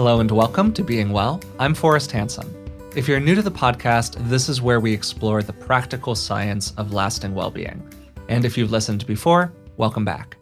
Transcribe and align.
Hello 0.00 0.20
and 0.20 0.30
welcome 0.30 0.72
to 0.72 0.82
Being 0.82 1.12
Well. 1.12 1.42
I'm 1.58 1.74
Forrest 1.74 2.10
Hanson. 2.10 2.48
If 2.96 3.06
you're 3.06 3.20
new 3.20 3.34
to 3.34 3.42
the 3.42 3.50
podcast, 3.50 4.14
this 4.30 4.48
is 4.48 4.62
where 4.62 4.80
we 4.80 4.94
explore 4.94 5.42
the 5.42 5.52
practical 5.52 6.14
science 6.14 6.72
of 6.78 6.94
lasting 6.94 7.34
well 7.34 7.50
being. 7.50 7.86
And 8.30 8.46
if 8.46 8.56
you've 8.56 8.70
listened 8.70 9.06
before, 9.06 9.52
welcome 9.76 10.06
back. 10.06 10.38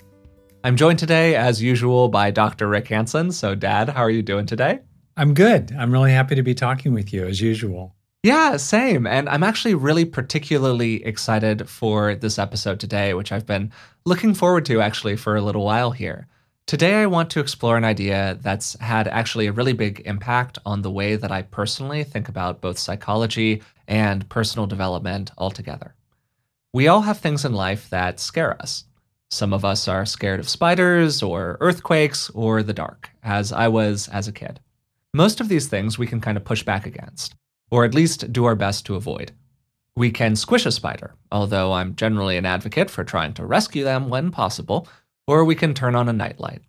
I'm 0.62 0.76
joined 0.76 1.00
today, 1.00 1.34
as 1.34 1.60
usual, 1.60 2.08
by 2.08 2.30
Dr. 2.30 2.68
Rick 2.68 2.86
Hanson. 2.86 3.32
So, 3.32 3.56
Dad, 3.56 3.88
how 3.88 4.02
are 4.02 4.10
you 4.10 4.22
doing 4.22 4.46
today? 4.46 4.78
I'm 5.16 5.34
good. 5.34 5.74
I'm 5.76 5.90
really 5.90 6.12
happy 6.12 6.36
to 6.36 6.44
be 6.44 6.54
talking 6.54 6.94
with 6.94 7.12
you, 7.12 7.26
as 7.26 7.40
usual. 7.40 7.96
Yeah, 8.22 8.58
same. 8.58 9.08
And 9.08 9.28
I'm 9.28 9.42
actually 9.42 9.74
really 9.74 10.04
particularly 10.04 11.04
excited 11.04 11.68
for 11.68 12.14
this 12.14 12.38
episode 12.38 12.78
today, 12.78 13.12
which 13.12 13.32
I've 13.32 13.46
been 13.46 13.72
looking 14.06 14.34
forward 14.34 14.66
to 14.66 14.80
actually 14.80 15.16
for 15.16 15.34
a 15.34 15.42
little 15.42 15.64
while 15.64 15.90
here. 15.90 16.28
Today, 16.68 16.96
I 16.96 17.06
want 17.06 17.30
to 17.30 17.40
explore 17.40 17.78
an 17.78 17.84
idea 17.84 18.36
that's 18.42 18.78
had 18.78 19.08
actually 19.08 19.46
a 19.46 19.52
really 19.52 19.72
big 19.72 20.02
impact 20.04 20.58
on 20.66 20.82
the 20.82 20.90
way 20.90 21.16
that 21.16 21.32
I 21.32 21.40
personally 21.40 22.04
think 22.04 22.28
about 22.28 22.60
both 22.60 22.78
psychology 22.78 23.62
and 23.86 24.28
personal 24.28 24.66
development 24.66 25.30
altogether. 25.38 25.94
We 26.74 26.86
all 26.86 27.00
have 27.00 27.16
things 27.16 27.46
in 27.46 27.54
life 27.54 27.88
that 27.88 28.20
scare 28.20 28.60
us. 28.60 28.84
Some 29.30 29.54
of 29.54 29.64
us 29.64 29.88
are 29.88 30.04
scared 30.04 30.40
of 30.40 30.48
spiders 30.50 31.22
or 31.22 31.56
earthquakes 31.62 32.28
or 32.34 32.62
the 32.62 32.74
dark, 32.74 33.08
as 33.22 33.50
I 33.50 33.68
was 33.68 34.06
as 34.08 34.28
a 34.28 34.32
kid. 34.32 34.60
Most 35.14 35.40
of 35.40 35.48
these 35.48 35.68
things 35.68 35.96
we 35.96 36.06
can 36.06 36.20
kind 36.20 36.36
of 36.36 36.44
push 36.44 36.62
back 36.62 36.84
against, 36.84 37.34
or 37.70 37.86
at 37.86 37.94
least 37.94 38.30
do 38.30 38.44
our 38.44 38.54
best 38.54 38.84
to 38.84 38.94
avoid. 38.94 39.32
We 39.96 40.10
can 40.10 40.36
squish 40.36 40.66
a 40.66 40.70
spider, 40.70 41.14
although 41.32 41.72
I'm 41.72 41.96
generally 41.96 42.36
an 42.36 42.44
advocate 42.44 42.90
for 42.90 43.04
trying 43.04 43.32
to 43.34 43.46
rescue 43.46 43.84
them 43.84 44.10
when 44.10 44.30
possible 44.30 44.86
or 45.28 45.44
we 45.44 45.54
can 45.54 45.74
turn 45.74 45.94
on 45.94 46.08
a 46.08 46.12
nightlight. 46.12 46.62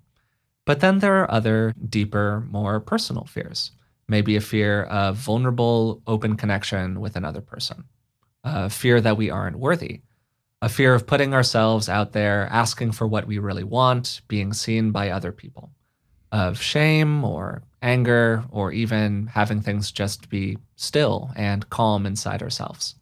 But 0.65 0.81
then 0.81 0.99
there 0.99 1.21
are 1.21 1.31
other, 1.31 1.73
deeper, 1.89 2.45
more 2.51 2.79
personal 2.81 3.23
fears. 3.23 3.71
Maybe 4.07 4.35
a 4.35 4.41
fear 4.41 4.83
of 4.83 5.15
vulnerable, 5.15 6.03
open 6.05 6.35
connection 6.35 6.99
with 6.99 7.15
another 7.15 7.41
person, 7.41 7.85
a 8.43 8.69
fear 8.69 8.99
that 8.99 9.17
we 9.17 9.29
aren't 9.29 9.57
worthy, 9.57 10.01
a 10.61 10.67
fear 10.67 10.93
of 10.93 11.07
putting 11.07 11.33
ourselves 11.33 11.87
out 11.87 12.11
there, 12.11 12.49
asking 12.51 12.91
for 12.91 13.07
what 13.07 13.27
we 13.27 13.39
really 13.39 13.63
want, 13.63 14.21
being 14.27 14.51
seen 14.51 14.91
by 14.91 15.09
other 15.09 15.31
people, 15.31 15.71
of 16.31 16.61
shame 16.61 17.23
or 17.23 17.63
anger, 17.81 18.43
or 18.51 18.73
even 18.73 19.27
having 19.27 19.61
things 19.61 19.89
just 19.89 20.29
be 20.29 20.57
still 20.75 21.31
and 21.35 21.69
calm 21.69 22.05
inside 22.05 22.43
ourselves. 22.43 22.95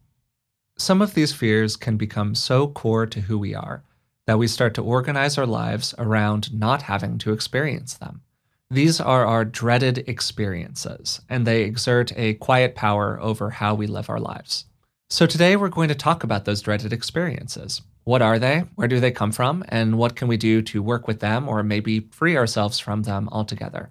Some 0.77 1.01
of 1.01 1.15
these 1.15 1.33
fears 1.33 1.75
can 1.75 1.97
become 1.97 2.35
so 2.35 2.67
core 2.67 3.07
to 3.07 3.21
who 3.21 3.39
we 3.39 3.55
are 3.55 3.83
that 4.27 4.37
we 4.37 4.47
start 4.47 4.73
to 4.75 4.83
organize 4.83 5.37
our 5.37 5.47
lives 5.47 5.95
around 5.97 6.53
not 6.53 6.83
having 6.83 7.17
to 7.17 7.31
experience 7.31 7.95
them. 7.95 8.21
These 8.69 8.99
are 8.99 9.25
our 9.25 9.45
dreaded 9.45 10.03
experiences, 10.09 11.21
and 11.29 11.47
they 11.47 11.63
exert 11.63 12.11
a 12.17 12.33
quiet 12.33 12.75
power 12.75 13.17
over 13.21 13.49
how 13.49 13.73
we 13.73 13.87
live 13.87 14.09
our 14.09 14.19
lives. 14.19 14.65
So, 15.09 15.25
today 15.25 15.55
we're 15.55 15.69
going 15.69 15.87
to 15.87 15.95
talk 15.95 16.25
about 16.25 16.43
those 16.43 16.61
dreaded 16.61 16.91
experiences. 16.91 17.81
What 18.03 18.21
are 18.21 18.37
they? 18.37 18.65
Where 18.75 18.89
do 18.89 18.99
they 18.99 19.11
come 19.11 19.31
from? 19.31 19.63
And 19.69 19.97
what 19.97 20.17
can 20.17 20.27
we 20.27 20.35
do 20.35 20.61
to 20.63 20.83
work 20.83 21.07
with 21.07 21.21
them 21.21 21.47
or 21.47 21.63
maybe 21.63 22.01
free 22.11 22.35
ourselves 22.35 22.77
from 22.77 23.03
them 23.03 23.29
altogether? 23.31 23.89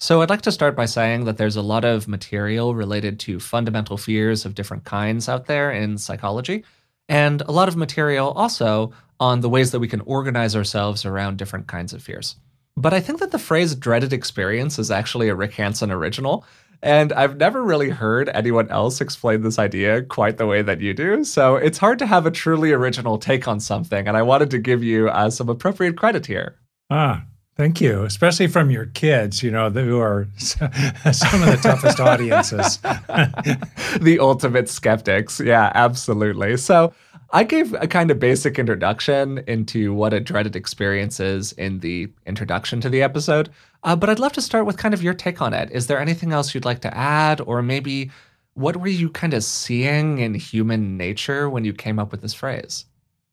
So, 0.00 0.20
I'd 0.20 0.30
like 0.30 0.42
to 0.42 0.52
start 0.52 0.74
by 0.74 0.86
saying 0.86 1.24
that 1.26 1.36
there's 1.36 1.54
a 1.54 1.62
lot 1.62 1.84
of 1.84 2.08
material 2.08 2.74
related 2.74 3.20
to 3.20 3.38
fundamental 3.38 3.96
fears 3.96 4.44
of 4.44 4.56
different 4.56 4.84
kinds 4.84 5.28
out 5.28 5.46
there 5.46 5.70
in 5.70 5.98
psychology, 5.98 6.64
and 7.08 7.42
a 7.42 7.52
lot 7.52 7.68
of 7.68 7.76
material 7.76 8.32
also 8.32 8.92
on 9.18 9.40
the 9.40 9.48
ways 9.48 9.70
that 9.70 9.80
we 9.80 9.88
can 9.88 10.00
organize 10.02 10.54
ourselves 10.54 11.04
around 11.04 11.38
different 11.38 11.66
kinds 11.66 11.92
of 11.92 12.02
fears. 12.02 12.36
But 12.76 12.92
I 12.92 13.00
think 13.00 13.20
that 13.20 13.30
the 13.30 13.38
phrase 13.38 13.74
dreaded 13.74 14.12
experience 14.12 14.78
is 14.78 14.90
actually 14.90 15.28
a 15.28 15.34
Rick 15.34 15.54
Hanson 15.54 15.90
original. 15.90 16.44
And 16.82 17.12
I've 17.14 17.38
never 17.38 17.64
really 17.64 17.88
heard 17.88 18.28
anyone 18.28 18.70
else 18.70 19.00
explain 19.00 19.40
this 19.40 19.58
idea 19.58 20.02
quite 20.02 20.36
the 20.36 20.46
way 20.46 20.60
that 20.60 20.82
you 20.82 20.92
do. 20.92 21.24
So 21.24 21.56
it's 21.56 21.78
hard 21.78 21.98
to 22.00 22.06
have 22.06 22.26
a 22.26 22.30
truly 22.30 22.70
original 22.72 23.16
take 23.16 23.48
on 23.48 23.60
something. 23.60 24.06
And 24.06 24.16
I 24.16 24.22
wanted 24.22 24.50
to 24.50 24.58
give 24.58 24.84
you 24.84 25.08
uh, 25.08 25.30
some 25.30 25.48
appropriate 25.48 25.96
credit 25.96 26.26
here. 26.26 26.56
Ah, 26.90 27.24
Thank 27.56 27.80
you, 27.80 28.04
especially 28.04 28.48
from 28.48 28.70
your 28.70 28.84
kids, 28.84 29.42
you 29.42 29.50
know, 29.50 29.70
who 29.70 29.98
are 29.98 30.28
some 30.36 30.68
of 30.70 31.50
the 31.50 31.58
toughest 31.62 31.98
audiences. 32.00 32.76
the 34.00 34.18
ultimate 34.20 34.68
skeptics. 34.68 35.40
Yeah, 35.40 35.72
absolutely. 35.74 36.58
So, 36.58 36.92
I 37.32 37.42
gave 37.42 37.72
a 37.74 37.88
kind 37.88 38.10
of 38.10 38.20
basic 38.20 38.58
introduction 38.58 39.42
into 39.48 39.92
what 39.92 40.12
a 40.12 40.20
dreaded 40.20 40.54
experience 40.54 41.18
is 41.18 41.52
in 41.52 41.80
the 41.80 42.08
introduction 42.24 42.80
to 42.82 42.88
the 42.88 43.02
episode, 43.02 43.50
uh, 43.82 43.96
but 43.96 44.08
I'd 44.08 44.20
love 44.20 44.32
to 44.34 44.42
start 44.42 44.64
with 44.64 44.76
kind 44.76 44.94
of 44.94 45.02
your 45.02 45.14
take 45.14 45.42
on 45.42 45.52
it. 45.52 45.70
Is 45.72 45.88
there 45.88 45.98
anything 45.98 46.32
else 46.32 46.54
you'd 46.54 46.64
like 46.64 46.80
to 46.82 46.96
add, 46.96 47.40
or 47.40 47.62
maybe 47.62 48.10
what 48.54 48.76
were 48.76 48.86
you 48.86 49.10
kind 49.10 49.34
of 49.34 49.42
seeing 49.42 50.18
in 50.18 50.34
human 50.34 50.96
nature 50.96 51.50
when 51.50 51.64
you 51.64 51.72
came 51.72 51.98
up 51.98 52.12
with 52.12 52.22
this 52.22 52.34
phrase? 52.34 52.84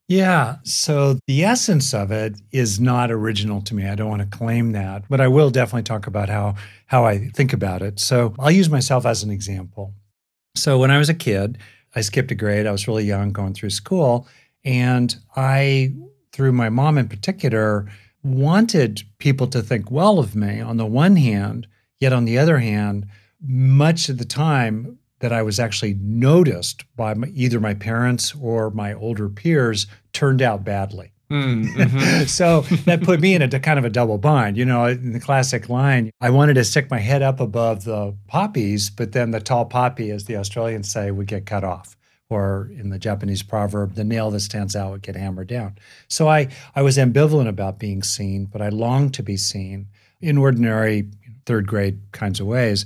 Yeah. 0.08 0.58
So 0.64 1.18
the 1.28 1.44
essence 1.44 1.94
of 1.94 2.12
it 2.12 2.36
is 2.52 2.80
not 2.80 3.10
original 3.10 3.62
to 3.62 3.74
me. 3.74 3.88
I 3.88 3.96
don't 3.96 4.10
want 4.10 4.22
to 4.22 4.38
claim 4.38 4.74
that, 4.74 5.06
but 5.10 5.22
I 5.22 5.28
will 5.28 5.50
definitely 5.50 5.84
talk 5.84 6.08
about 6.08 6.30
how 6.30 6.56
how 6.88 7.06
I 7.06 7.30
think 7.30 7.54
about 7.54 7.82
it. 7.82 8.00
So 8.00 8.36
I'll 8.38 8.52
use 8.52 8.70
myself 8.70 9.06
as 9.06 9.24
an 9.24 9.32
example. 9.32 9.94
So 10.56 10.78
when 10.78 10.92
I 10.92 10.98
was 10.98 11.10
a 11.10 11.14
kid, 11.14 11.58
I 11.96 12.02
skipped 12.02 12.32
a 12.32 12.36
grade. 12.36 12.68
I 12.68 12.72
was 12.72 12.88
really 12.88 13.06
young 13.06 13.32
going 13.32 13.54
through 13.54 13.70
school. 13.72 14.28
And 14.66 15.16
I, 15.36 15.94
through 16.32 16.54
my 16.54 16.70
mom 16.70 16.98
in 16.98 17.08
particular, 17.08 17.90
wanted 18.24 19.04
people 19.20 19.48
to 19.48 19.62
think 19.62 19.92
well 19.92 20.20
of 20.20 20.36
me 20.36 20.62
on 20.62 20.78
the 20.78 20.86
one 20.86 21.16
hand, 21.16 21.68
yet 22.00 22.14
on 22.14 22.26
the 22.26 22.38
other 22.38 22.60
hand, 22.60 23.08
much 23.42 24.10
of 24.10 24.18
the 24.18 24.26
time 24.26 24.98
that 25.24 25.32
I 25.32 25.42
was 25.42 25.58
actually 25.58 25.94
noticed 26.02 26.84
by 26.98 27.14
my, 27.14 27.28
either 27.28 27.62
my 27.62 27.74
parents 27.74 28.36
or 28.42 28.72
my 28.72 28.94
older 28.94 29.30
peers 29.30 29.88
turned 30.12 30.42
out 30.42 30.66
badly. 30.66 31.14
Mm, 31.32 31.66
mm-hmm. 31.76 32.26
so 32.26 32.62
that 32.84 33.04
put 33.04 33.22
me 33.22 33.34
in 33.34 33.42
a 33.42 33.48
kind 33.62 33.80
of 33.80 33.86
a 33.86 33.90
double 33.90 34.18
bind. 34.18 34.58
You 34.58 34.66
know, 34.66 34.84
in 34.84 35.14
the 35.14 35.22
classic 35.22 35.70
line, 35.70 36.12
I 36.20 36.30
wanted 36.30 36.56
to 36.56 36.66
stick 36.66 36.92
my 36.92 37.00
head 37.00 37.22
up 37.22 37.40
above 37.40 37.86
the 37.86 38.14
poppies, 38.28 38.90
but 38.90 39.14
then 39.14 39.32
the 39.32 39.40
tall 39.40 39.64
poppy, 39.64 40.12
as 40.12 40.26
the 40.26 40.36
Australians 40.36 40.92
say, 40.92 41.10
would 41.10 41.28
get 41.28 41.46
cut 41.46 41.64
off. 41.64 41.96
Or 42.28 42.70
in 42.78 42.90
the 42.90 43.00
Japanese 43.00 43.44
proverb, 43.44 43.94
the 43.94 44.04
nail 44.04 44.30
that 44.32 44.42
stands 44.42 44.76
out 44.76 44.92
would 44.92 45.04
get 45.04 45.16
hammered 45.16 45.48
down. 45.48 45.78
So 46.10 46.28
I, 46.28 46.50
I 46.76 46.82
was 46.82 46.98
ambivalent 46.98 47.48
about 47.48 47.80
being 47.80 48.04
seen, 48.04 48.44
but 48.44 48.62
I 48.62 48.68
longed 48.68 49.14
to 49.14 49.24
be 49.24 49.38
seen 49.38 49.88
in 50.20 50.38
ordinary 50.38 51.08
third 51.46 51.66
grade 51.66 52.02
kinds 52.12 52.42
of 52.42 52.48
ways, 52.48 52.86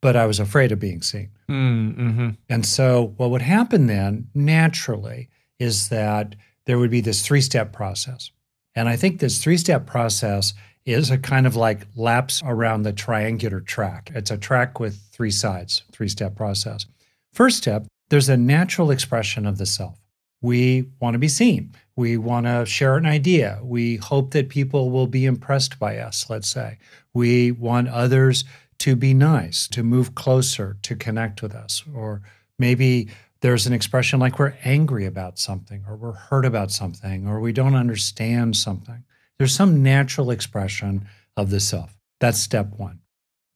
but 0.00 0.16
I 0.16 0.26
was 0.26 0.40
afraid 0.40 0.72
of 0.72 0.78
being 0.78 1.02
seen. 1.02 1.30
Mm, 1.48 1.96
mm-hmm. 1.96 2.28
And 2.48 2.64
so 2.64 3.14
what 3.16 3.30
would 3.30 3.42
happen 3.42 3.86
then 3.86 4.28
naturally 4.34 5.28
is 5.58 5.88
that 5.88 6.36
there 6.66 6.78
would 6.78 6.90
be 6.90 7.00
this 7.00 7.26
three 7.26 7.40
step 7.40 7.72
process. 7.72 8.30
And 8.74 8.88
I 8.88 8.96
think 8.96 9.18
this 9.18 9.42
three 9.42 9.56
step 9.56 9.86
process 9.86 10.54
is 10.84 11.10
a 11.10 11.18
kind 11.18 11.46
of 11.46 11.56
like 11.56 11.86
laps 11.96 12.42
around 12.44 12.82
the 12.82 12.92
triangular 12.92 13.60
track. 13.60 14.10
It's 14.14 14.30
a 14.30 14.38
track 14.38 14.80
with 14.80 14.98
three 15.10 15.30
sides, 15.30 15.82
three 15.92 16.08
step 16.08 16.36
process. 16.36 16.86
First 17.32 17.58
step, 17.58 17.86
there's 18.08 18.28
a 18.28 18.36
natural 18.36 18.90
expression 18.90 19.46
of 19.46 19.58
the 19.58 19.66
self. 19.66 19.98
We 20.40 20.88
want 21.00 21.14
to 21.14 21.18
be 21.18 21.28
seen. 21.28 21.74
We 21.96 22.16
want 22.16 22.46
to 22.46 22.64
share 22.64 22.96
an 22.96 23.06
idea. 23.06 23.58
We 23.62 23.96
hope 23.96 24.30
that 24.30 24.48
people 24.48 24.90
will 24.90 25.08
be 25.08 25.26
impressed 25.26 25.78
by 25.78 25.98
us, 25.98 26.30
let's 26.30 26.48
say. 26.48 26.78
We 27.12 27.50
want 27.50 27.88
others 27.88 28.44
to 28.78 28.96
be 28.96 29.14
nice, 29.14 29.68
to 29.68 29.82
move 29.82 30.14
closer, 30.14 30.76
to 30.82 30.94
connect 30.94 31.42
with 31.42 31.54
us, 31.54 31.84
or 31.94 32.22
maybe 32.58 33.08
there's 33.40 33.66
an 33.66 33.72
expression 33.72 34.18
like 34.18 34.38
we're 34.38 34.56
angry 34.64 35.06
about 35.06 35.38
something 35.38 35.84
or 35.86 35.96
we're 35.96 36.12
hurt 36.12 36.44
about 36.44 36.70
something 36.70 37.26
or 37.26 37.40
we 37.40 37.52
don't 37.52 37.76
understand 37.76 38.56
something. 38.56 39.04
There's 39.38 39.54
some 39.54 39.82
natural 39.82 40.30
expression 40.30 41.06
of 41.36 41.50
the 41.50 41.60
self. 41.60 41.96
That's 42.20 42.40
step 42.40 42.72
one. 42.76 43.00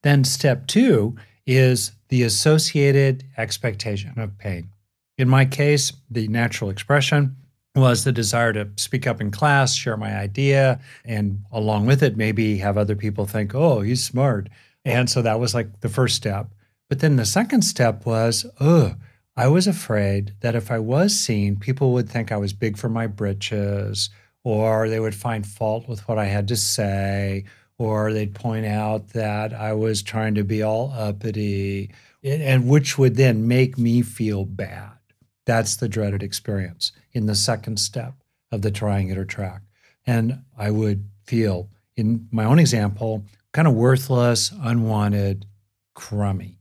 Then 0.02 0.22
step 0.24 0.66
two 0.68 1.16
is 1.46 1.92
the 2.08 2.22
associated 2.22 3.24
expectation 3.36 4.18
of 4.18 4.38
pain. 4.38 4.70
In 5.18 5.28
my 5.28 5.44
case, 5.44 5.92
the 6.10 6.28
natural 6.28 6.70
expression 6.70 7.36
was 7.74 8.04
the 8.04 8.12
desire 8.12 8.52
to 8.52 8.68
speak 8.76 9.06
up 9.06 9.20
in 9.20 9.30
class, 9.30 9.74
share 9.74 9.96
my 9.96 10.16
idea, 10.16 10.78
and 11.04 11.42
along 11.50 11.86
with 11.86 12.02
it, 12.02 12.16
maybe 12.16 12.58
have 12.58 12.76
other 12.76 12.94
people 12.94 13.26
think, 13.26 13.54
oh, 13.54 13.80
he's 13.80 14.04
smart. 14.04 14.48
And 14.84 15.08
so 15.08 15.22
that 15.22 15.40
was 15.40 15.54
like 15.54 15.80
the 15.80 15.88
first 15.88 16.16
step. 16.16 16.48
But 16.88 17.00
then 17.00 17.16
the 17.16 17.24
second 17.24 17.62
step 17.62 18.04
was, 18.04 18.44
oh, 18.60 18.96
I 19.36 19.48
was 19.48 19.66
afraid 19.66 20.34
that 20.40 20.54
if 20.54 20.70
I 20.70 20.78
was 20.78 21.18
seen, 21.18 21.56
people 21.56 21.92
would 21.92 22.08
think 22.08 22.30
I 22.30 22.36
was 22.36 22.52
big 22.52 22.76
for 22.76 22.88
my 22.88 23.06
britches, 23.06 24.10
or 24.44 24.88
they 24.88 25.00
would 25.00 25.14
find 25.14 25.46
fault 25.46 25.88
with 25.88 26.06
what 26.06 26.18
I 26.18 26.26
had 26.26 26.48
to 26.48 26.56
say, 26.56 27.44
or 27.78 28.12
they'd 28.12 28.34
point 28.34 28.66
out 28.66 29.08
that 29.10 29.54
I 29.54 29.72
was 29.72 30.02
trying 30.02 30.34
to 30.34 30.44
be 30.44 30.62
all 30.62 30.92
uppity, 30.94 31.92
and 32.22 32.68
which 32.68 32.98
would 32.98 33.16
then 33.16 33.48
make 33.48 33.78
me 33.78 34.02
feel 34.02 34.44
bad. 34.44 34.90
That's 35.46 35.76
the 35.76 35.88
dreaded 35.88 36.22
experience 36.22 36.92
in 37.12 37.26
the 37.26 37.34
second 37.34 37.78
step 37.78 38.14
of 38.50 38.62
the 38.62 38.70
triangular 38.70 39.24
track. 39.24 39.62
And 40.06 40.42
I 40.58 40.70
would 40.70 41.08
feel, 41.24 41.70
in 41.96 42.28
my 42.30 42.44
own 42.44 42.58
example, 42.58 43.24
kind 43.52 43.68
of 43.68 43.74
worthless, 43.74 44.52
unwanted, 44.62 45.46
crummy. 45.94 46.58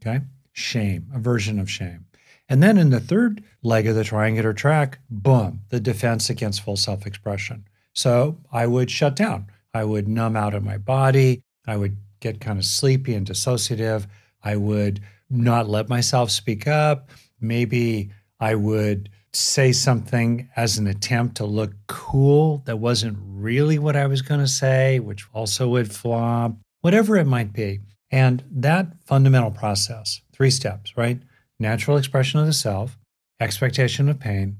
Okay. 0.00 0.24
Shame, 0.52 1.06
a 1.14 1.18
version 1.18 1.58
of 1.58 1.70
shame. 1.70 2.06
And 2.48 2.62
then 2.62 2.78
in 2.78 2.90
the 2.90 3.00
third 3.00 3.42
leg 3.62 3.86
of 3.86 3.96
the 3.96 4.04
triangular 4.04 4.52
track, 4.52 4.98
boom, 5.10 5.60
the 5.68 5.80
defense 5.80 6.30
against 6.30 6.62
full 6.62 6.76
self 6.76 7.06
expression. 7.06 7.66
So 7.92 8.38
I 8.52 8.66
would 8.66 8.90
shut 8.90 9.16
down. 9.16 9.46
I 9.74 9.84
would 9.84 10.08
numb 10.08 10.36
out 10.36 10.54
of 10.54 10.64
my 10.64 10.78
body. 10.78 11.42
I 11.66 11.76
would 11.76 11.96
get 12.20 12.40
kind 12.40 12.58
of 12.58 12.64
sleepy 12.64 13.14
and 13.14 13.26
dissociative. 13.26 14.06
I 14.42 14.56
would 14.56 15.00
not 15.28 15.68
let 15.68 15.88
myself 15.88 16.30
speak 16.30 16.66
up. 16.66 17.10
Maybe 17.40 18.10
I 18.38 18.54
would 18.54 19.10
say 19.36 19.72
something 19.72 20.48
as 20.56 20.78
an 20.78 20.86
attempt 20.86 21.36
to 21.36 21.44
look 21.44 21.72
cool 21.86 22.62
that 22.66 22.78
wasn't 22.78 23.18
really 23.20 23.78
what 23.78 23.96
I 23.96 24.06
was 24.06 24.22
going 24.22 24.40
to 24.40 24.48
say, 24.48 24.98
which 24.98 25.26
also 25.32 25.68
would 25.68 25.92
flop, 25.92 26.56
whatever 26.80 27.16
it 27.16 27.26
might 27.26 27.52
be. 27.52 27.80
And 28.10 28.42
that 28.50 28.88
fundamental 29.04 29.50
process, 29.50 30.20
three 30.32 30.50
steps, 30.50 30.96
right? 30.96 31.20
Natural 31.58 31.96
expression 31.96 32.40
of 32.40 32.46
the 32.46 32.52
self, 32.52 32.98
expectation 33.40 34.08
of 34.08 34.18
pain, 34.18 34.58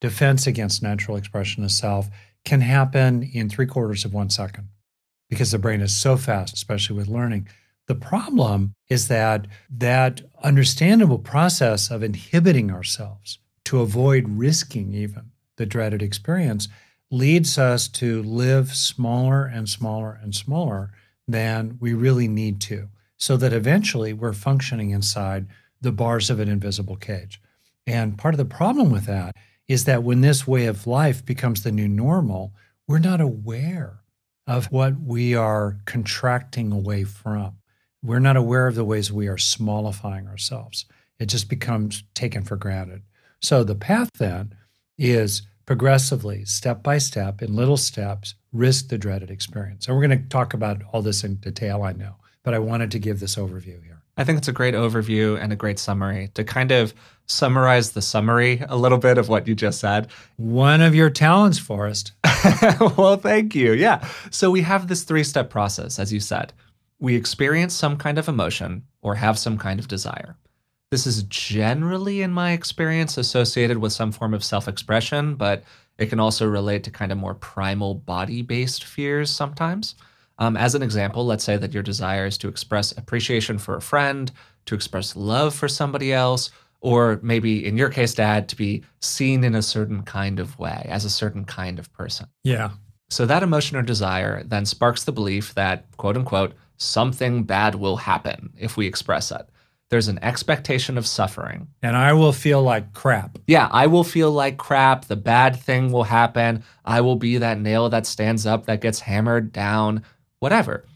defense 0.00 0.46
against 0.46 0.82
natural 0.82 1.16
expression 1.16 1.64
of 1.64 1.70
self 1.70 2.08
can 2.44 2.60
happen 2.60 3.22
in 3.22 3.48
three 3.48 3.66
quarters 3.66 4.04
of 4.04 4.12
one 4.12 4.30
second 4.30 4.68
because 5.30 5.52
the 5.52 5.58
brain 5.58 5.80
is 5.80 5.96
so 5.96 6.16
fast, 6.16 6.54
especially 6.54 6.96
with 6.96 7.08
learning. 7.08 7.48
The 7.88 7.94
problem 7.94 8.74
is 8.88 9.08
that 9.08 9.46
that 9.70 10.22
understandable 10.42 11.18
process 11.18 11.90
of 11.90 12.02
inhibiting 12.02 12.70
ourselves 12.70 13.38
to 13.64 13.80
avoid 13.80 14.28
risking 14.28 14.94
even 14.94 15.30
the 15.56 15.66
dreaded 15.66 16.02
experience 16.02 16.68
leads 17.10 17.58
us 17.58 17.88
to 17.88 18.22
live 18.22 18.74
smaller 18.74 19.44
and 19.44 19.68
smaller 19.68 20.18
and 20.22 20.34
smaller 20.34 20.90
than 21.28 21.76
we 21.78 21.92
really 21.92 22.26
need 22.26 22.60
to, 22.60 22.88
so 23.18 23.36
that 23.36 23.52
eventually 23.52 24.12
we're 24.12 24.32
functioning 24.32 24.90
inside 24.90 25.46
the 25.80 25.92
bars 25.92 26.30
of 26.30 26.40
an 26.40 26.48
invisible 26.48 26.96
cage. 26.96 27.40
And 27.86 28.16
part 28.16 28.34
of 28.34 28.38
the 28.38 28.44
problem 28.44 28.90
with 28.90 29.04
that 29.06 29.36
is 29.68 29.84
that 29.84 30.02
when 30.02 30.20
this 30.20 30.46
way 30.46 30.66
of 30.66 30.86
life 30.86 31.24
becomes 31.24 31.62
the 31.62 31.72
new 31.72 31.88
normal, 31.88 32.54
we're 32.88 32.98
not 32.98 33.20
aware 33.20 34.00
of 34.46 34.72
what 34.72 35.00
we 35.00 35.34
are 35.34 35.78
contracting 35.84 36.72
away 36.72 37.04
from. 37.04 37.56
We're 38.02 38.18
not 38.18 38.36
aware 38.36 38.66
of 38.66 38.74
the 38.74 38.84
ways 38.84 39.12
we 39.12 39.28
are 39.28 39.36
smallifying 39.36 40.28
ourselves. 40.28 40.86
It 41.18 41.26
just 41.26 41.48
becomes 41.48 42.02
taken 42.14 42.42
for 42.42 42.56
granted. 42.56 43.02
So 43.42 43.64
the 43.64 43.74
path 43.74 44.10
then 44.18 44.54
is 44.96 45.42
progressively, 45.66 46.44
step 46.44 46.82
by 46.82 46.98
step, 46.98 47.42
in 47.42 47.54
little 47.54 47.76
steps, 47.76 48.34
risk 48.52 48.88
the 48.88 48.98
dreaded 48.98 49.30
experience. 49.30 49.86
And 49.86 49.96
we're 49.96 50.06
going 50.06 50.22
to 50.22 50.28
talk 50.28 50.54
about 50.54 50.82
all 50.92 51.02
this 51.02 51.24
in 51.24 51.36
detail, 51.36 51.82
I 51.82 51.92
know, 51.92 52.16
but 52.42 52.54
I 52.54 52.58
wanted 52.58 52.90
to 52.92 52.98
give 52.98 53.20
this 53.20 53.36
overview 53.36 53.82
here. 53.82 54.02
I 54.16 54.24
think 54.24 54.38
it's 54.38 54.48
a 54.48 54.52
great 54.52 54.74
overview 54.74 55.40
and 55.40 55.52
a 55.52 55.56
great 55.56 55.78
summary 55.78 56.30
to 56.34 56.44
kind 56.44 56.70
of 56.70 56.92
summarize 57.26 57.92
the 57.92 58.02
summary 58.02 58.62
a 58.68 58.76
little 58.76 58.98
bit 58.98 59.16
of 59.16 59.28
what 59.28 59.48
you 59.48 59.54
just 59.54 59.80
said. 59.80 60.08
One 60.36 60.82
of 60.82 60.94
your 60.94 61.08
talents, 61.08 61.58
Forrest. 61.58 62.12
well, 62.96 63.16
thank 63.16 63.54
you. 63.54 63.72
Yeah. 63.72 64.06
So 64.30 64.50
we 64.50 64.60
have 64.62 64.88
this 64.88 65.04
three 65.04 65.24
step 65.24 65.48
process, 65.48 65.98
as 65.98 66.12
you 66.12 66.20
said. 66.20 66.52
We 67.00 67.16
experience 67.16 67.74
some 67.74 67.96
kind 67.96 68.18
of 68.18 68.28
emotion 68.28 68.84
or 69.00 69.14
have 69.14 69.38
some 69.38 69.56
kind 69.56 69.80
of 69.80 69.88
desire. 69.88 70.36
This 70.92 71.06
is 71.06 71.22
generally, 71.22 72.20
in 72.20 72.34
my 72.34 72.52
experience, 72.52 73.16
associated 73.16 73.78
with 73.78 73.94
some 73.94 74.12
form 74.12 74.34
of 74.34 74.44
self 74.44 74.68
expression, 74.68 75.36
but 75.36 75.64
it 75.96 76.10
can 76.10 76.20
also 76.20 76.46
relate 76.46 76.84
to 76.84 76.90
kind 76.90 77.10
of 77.10 77.16
more 77.16 77.32
primal 77.32 77.94
body 77.94 78.42
based 78.42 78.84
fears 78.84 79.30
sometimes. 79.30 79.94
Um, 80.36 80.54
as 80.54 80.74
an 80.74 80.82
example, 80.82 81.24
let's 81.24 81.44
say 81.44 81.56
that 81.56 81.72
your 81.72 81.82
desire 81.82 82.26
is 82.26 82.36
to 82.36 82.48
express 82.48 82.92
appreciation 82.92 83.56
for 83.56 83.74
a 83.74 83.80
friend, 83.80 84.30
to 84.66 84.74
express 84.74 85.16
love 85.16 85.54
for 85.54 85.66
somebody 85.66 86.12
else, 86.12 86.50
or 86.82 87.18
maybe 87.22 87.64
in 87.64 87.78
your 87.78 87.88
case, 87.88 88.12
dad, 88.12 88.46
to 88.50 88.56
be 88.56 88.84
seen 89.00 89.44
in 89.44 89.54
a 89.54 89.62
certain 89.62 90.02
kind 90.02 90.38
of 90.38 90.58
way, 90.58 90.84
as 90.90 91.06
a 91.06 91.10
certain 91.10 91.46
kind 91.46 91.78
of 91.78 91.90
person. 91.94 92.26
Yeah. 92.44 92.68
So 93.08 93.24
that 93.24 93.42
emotion 93.42 93.78
or 93.78 93.82
desire 93.82 94.42
then 94.44 94.66
sparks 94.66 95.04
the 95.04 95.12
belief 95.12 95.54
that, 95.54 95.86
quote 95.96 96.18
unquote, 96.18 96.52
something 96.76 97.44
bad 97.44 97.76
will 97.76 97.96
happen 97.96 98.52
if 98.58 98.76
we 98.76 98.86
express 98.86 99.30
it 99.30 99.48
there's 99.92 100.08
an 100.08 100.18
expectation 100.22 100.96
of 100.96 101.06
suffering. 101.06 101.68
And 101.82 101.94
I 101.94 102.14
will 102.14 102.32
feel 102.32 102.62
like 102.62 102.94
crap. 102.94 103.38
Yeah, 103.46 103.68
I 103.70 103.88
will 103.88 104.04
feel 104.04 104.32
like 104.32 104.56
crap. 104.56 105.04
The 105.04 105.16
bad 105.16 105.54
thing 105.60 105.92
will 105.92 106.04
happen. 106.04 106.64
I 106.82 107.02
will 107.02 107.16
be 107.16 107.36
that 107.36 107.60
nail 107.60 107.90
that 107.90 108.06
stands 108.06 108.46
up 108.46 108.64
that 108.64 108.80
gets 108.80 109.00
hammered 109.00 109.52
down, 109.52 110.02
whatever. 110.38 110.86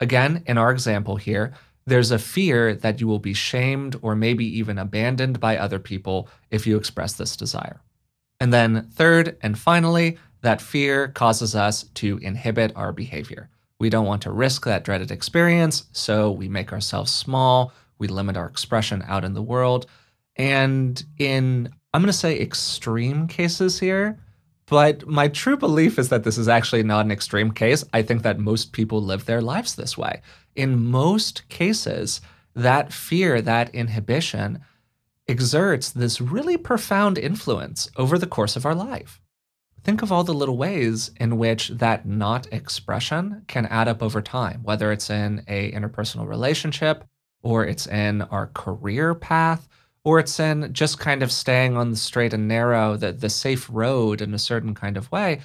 Again, 0.00 0.42
in 0.46 0.58
our 0.58 0.72
example 0.72 1.14
here, 1.14 1.52
there's 1.86 2.10
a 2.10 2.18
fear 2.18 2.74
that 2.74 3.00
you 3.00 3.06
will 3.06 3.20
be 3.20 3.32
shamed 3.32 3.94
or 4.02 4.16
maybe 4.16 4.44
even 4.58 4.76
abandoned 4.76 5.38
by 5.38 5.56
other 5.56 5.78
people 5.78 6.28
if 6.50 6.66
you 6.66 6.76
express 6.76 7.12
this 7.12 7.36
desire. 7.36 7.80
And 8.40 8.52
then, 8.52 8.88
third 8.92 9.36
and 9.42 9.56
finally, 9.56 10.18
that 10.40 10.60
fear 10.60 11.06
causes 11.06 11.54
us 11.54 11.84
to 11.94 12.18
inhibit 12.18 12.72
our 12.74 12.90
behavior. 12.90 13.50
We 13.78 13.88
don't 13.88 14.06
want 14.06 14.22
to 14.22 14.32
risk 14.32 14.64
that 14.64 14.82
dreaded 14.82 15.12
experience, 15.12 15.84
so 15.92 16.32
we 16.32 16.48
make 16.48 16.72
ourselves 16.72 17.12
small 17.12 17.72
we 18.02 18.08
limit 18.08 18.36
our 18.36 18.46
expression 18.46 19.02
out 19.06 19.24
in 19.24 19.32
the 19.32 19.42
world. 19.42 19.86
And 20.36 21.02
in, 21.18 21.70
I'm 21.94 22.02
going 22.02 22.08
to 22.08 22.12
say 22.12 22.38
extreme 22.38 23.28
cases 23.28 23.78
here, 23.78 24.18
but 24.66 25.06
my 25.06 25.28
true 25.28 25.56
belief 25.56 25.98
is 25.98 26.08
that 26.08 26.24
this 26.24 26.36
is 26.36 26.48
actually 26.48 26.82
not 26.82 27.04
an 27.04 27.12
extreme 27.12 27.52
case. 27.52 27.84
I 27.94 28.02
think 28.02 28.22
that 28.22 28.38
most 28.38 28.72
people 28.72 29.00
live 29.00 29.24
their 29.24 29.40
lives 29.40 29.76
this 29.76 29.96
way. 29.96 30.20
In 30.56 30.90
most 30.90 31.48
cases, 31.48 32.20
that 32.54 32.92
fear, 32.92 33.40
that 33.40 33.74
inhibition 33.74 34.60
exerts 35.28 35.90
this 35.90 36.20
really 36.20 36.56
profound 36.56 37.18
influence 37.18 37.88
over 37.96 38.18
the 38.18 38.26
course 38.26 38.56
of 38.56 38.66
our 38.66 38.74
life. 38.74 39.20
Think 39.84 40.02
of 40.02 40.10
all 40.10 40.24
the 40.24 40.34
little 40.34 40.56
ways 40.56 41.10
in 41.20 41.38
which 41.38 41.68
that 41.68 42.06
not 42.06 42.52
expression 42.52 43.42
can 43.46 43.66
add 43.66 43.88
up 43.88 44.02
over 44.02 44.20
time, 44.20 44.60
whether 44.62 44.90
it's 44.90 45.10
in 45.10 45.44
a 45.46 45.70
interpersonal 45.72 46.26
relationship, 46.26 47.04
or 47.42 47.64
it's 47.64 47.86
in 47.86 48.22
our 48.22 48.48
career 48.48 49.14
path, 49.14 49.68
or 50.04 50.18
it's 50.18 50.40
in 50.40 50.72
just 50.72 50.98
kind 50.98 51.22
of 51.22 51.30
staying 51.30 51.76
on 51.76 51.90
the 51.90 51.96
straight 51.96 52.32
and 52.32 52.48
narrow, 52.48 52.96
the, 52.96 53.12
the 53.12 53.30
safe 53.30 53.68
road 53.70 54.20
in 54.20 54.34
a 54.34 54.38
certain 54.38 54.74
kind 54.74 54.96
of 54.96 55.10
way, 55.12 55.40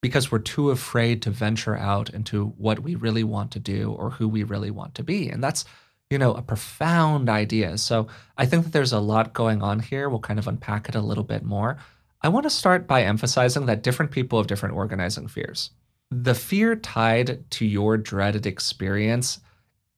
because 0.00 0.30
we're 0.30 0.38
too 0.38 0.70
afraid 0.70 1.20
to 1.22 1.30
venture 1.30 1.76
out 1.76 2.10
into 2.10 2.46
what 2.56 2.80
we 2.80 2.94
really 2.94 3.24
want 3.24 3.50
to 3.50 3.58
do 3.58 3.92
or 3.92 4.10
who 4.10 4.28
we 4.28 4.44
really 4.44 4.70
want 4.70 4.94
to 4.94 5.02
be. 5.02 5.28
And 5.28 5.44
that's, 5.44 5.64
you 6.08 6.18
know, 6.18 6.32
a 6.32 6.40
profound 6.40 7.28
idea. 7.28 7.76
So 7.76 8.06
I 8.38 8.46
think 8.46 8.64
that 8.64 8.72
there's 8.72 8.94
a 8.94 9.00
lot 9.00 9.34
going 9.34 9.60
on 9.60 9.80
here. 9.80 10.08
We'll 10.08 10.20
kind 10.20 10.38
of 10.38 10.48
unpack 10.48 10.88
it 10.88 10.94
a 10.94 11.02
little 11.02 11.24
bit 11.24 11.42
more. 11.42 11.76
I 12.22 12.30
want 12.30 12.44
to 12.44 12.50
start 12.50 12.86
by 12.86 13.02
emphasizing 13.02 13.66
that 13.66 13.82
different 13.82 14.10
people 14.10 14.38
have 14.38 14.46
different 14.46 14.74
organizing 14.74 15.28
fears. 15.28 15.70
The 16.10 16.34
fear 16.34 16.74
tied 16.74 17.48
to 17.50 17.66
your 17.66 17.98
dreaded 17.98 18.46
experience 18.46 19.40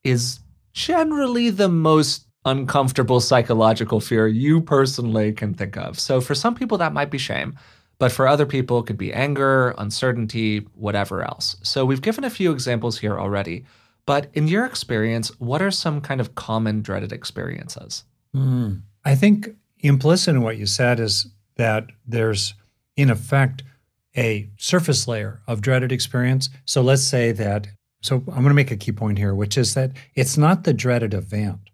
is 0.03 0.40
generally 0.73 1.49
the 1.49 1.69
most 1.69 2.27
uncomfortable 2.45 3.19
psychological 3.19 3.99
fear 3.99 4.27
you 4.27 4.61
personally 4.61 5.31
can 5.31 5.53
think 5.53 5.77
of. 5.77 5.99
So 5.99 6.21
for 6.21 6.33
some 6.33 6.55
people, 6.55 6.77
that 6.79 6.93
might 6.93 7.11
be 7.11 7.17
shame. 7.17 7.57
But 7.99 8.11
for 8.11 8.27
other 8.27 8.47
people, 8.47 8.79
it 8.79 8.87
could 8.87 8.97
be 8.97 9.13
anger, 9.13 9.75
uncertainty, 9.77 10.65
whatever 10.73 11.21
else. 11.21 11.55
So 11.61 11.85
we've 11.85 12.01
given 12.01 12.23
a 12.23 12.31
few 12.31 12.51
examples 12.51 12.97
here 12.97 13.19
already. 13.19 13.65
But 14.07 14.31
in 14.33 14.47
your 14.47 14.65
experience, 14.65 15.29
what 15.39 15.61
are 15.61 15.69
some 15.69 16.01
kind 16.01 16.19
of 16.19 16.33
common 16.33 16.81
dreaded 16.81 17.13
experiences? 17.13 18.03
Mm. 18.35 18.81
I 19.05 19.13
think 19.13 19.49
implicit 19.79 20.35
in 20.35 20.41
what 20.41 20.57
you 20.57 20.65
said 20.65 20.99
is 20.99 21.27
that 21.57 21.85
there's, 22.07 22.55
in 22.95 23.11
effect, 23.11 23.61
a 24.17 24.49
surface 24.57 25.07
layer 25.07 25.41
of 25.47 25.61
dreaded 25.61 25.91
experience. 25.91 26.49
So 26.65 26.81
let's 26.81 27.03
say 27.03 27.31
that 27.33 27.67
so 28.01 28.15
I'm 28.15 28.23
going 28.23 28.47
to 28.47 28.53
make 28.53 28.71
a 28.71 28.77
key 28.77 28.91
point 28.91 29.17
here, 29.17 29.33
which 29.33 29.57
is 29.57 29.73
that 29.75 29.91
it's 30.15 30.37
not 30.37 30.63
the 30.63 30.73
dreaded 30.73 31.13
event. 31.13 31.69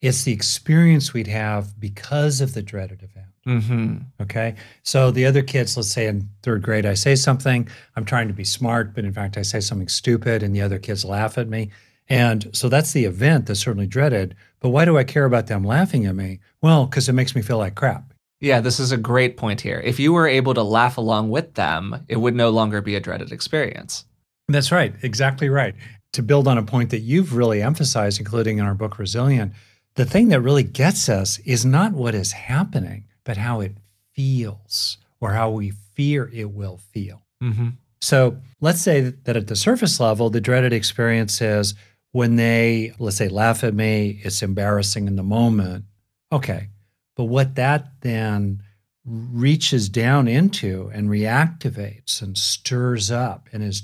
It's 0.00 0.24
the 0.24 0.32
experience 0.32 1.14
we'd 1.14 1.26
have 1.28 1.80
because 1.80 2.40
of 2.40 2.52
the 2.52 2.62
dreaded 2.62 3.02
event. 3.02 3.26
Mm-hmm. 3.46 4.22
Okay. 4.22 4.54
So 4.82 5.10
the 5.10 5.24
other 5.24 5.42
kids, 5.42 5.76
let's 5.76 5.90
say 5.90 6.06
in 6.06 6.28
third 6.42 6.62
grade, 6.62 6.84
I 6.84 6.94
say 6.94 7.14
something, 7.14 7.68
I'm 7.96 8.04
trying 8.04 8.28
to 8.28 8.34
be 8.34 8.44
smart, 8.44 8.94
but 8.94 9.04
in 9.04 9.12
fact, 9.12 9.38
I 9.38 9.42
say 9.42 9.60
something 9.60 9.88
stupid 9.88 10.42
and 10.42 10.54
the 10.54 10.62
other 10.62 10.78
kids 10.78 11.04
laugh 11.04 11.38
at 11.38 11.48
me. 11.48 11.70
And 12.08 12.50
so 12.52 12.68
that's 12.68 12.92
the 12.92 13.06
event 13.06 13.46
that's 13.46 13.60
certainly 13.60 13.86
dreaded. 13.86 14.34
But 14.60 14.70
why 14.70 14.84
do 14.84 14.98
I 14.98 15.04
care 15.04 15.24
about 15.24 15.46
them 15.46 15.64
laughing 15.64 16.04
at 16.04 16.14
me? 16.14 16.40
Well, 16.60 16.86
because 16.86 17.08
it 17.08 17.14
makes 17.14 17.34
me 17.34 17.40
feel 17.40 17.58
like 17.58 17.74
crap. 17.74 18.12
Yeah, 18.40 18.60
this 18.60 18.78
is 18.78 18.92
a 18.92 18.98
great 18.98 19.38
point 19.38 19.62
here. 19.62 19.80
If 19.82 19.98
you 19.98 20.12
were 20.12 20.28
able 20.28 20.52
to 20.52 20.62
laugh 20.62 20.98
along 20.98 21.30
with 21.30 21.54
them, 21.54 22.04
it 22.08 22.16
would 22.16 22.34
no 22.34 22.50
longer 22.50 22.82
be 22.82 22.94
a 22.94 23.00
dreaded 23.00 23.32
experience. 23.32 24.04
That's 24.48 24.72
right. 24.72 24.94
Exactly 25.02 25.48
right. 25.48 25.74
To 26.12 26.22
build 26.22 26.46
on 26.46 26.58
a 26.58 26.62
point 26.62 26.90
that 26.90 27.00
you've 27.00 27.34
really 27.34 27.62
emphasized, 27.62 28.18
including 28.18 28.58
in 28.58 28.64
our 28.64 28.74
book, 28.74 28.98
Resilient, 28.98 29.52
the 29.94 30.04
thing 30.04 30.28
that 30.28 30.40
really 30.40 30.62
gets 30.62 31.08
us 31.08 31.38
is 31.40 31.64
not 31.64 31.92
what 31.92 32.14
is 32.14 32.32
happening, 32.32 33.04
but 33.24 33.36
how 33.36 33.60
it 33.60 33.76
feels 34.12 34.98
or 35.20 35.32
how 35.32 35.50
we 35.50 35.72
fear 35.94 36.30
it 36.32 36.50
will 36.50 36.78
feel. 36.92 37.22
Mm-hmm. 37.42 37.68
So 38.00 38.36
let's 38.60 38.82
say 38.82 39.00
that 39.00 39.36
at 39.36 39.46
the 39.46 39.56
surface 39.56 39.98
level, 39.98 40.30
the 40.30 40.40
dreaded 40.40 40.72
experience 40.72 41.40
is 41.40 41.74
when 42.12 42.36
they, 42.36 42.92
let's 42.98 43.16
say, 43.16 43.28
laugh 43.28 43.64
at 43.64 43.74
me, 43.74 44.20
it's 44.22 44.42
embarrassing 44.42 45.08
in 45.08 45.16
the 45.16 45.22
moment. 45.22 45.84
Okay. 46.30 46.68
But 47.16 47.24
what 47.24 47.54
that 47.54 48.00
then 48.02 48.62
reaches 49.04 49.88
down 49.88 50.28
into 50.28 50.90
and 50.92 51.08
reactivates 51.08 52.22
and 52.22 52.36
stirs 52.36 53.10
up 53.10 53.48
and 53.52 53.62
is 53.62 53.82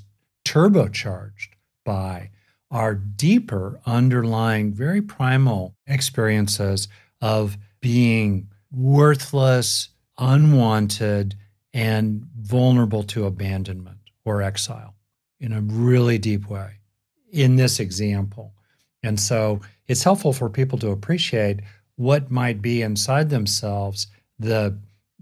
turbocharged 0.51 1.51
by 1.85 2.29
our 2.73 2.95
deeper 2.95 3.81
underlying, 3.87 4.73
very 4.73 5.01
primal 5.01 5.77
experiences 5.87 6.89
of 7.21 7.57
being 7.81 8.49
worthless, 8.73 9.91
unwanted, 10.19 11.37
and 11.73 12.27
vulnerable 12.37 13.05
to 13.05 13.27
abandonment 13.27 13.99
or 14.25 14.43
exile 14.43 14.97
in 15.39 15.53
a 15.53 15.61
really 15.61 16.19
deep 16.19 16.49
way 16.49 16.79
in 17.31 17.55
this 17.55 17.79
example. 17.79 18.53
And 19.05 19.21
so 19.21 19.61
it's 19.87 20.03
helpful 20.03 20.33
for 20.33 20.51
people 20.51 20.79
to 20.79 20.91
appreciate 20.91 21.61
what 21.95 22.29
might 22.29 22.61
be 22.61 22.83
inside 22.83 23.31
themselves 23.31 24.09
the 24.39 24.77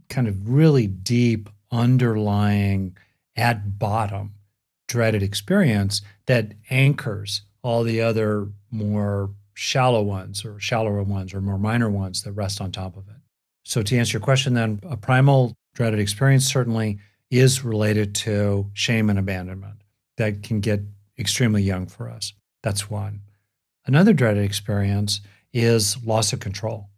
kind 0.08 0.26
of 0.26 0.49
really 0.49 0.87
deep 0.87 1.50
underlying 1.70 2.97
at 3.37 3.78
bottom 3.78 4.32
dreaded 4.88 5.23
experience 5.23 6.02
that 6.26 6.52
anchors 6.71 7.42
all 7.62 7.85
the 7.85 8.00
other 8.00 8.49
more 8.71 9.30
shallow 9.54 10.02
ones 10.02 10.45
or 10.45 10.59
shallower 10.59 11.02
ones 11.02 11.35
or 11.35 11.40
more 11.40 11.59
minor 11.59 11.90
ones 11.90 12.23
that 12.23 12.33
rest 12.33 12.61
on 12.61 12.73
top 12.73 12.97
of 12.97 13.09
it. 13.09 13.16
So, 13.64 13.83
to 13.83 13.97
answer 13.97 14.18
your 14.18 14.25
question, 14.25 14.54
then, 14.54 14.80
a 14.88 14.97
primal 14.97 15.54
dreaded 15.75 16.00
experience 16.00 16.47
certainly 16.47 16.99
is 17.30 17.64
related 17.64 18.14
to 18.14 18.71
shame 18.73 19.11
and 19.11 19.18
abandonment 19.18 19.83
that 20.16 20.42
can 20.42 20.61
get 20.61 20.80
extremely 21.18 21.62
young 21.62 21.87
for 21.87 22.09
us. 22.09 22.33
That's 22.62 22.88
one. 22.88 23.21
Another 23.87 24.12
dreaded 24.12 24.45
experience 24.45 25.21
is 25.52 26.02
loss 26.04 26.33
of 26.33 26.40
control. 26.40 26.88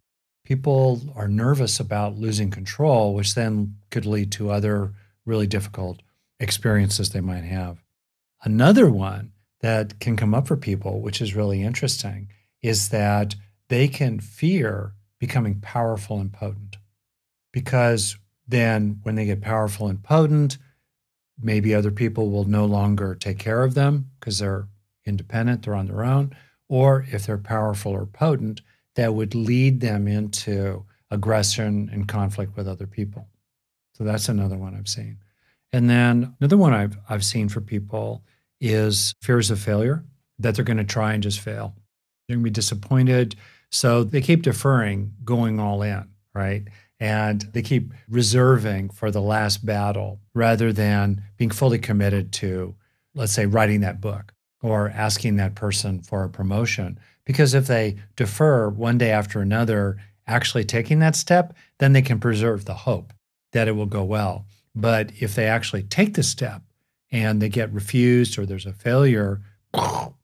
People 0.44 1.00
are 1.16 1.28
nervous 1.28 1.80
about 1.80 2.16
losing 2.16 2.50
control, 2.50 3.14
which 3.14 3.34
then 3.34 3.76
could 3.90 4.06
lead 4.06 4.32
to 4.32 4.50
other 4.50 4.92
really 5.24 5.46
difficult 5.46 6.00
experiences 6.40 7.10
they 7.10 7.20
might 7.20 7.44
have. 7.44 7.82
Another 8.42 8.90
one 8.90 9.32
that 9.60 10.00
can 10.00 10.16
come 10.16 10.34
up 10.34 10.48
for 10.48 10.56
people, 10.56 11.00
which 11.00 11.20
is 11.20 11.36
really 11.36 11.62
interesting, 11.62 12.28
is 12.62 12.88
that 12.88 13.36
they 13.68 13.86
can 13.86 14.18
fear 14.18 14.94
becoming 15.18 15.60
powerful 15.60 16.18
and 16.18 16.32
potent. 16.32 16.78
Because 17.52 18.16
then, 18.48 19.00
when 19.02 19.14
they 19.14 19.26
get 19.26 19.42
powerful 19.42 19.86
and 19.86 20.02
potent, 20.02 20.58
maybe 21.40 21.74
other 21.74 21.90
people 21.90 22.30
will 22.30 22.44
no 22.44 22.64
longer 22.64 23.14
take 23.14 23.38
care 23.38 23.62
of 23.62 23.74
them 23.74 24.10
because 24.18 24.38
they're 24.38 24.66
independent, 25.06 25.62
they're 25.62 25.74
on 25.74 25.86
their 25.86 26.04
own. 26.04 26.34
Or 26.68 27.06
if 27.10 27.26
they're 27.26 27.38
powerful 27.38 27.92
or 27.92 28.06
potent, 28.06 28.60
that 28.96 29.14
would 29.14 29.34
lead 29.34 29.80
them 29.80 30.08
into 30.08 30.84
aggression 31.10 31.90
and 31.92 32.08
conflict 32.08 32.56
with 32.56 32.68
other 32.68 32.86
people. 32.86 33.28
So 33.94 34.04
that's 34.04 34.28
another 34.28 34.56
one 34.56 34.74
I've 34.74 34.88
seen. 34.88 35.18
And 35.72 35.88
then 35.88 36.34
another 36.40 36.56
one 36.56 36.72
I've, 36.72 36.96
I've 37.08 37.24
seen 37.24 37.48
for 37.48 37.60
people 37.60 38.22
is 38.60 39.14
fears 39.22 39.50
of 39.50 39.60
failure, 39.60 40.04
that 40.38 40.54
they're 40.54 40.64
going 40.64 40.76
to 40.76 40.84
try 40.84 41.12
and 41.12 41.22
just 41.22 41.40
fail. 41.40 41.74
They're 42.26 42.36
going 42.36 42.44
to 42.44 42.50
be 42.50 42.54
disappointed. 42.54 43.36
So 43.70 44.04
they 44.04 44.20
keep 44.20 44.42
deferring, 44.42 45.14
going 45.24 45.60
all 45.60 45.82
in, 45.82 46.08
right? 46.34 46.64
And 46.98 47.40
they 47.52 47.62
keep 47.62 47.94
reserving 48.08 48.90
for 48.90 49.10
the 49.10 49.22
last 49.22 49.64
battle 49.64 50.20
rather 50.34 50.72
than 50.72 51.22
being 51.36 51.50
fully 51.50 51.78
committed 51.78 52.32
to, 52.34 52.74
let's 53.14 53.32
say, 53.32 53.46
writing 53.46 53.80
that 53.80 54.00
book 54.00 54.34
or 54.62 54.90
asking 54.90 55.36
that 55.36 55.54
person 55.54 56.02
for 56.02 56.24
a 56.24 56.28
promotion. 56.28 56.98
Because 57.24 57.54
if 57.54 57.66
they 57.66 57.96
defer 58.16 58.68
one 58.68 58.98
day 58.98 59.10
after 59.10 59.40
another, 59.40 59.96
actually 60.26 60.64
taking 60.64 60.98
that 60.98 61.16
step, 61.16 61.54
then 61.78 61.92
they 61.92 62.02
can 62.02 62.20
preserve 62.20 62.64
the 62.64 62.74
hope 62.74 63.12
that 63.52 63.68
it 63.68 63.72
will 63.72 63.86
go 63.86 64.04
well. 64.04 64.46
But 64.74 65.10
if 65.20 65.34
they 65.34 65.46
actually 65.46 65.82
take 65.82 66.14
the 66.14 66.22
step 66.22 66.62
and 67.10 67.40
they 67.42 67.48
get 67.48 67.72
refused 67.72 68.38
or 68.38 68.46
there's 68.46 68.66
a 68.66 68.72
failure, 68.72 69.40
you 69.74 70.14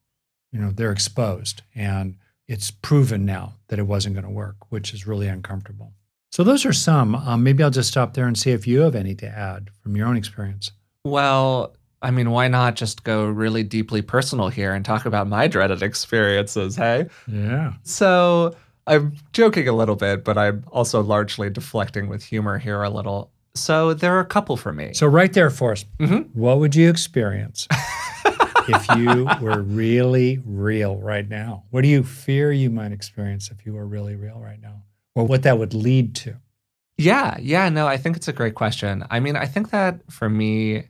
know, 0.52 0.70
they're 0.70 0.92
exposed 0.92 1.62
and 1.74 2.16
it's 2.48 2.70
proven 2.70 3.24
now 3.24 3.54
that 3.68 3.78
it 3.78 3.86
wasn't 3.86 4.14
going 4.14 4.24
to 4.24 4.30
work, 4.30 4.56
which 4.70 4.94
is 4.94 5.06
really 5.06 5.26
uncomfortable. 5.26 5.92
So 6.30 6.44
those 6.44 6.64
are 6.64 6.72
some. 6.72 7.14
Um, 7.14 7.42
maybe 7.42 7.62
I'll 7.62 7.70
just 7.70 7.88
stop 7.88 8.14
there 8.14 8.26
and 8.26 8.38
see 8.38 8.52
if 8.52 8.66
you 8.66 8.80
have 8.80 8.94
any 8.94 9.14
to 9.16 9.26
add 9.26 9.70
from 9.82 9.96
your 9.96 10.06
own 10.06 10.16
experience. 10.16 10.70
Well, 11.04 11.74
I 12.02 12.10
mean, 12.10 12.30
why 12.30 12.48
not 12.48 12.76
just 12.76 13.04
go 13.04 13.26
really 13.26 13.62
deeply 13.62 14.02
personal 14.02 14.48
here 14.48 14.74
and 14.74 14.84
talk 14.84 15.06
about 15.06 15.28
my 15.28 15.48
dreaded 15.48 15.82
experiences, 15.82 16.76
hey? 16.76 17.06
Yeah. 17.26 17.74
So 17.84 18.54
I'm 18.86 19.16
joking 19.32 19.66
a 19.66 19.72
little 19.72 19.96
bit, 19.96 20.24
but 20.24 20.36
I'm 20.36 20.64
also 20.68 21.02
largely 21.02 21.50
deflecting 21.50 22.08
with 22.08 22.22
humor 22.22 22.58
here 22.58 22.82
a 22.82 22.90
little. 22.90 23.32
So 23.56 23.94
there 23.94 24.14
are 24.16 24.20
a 24.20 24.26
couple 24.26 24.56
for 24.56 24.72
me. 24.72 24.92
So 24.94 25.06
right 25.06 25.32
there 25.32 25.50
Forrest, 25.50 25.86
mm-hmm. 25.98 26.38
what 26.38 26.58
would 26.58 26.74
you 26.74 26.88
experience 26.88 27.66
if 28.68 28.96
you 28.96 29.28
were 29.40 29.62
really 29.62 30.40
real 30.44 30.96
right 30.96 31.28
now? 31.28 31.64
What 31.70 31.82
do 31.82 31.88
you 31.88 32.02
fear 32.02 32.52
you 32.52 32.70
might 32.70 32.92
experience 32.92 33.50
if 33.50 33.66
you 33.66 33.74
were 33.74 33.86
really 33.86 34.14
real 34.14 34.38
right 34.38 34.60
now? 34.60 34.82
Or 35.14 35.26
what 35.26 35.42
that 35.44 35.58
would 35.58 35.74
lead 35.74 36.14
to? 36.16 36.36
Yeah, 36.98 37.36
yeah, 37.40 37.68
no, 37.68 37.86
I 37.86 37.98
think 37.98 38.16
it's 38.16 38.28
a 38.28 38.32
great 38.32 38.54
question. 38.54 39.04
I 39.10 39.20
mean, 39.20 39.36
I 39.36 39.46
think 39.46 39.70
that 39.70 40.00
for 40.10 40.28
me 40.28 40.84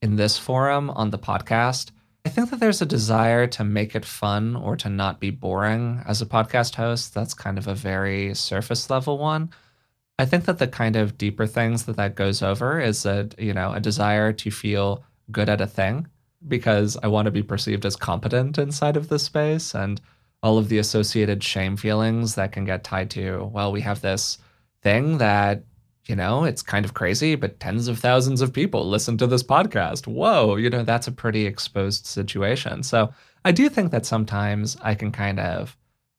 in 0.00 0.16
this 0.16 0.38
forum 0.38 0.90
on 0.90 1.10
the 1.10 1.18
podcast, 1.18 1.90
I 2.26 2.30
think 2.30 2.50
that 2.50 2.60
there's 2.60 2.80
a 2.80 2.86
desire 2.86 3.46
to 3.48 3.64
make 3.64 3.94
it 3.94 4.06
fun 4.06 4.56
or 4.56 4.76
to 4.76 4.88
not 4.88 5.20
be 5.20 5.30
boring 5.30 6.02
as 6.06 6.22
a 6.22 6.26
podcast 6.26 6.74
host. 6.74 7.12
That's 7.12 7.34
kind 7.34 7.58
of 7.58 7.66
a 7.66 7.74
very 7.74 8.34
surface 8.34 8.88
level 8.88 9.18
one. 9.18 9.50
I 10.18 10.26
think 10.26 10.44
that 10.44 10.58
the 10.58 10.68
kind 10.68 10.94
of 10.96 11.18
deeper 11.18 11.46
things 11.46 11.84
that 11.84 11.96
that 11.96 12.14
goes 12.14 12.42
over 12.42 12.80
is 12.80 13.04
a 13.04 13.28
you 13.38 13.52
know 13.52 13.72
a 13.72 13.80
desire 13.80 14.32
to 14.32 14.50
feel 14.50 15.04
good 15.30 15.48
at 15.48 15.60
a 15.60 15.66
thing 15.66 16.06
because 16.46 16.96
I 17.02 17.08
want 17.08 17.26
to 17.26 17.32
be 17.32 17.42
perceived 17.42 17.84
as 17.86 17.96
competent 17.96 18.58
inside 18.58 18.96
of 18.96 19.08
this 19.08 19.24
space 19.24 19.74
and 19.74 20.00
all 20.42 20.58
of 20.58 20.68
the 20.68 20.78
associated 20.78 21.42
shame 21.42 21.76
feelings 21.76 22.34
that 22.34 22.52
can 22.52 22.64
get 22.64 22.84
tied 22.84 23.10
to 23.10 23.50
well 23.52 23.72
we 23.72 23.80
have 23.80 24.02
this 24.02 24.38
thing 24.82 25.18
that 25.18 25.64
you 26.06 26.14
know 26.14 26.44
it's 26.44 26.62
kind 26.62 26.84
of 26.84 26.94
crazy 26.94 27.34
but 27.34 27.58
tens 27.58 27.88
of 27.88 27.98
thousands 27.98 28.40
of 28.40 28.52
people 28.52 28.88
listen 28.88 29.18
to 29.18 29.26
this 29.26 29.42
podcast. 29.42 30.06
Whoa 30.06 30.56
you 30.56 30.70
know 30.70 30.84
that's 30.84 31.08
a 31.08 31.12
pretty 31.12 31.46
exposed 31.46 32.06
situation. 32.06 32.84
So 32.84 33.12
I 33.44 33.50
do 33.52 33.68
think 33.68 33.90
that 33.90 34.06
sometimes 34.06 34.76
I 34.80 34.94
can 34.94 35.10
kind 35.10 35.40
of 35.40 35.76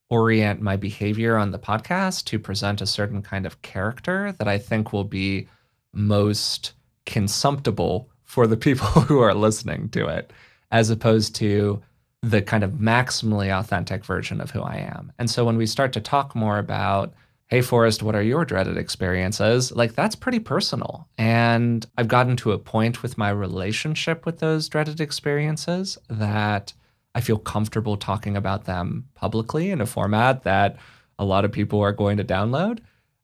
orient 0.09 0.61
my 0.61 0.75
behavior 0.75 1.37
on 1.37 1.51
the 1.51 1.59
podcast 1.59 2.25
to 2.25 2.39
present 2.39 2.81
a 2.81 2.85
certain 2.85 3.21
kind 3.21 3.45
of 3.45 3.61
character 3.61 4.33
that 4.33 4.47
I 4.47 4.57
think 4.57 4.93
will 4.93 5.03
be 5.03 5.47
most 5.93 6.73
consumptible 7.05 8.09
for 8.23 8.47
the 8.47 8.57
people 8.67 8.87
who 8.87 9.19
are 9.19 9.33
listening 9.33 9.89
to 9.89 10.07
it, 10.07 10.31
as 10.71 10.89
opposed 10.89 11.35
to 11.35 11.81
the 12.21 12.41
kind 12.41 12.63
of 12.63 12.71
maximally 12.71 13.55
authentic 13.55 14.03
version 14.03 14.41
of 14.41 14.51
who 14.51 14.61
I 14.61 14.77
am. 14.77 15.11
And 15.19 15.29
so 15.29 15.45
when 15.45 15.57
we 15.57 15.67
start 15.67 15.93
to 15.93 16.01
talk 16.01 16.35
more 16.35 16.57
about, 16.57 17.13
hey, 17.47 17.61
Forrest, 17.61 18.01
what 18.01 18.15
are 18.15 18.23
your 18.23 18.45
dreaded 18.45 18.77
experiences? 18.77 19.71
Like 19.71 19.93
that's 19.93 20.15
pretty 20.15 20.39
personal. 20.39 21.07
And 21.19 21.85
I've 21.97 22.07
gotten 22.07 22.35
to 22.37 22.51
a 22.51 22.57
point 22.57 23.03
with 23.03 23.17
my 23.17 23.29
relationship 23.29 24.25
with 24.25 24.39
those 24.39 24.67
dreaded 24.67 25.01
experiences 25.01 25.99
that 26.09 26.73
I 27.15 27.21
feel 27.21 27.37
comfortable 27.37 27.95
talking 27.95 28.35
about 28.35 28.65
them 28.65 29.07
publicly 29.15 29.71
in 29.71 29.81
a 29.81 29.85
format 29.85 30.43
that 30.43 30.77
a 31.17 31.25
lot 31.25 31.45
of 31.45 31.51
people 31.51 31.79
are 31.79 31.93
going 31.93 32.17
to 32.17 32.25
download. 32.25 32.79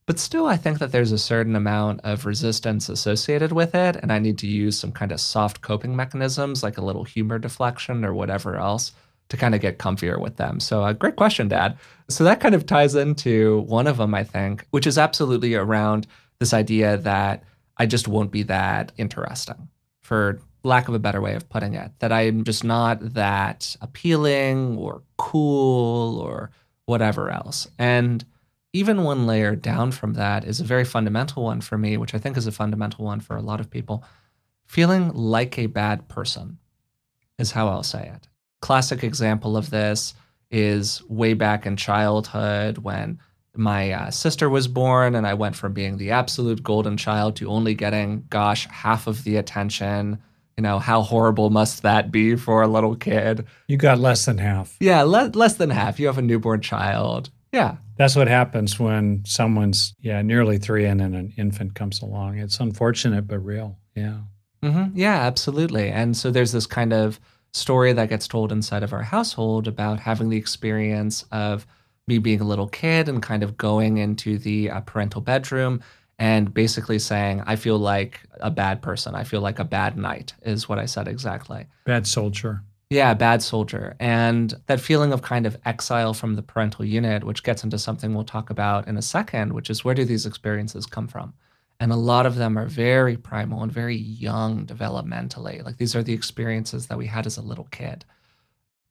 But 0.07 0.17
still, 0.17 0.47
I 0.47 0.57
think 0.57 0.79
that 0.79 0.91
there's 0.91 1.11
a 1.11 1.17
certain 1.17 1.55
amount 1.55 2.01
of 2.03 2.25
resistance 2.25 2.89
associated 2.89 3.51
with 3.51 3.75
it. 3.75 3.97
And 3.97 4.11
I 4.11 4.19
need 4.19 4.37
to 4.39 4.47
use 4.47 4.79
some 4.79 4.91
kind 4.91 5.11
of 5.11 5.19
soft 5.19 5.61
coping 5.61 5.95
mechanisms, 5.95 6.63
like 6.63 6.77
a 6.77 6.83
little 6.83 7.03
humor 7.03 7.37
deflection 7.37 8.03
or 8.03 8.13
whatever 8.13 8.55
else, 8.55 8.93
to 9.29 9.37
kind 9.37 9.53
of 9.53 9.61
get 9.61 9.77
comfier 9.77 10.19
with 10.19 10.37
them. 10.37 10.59
So, 10.59 10.81
a 10.81 10.87
uh, 10.87 10.93
great 10.93 11.17
question, 11.17 11.47
Dad. 11.49 11.77
So, 12.09 12.23
that 12.23 12.39
kind 12.39 12.55
of 12.55 12.65
ties 12.65 12.95
into 12.95 13.61
one 13.67 13.87
of 13.87 13.97
them, 13.97 14.15
I 14.15 14.23
think, 14.23 14.65
which 14.71 14.87
is 14.87 14.97
absolutely 14.97 15.53
around 15.53 16.07
this 16.39 16.53
idea 16.53 16.97
that 16.97 17.43
I 17.77 17.85
just 17.85 18.07
won't 18.07 18.31
be 18.31 18.43
that 18.43 18.91
interesting 18.97 19.69
for 20.01 20.41
lack 20.63 20.87
of 20.87 20.93
a 20.93 20.99
better 20.99 21.21
way 21.21 21.33
of 21.33 21.49
putting 21.49 21.73
it, 21.73 21.91
that 21.99 22.11
I'm 22.11 22.43
just 22.43 22.63
not 22.63 23.13
that 23.13 23.75
appealing 23.81 24.77
or 24.77 25.01
cool 25.17 26.19
or 26.19 26.51
whatever 26.85 27.29
else. 27.29 27.67
And 27.79 28.23
even 28.73 29.03
one 29.03 29.27
layer 29.27 29.55
down 29.55 29.91
from 29.91 30.13
that 30.13 30.45
is 30.45 30.59
a 30.59 30.65
very 30.65 30.85
fundamental 30.85 31.43
one 31.43 31.61
for 31.61 31.77
me, 31.77 31.97
which 31.97 32.13
I 32.13 32.19
think 32.19 32.37
is 32.37 32.47
a 32.47 32.51
fundamental 32.51 33.05
one 33.05 33.19
for 33.19 33.35
a 33.35 33.41
lot 33.41 33.59
of 33.59 33.69
people. 33.69 34.03
Feeling 34.65 35.11
like 35.13 35.57
a 35.57 35.65
bad 35.65 36.07
person 36.07 36.57
is 37.37 37.51
how 37.51 37.67
I'll 37.67 37.83
say 37.83 38.11
it. 38.13 38.27
Classic 38.61 39.03
example 39.03 39.57
of 39.57 39.69
this 39.69 40.13
is 40.51 41.01
way 41.09 41.33
back 41.33 41.65
in 41.65 41.75
childhood 41.75 42.77
when 42.77 43.19
my 43.55 43.91
uh, 43.91 44.11
sister 44.11 44.49
was 44.49 44.67
born 44.67 45.15
and 45.15 45.27
I 45.27 45.33
went 45.33 45.55
from 45.55 45.73
being 45.73 45.97
the 45.97 46.11
absolute 46.11 46.63
golden 46.63 46.95
child 46.95 47.35
to 47.37 47.49
only 47.49 47.73
getting, 47.73 48.25
gosh, 48.29 48.67
half 48.67 49.07
of 49.07 49.23
the 49.23 49.37
attention 49.37 50.21
You 50.57 50.63
know, 50.63 50.79
how 50.79 51.01
horrible 51.01 51.49
must 51.49 51.83
that 51.83 52.11
be 52.11 52.35
for 52.35 52.61
a 52.61 52.67
little 52.67 52.95
kid? 52.95 53.45
You 53.67 53.77
got 53.77 53.99
less 53.99 54.25
than 54.25 54.37
half. 54.37 54.75
Yeah, 54.79 55.03
le- 55.03 55.31
less 55.33 55.55
than 55.55 55.69
half. 55.69 55.99
You 55.99 56.07
have 56.07 56.17
a 56.17 56.21
newborn 56.21 56.61
child. 56.61 57.29
Yeah. 57.51 57.77
That's 57.97 58.15
what 58.15 58.27
happens 58.27 58.79
when 58.79 59.23
someone's, 59.25 59.93
yeah, 59.99 60.21
nearly 60.21 60.57
three 60.57 60.85
and 60.85 60.99
then 60.99 61.13
an 61.13 61.33
infant 61.37 61.75
comes 61.75 62.01
along. 62.01 62.37
It's 62.37 62.59
unfortunate, 62.59 63.27
but 63.27 63.39
real. 63.39 63.77
Yeah. 63.95 64.19
Mm-hmm. 64.63 64.97
Yeah, 64.97 65.15
absolutely. 65.15 65.89
And 65.89 66.15
so 66.15 66.31
there's 66.31 66.51
this 66.51 66.65
kind 66.65 66.93
of 66.93 67.19
story 67.53 67.93
that 67.93 68.09
gets 68.09 68.27
told 68.27 68.51
inside 68.51 68.83
of 68.83 68.93
our 68.93 69.03
household 69.03 69.67
about 69.67 69.99
having 69.99 70.29
the 70.29 70.37
experience 70.37 71.25
of 71.31 71.65
me 72.07 72.17
being 72.17 72.41
a 72.41 72.45
little 72.45 72.67
kid 72.67 73.09
and 73.09 73.21
kind 73.21 73.43
of 73.43 73.57
going 73.57 73.97
into 73.97 74.37
the 74.37 74.69
uh, 74.69 74.81
parental 74.81 75.21
bedroom 75.21 75.81
and 76.21 76.53
basically 76.53 76.99
saying, 76.99 77.41
I 77.47 77.55
feel 77.55 77.79
like 77.79 78.21
a 78.41 78.51
bad 78.51 78.83
person. 78.83 79.15
I 79.15 79.23
feel 79.23 79.41
like 79.41 79.57
a 79.57 79.63
bad 79.63 79.97
knight, 79.97 80.35
is 80.43 80.69
what 80.69 80.77
I 80.77 80.85
said 80.85 81.07
exactly. 81.07 81.65
Bad 81.83 82.05
soldier. 82.05 82.61
Yeah, 82.91 83.15
bad 83.15 83.41
soldier. 83.41 83.95
And 83.99 84.53
that 84.67 84.79
feeling 84.79 85.13
of 85.13 85.23
kind 85.23 85.47
of 85.47 85.57
exile 85.65 86.13
from 86.13 86.35
the 86.35 86.43
parental 86.43 86.85
unit, 86.85 87.23
which 87.23 87.41
gets 87.41 87.63
into 87.63 87.79
something 87.79 88.13
we'll 88.13 88.23
talk 88.23 88.51
about 88.51 88.87
in 88.87 88.97
a 88.97 89.01
second, 89.01 89.53
which 89.53 89.71
is 89.71 89.83
where 89.83 89.95
do 89.95 90.05
these 90.05 90.27
experiences 90.27 90.85
come 90.85 91.07
from? 91.07 91.33
And 91.79 91.91
a 91.91 91.95
lot 91.95 92.27
of 92.27 92.35
them 92.35 92.55
are 92.55 92.67
very 92.67 93.17
primal 93.17 93.63
and 93.63 93.71
very 93.71 93.97
young 93.97 94.67
developmentally. 94.67 95.65
Like 95.65 95.77
these 95.77 95.95
are 95.95 96.03
the 96.03 96.13
experiences 96.13 96.85
that 96.85 96.99
we 96.99 97.07
had 97.07 97.25
as 97.25 97.37
a 97.37 97.41
little 97.41 97.67
kid. 97.71 98.05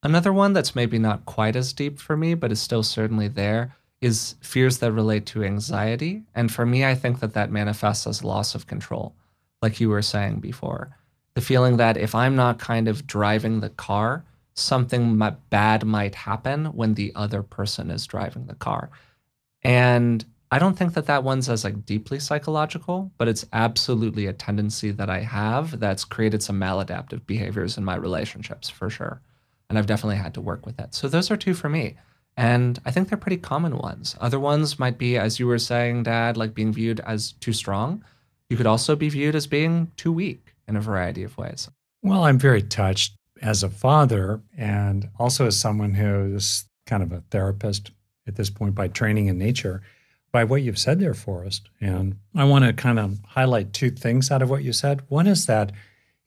Another 0.02 0.32
one 0.32 0.52
that's 0.52 0.74
maybe 0.74 0.98
not 0.98 1.26
quite 1.26 1.54
as 1.54 1.72
deep 1.72 2.00
for 2.00 2.16
me, 2.16 2.34
but 2.34 2.50
is 2.50 2.60
still 2.60 2.82
certainly 2.82 3.28
there, 3.28 3.76
is 4.00 4.36
fears 4.40 4.78
that 4.78 4.92
relate 4.92 5.26
to 5.26 5.44
anxiety. 5.44 6.22
And 6.34 6.50
for 6.50 6.64
me, 6.64 6.84
I 6.84 6.94
think 6.94 7.20
that 7.20 7.34
that 7.34 7.50
manifests 7.50 8.06
as 8.06 8.24
loss 8.24 8.54
of 8.54 8.66
control, 8.66 9.14
like 9.60 9.80
you 9.80 9.90
were 9.90 10.02
saying 10.02 10.40
before. 10.40 10.96
The 11.34 11.40
feeling 11.40 11.76
that 11.76 11.96
if 11.96 12.14
I'm 12.14 12.34
not 12.34 12.58
kind 12.58 12.88
of 12.88 13.06
driving 13.06 13.60
the 13.60 13.68
car, 13.70 14.24
something 14.54 15.18
bad 15.50 15.84
might 15.84 16.14
happen 16.14 16.66
when 16.66 16.94
the 16.94 17.12
other 17.14 17.42
person 17.42 17.90
is 17.90 18.06
driving 18.06 18.46
the 18.46 18.54
car. 18.54 18.90
And 19.62 20.24
I 20.50 20.58
don't 20.58 20.76
think 20.76 20.94
that 20.94 21.06
that 21.06 21.22
one's 21.22 21.48
as 21.48 21.62
like 21.62 21.86
deeply 21.86 22.18
psychological, 22.18 23.12
but 23.18 23.28
it's 23.28 23.46
absolutely 23.52 24.26
a 24.26 24.32
tendency 24.32 24.90
that 24.90 25.08
I 25.08 25.20
have 25.20 25.78
that's 25.78 26.04
created 26.04 26.42
some 26.42 26.58
maladaptive 26.58 27.24
behaviors 27.26 27.78
in 27.78 27.84
my 27.84 27.94
relationships 27.94 28.68
for 28.68 28.90
sure. 28.90 29.20
And 29.68 29.78
I've 29.78 29.86
definitely 29.86 30.16
had 30.16 30.34
to 30.34 30.40
work 30.40 30.66
with 30.66 30.80
it. 30.80 30.94
So 30.94 31.08
those 31.08 31.30
are 31.30 31.36
two 31.36 31.54
for 31.54 31.68
me. 31.68 31.96
And 32.36 32.80
I 32.84 32.90
think 32.90 33.08
they're 33.08 33.18
pretty 33.18 33.36
common 33.36 33.76
ones. 33.76 34.16
Other 34.20 34.40
ones 34.40 34.78
might 34.78 34.98
be, 34.98 35.18
as 35.18 35.38
you 35.38 35.46
were 35.46 35.58
saying, 35.58 36.04
Dad, 36.04 36.36
like 36.36 36.54
being 36.54 36.72
viewed 36.72 37.00
as 37.00 37.32
too 37.32 37.52
strong. 37.52 38.04
You 38.48 38.56
could 38.56 38.66
also 38.66 38.96
be 38.96 39.08
viewed 39.08 39.34
as 39.34 39.46
being 39.46 39.92
too 39.96 40.12
weak 40.12 40.54
in 40.66 40.76
a 40.76 40.80
variety 40.80 41.22
of 41.22 41.36
ways. 41.36 41.68
Well, 42.02 42.24
I'm 42.24 42.38
very 42.38 42.62
touched 42.62 43.14
as 43.42 43.62
a 43.62 43.68
father 43.68 44.40
and 44.56 45.08
also 45.18 45.46
as 45.46 45.58
someone 45.58 45.94
who 45.94 46.34
is 46.34 46.64
kind 46.86 47.02
of 47.02 47.12
a 47.12 47.22
therapist 47.30 47.90
at 48.26 48.36
this 48.36 48.50
point 48.50 48.74
by 48.74 48.88
training 48.88 49.26
in 49.26 49.38
nature 49.38 49.82
by 50.32 50.44
what 50.44 50.62
you've 50.62 50.78
said 50.78 51.00
there, 51.00 51.14
Forrest. 51.14 51.68
And 51.80 52.16
I 52.34 52.44
want 52.44 52.64
to 52.64 52.72
kind 52.72 52.98
of 52.98 53.18
highlight 53.26 53.72
two 53.72 53.90
things 53.90 54.30
out 54.30 54.42
of 54.42 54.50
what 54.50 54.62
you 54.62 54.72
said. 54.72 55.02
One 55.08 55.26
is 55.26 55.46
that 55.46 55.72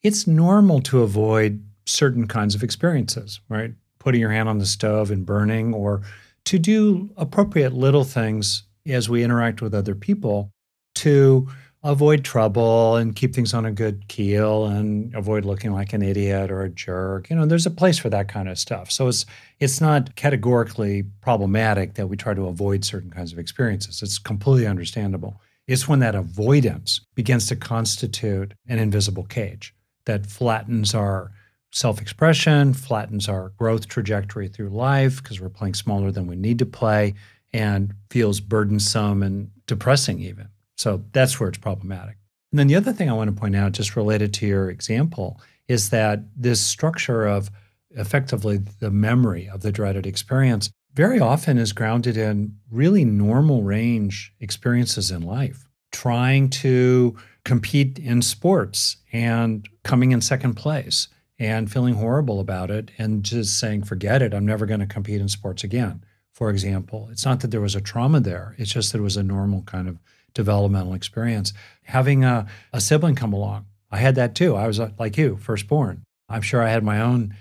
it's 0.01 0.27
normal 0.27 0.81
to 0.81 1.01
avoid 1.01 1.63
certain 1.85 2.27
kinds 2.27 2.55
of 2.55 2.63
experiences, 2.63 3.39
right? 3.49 3.73
Putting 4.03 4.21
your 4.21 4.31
hand 4.31 4.49
on 4.49 4.57
the 4.57 4.65
stove 4.65 5.11
and 5.11 5.25
burning, 5.25 5.73
or 5.73 6.01
to 6.45 6.59
do 6.59 7.09
appropriate 7.15 7.73
little 7.73 8.03
things 8.03 8.63
as 8.85 9.09
we 9.09 9.23
interact 9.23 9.61
with 9.61 9.73
other 9.73 9.95
people 9.95 10.51
to 10.95 11.47
avoid 11.83 12.23
trouble 12.23 12.95
and 12.95 13.15
keep 13.15 13.35
things 13.35 13.53
on 13.53 13.65
a 13.65 13.71
good 13.71 14.07
keel 14.07 14.65
and 14.65 15.13
avoid 15.15 15.43
looking 15.43 15.73
like 15.73 15.91
an 15.93 16.01
idiot 16.01 16.49
or 16.49 16.63
a 16.63 16.69
jerk. 16.69 17.29
You 17.29 17.35
know, 17.35 17.45
there's 17.45 17.65
a 17.65 17.71
place 17.71 17.97
for 17.97 18.09
that 18.09 18.29
kind 18.29 18.47
of 18.47 18.57
stuff. 18.57 18.89
So 18.89 19.07
it's 19.07 19.25
it's 19.59 19.81
not 19.81 20.15
categorically 20.15 21.03
problematic 21.21 21.95
that 21.95 22.07
we 22.07 22.15
try 22.15 22.33
to 22.33 22.47
avoid 22.47 22.85
certain 22.85 23.11
kinds 23.11 23.33
of 23.33 23.39
experiences. 23.39 24.01
It's 24.01 24.17
completely 24.17 24.67
understandable. 24.67 25.41
It's 25.67 25.87
when 25.87 25.99
that 25.99 26.15
avoidance 26.15 27.01
begins 27.15 27.47
to 27.47 27.55
constitute 27.55 28.53
an 28.67 28.79
invisible 28.79 29.23
cage 29.23 29.73
that 30.05 30.25
flattens 30.25 30.93
our 30.93 31.31
self-expression, 31.73 32.73
flattens 32.73 33.27
our 33.27 33.49
growth 33.57 33.87
trajectory 33.87 34.47
through 34.47 34.69
life 34.69 35.21
because 35.21 35.41
we're 35.41 35.49
playing 35.49 35.73
smaller 35.73 36.11
than 36.11 36.27
we 36.27 36.35
need 36.35 36.59
to 36.59 36.65
play 36.65 37.13
and 37.51 37.93
feels 38.09 38.39
burdensome 38.39 39.21
and 39.23 39.51
depressing 39.67 40.19
even. 40.19 40.47
So 40.77 41.03
that's 41.11 41.39
where 41.39 41.49
it's 41.49 41.57
problematic. 41.57 42.17
And 42.51 42.59
then 42.59 42.67
the 42.67 42.75
other 42.75 42.93
thing 42.93 43.09
I 43.09 43.13
want 43.13 43.35
to 43.35 43.39
point 43.39 43.55
out, 43.55 43.71
just 43.71 43.95
related 43.95 44.33
to 44.35 44.47
your 44.47 44.69
example, 44.69 45.41
is 45.67 45.89
that 45.89 46.19
this 46.35 46.61
structure 46.61 47.25
of 47.25 47.49
effectively 47.91 48.57
the 48.57 48.91
memory 48.91 49.49
of 49.49 49.61
the 49.61 49.71
dreaded 49.71 50.05
experience 50.05 50.69
very 50.93 51.19
often 51.19 51.57
is 51.57 51.73
grounded 51.73 52.17
in 52.17 52.55
really 52.69 53.03
normal 53.03 53.63
range 53.63 54.31
experiences 54.39 55.09
in 55.09 55.23
life. 55.23 55.65
Trying 55.91 56.49
to 56.49 57.15
compete 57.45 57.97
in 57.97 58.21
sports 58.21 58.97
and 59.11 59.67
coming 59.83 60.11
in 60.11 60.21
second 60.21 60.53
place 60.53 61.07
and 61.43 61.69
feeling 61.69 61.95
horrible 61.95 62.39
about 62.39 62.71
it 62.71 62.89
and 62.97 63.21
just 63.21 63.59
saying, 63.59 63.83
forget 63.83 64.21
it, 64.21 64.33
I'm 64.33 64.45
never 64.45 64.65
going 64.65 64.79
to 64.79 64.85
compete 64.85 65.19
in 65.19 65.27
sports 65.27 65.61
again, 65.61 66.01
for 66.31 66.49
example. 66.49 67.09
It's 67.11 67.25
not 67.25 67.41
that 67.41 67.51
there 67.51 67.59
was 67.59 67.75
a 67.75 67.81
trauma 67.81 68.21
there, 68.21 68.55
it's 68.57 68.71
just 68.71 68.93
that 68.93 68.99
it 68.99 69.01
was 69.01 69.17
a 69.17 69.23
normal 69.23 69.61
kind 69.63 69.89
of 69.89 69.99
developmental 70.33 70.93
experience. 70.93 71.51
Having 71.83 72.23
a, 72.23 72.47
a 72.71 72.79
sibling 72.79 73.15
come 73.15 73.33
along, 73.33 73.65
I 73.91 73.97
had 73.97 74.15
that 74.15 74.35
too. 74.35 74.55
I 74.55 74.67
was 74.67 74.79
uh, 74.79 74.91
like 74.97 75.17
you, 75.17 75.35
firstborn. 75.35 76.03
I'm 76.29 76.41
sure 76.41 76.63
I 76.63 76.69
had 76.69 76.81
my 76.81 77.01
own 77.01 77.35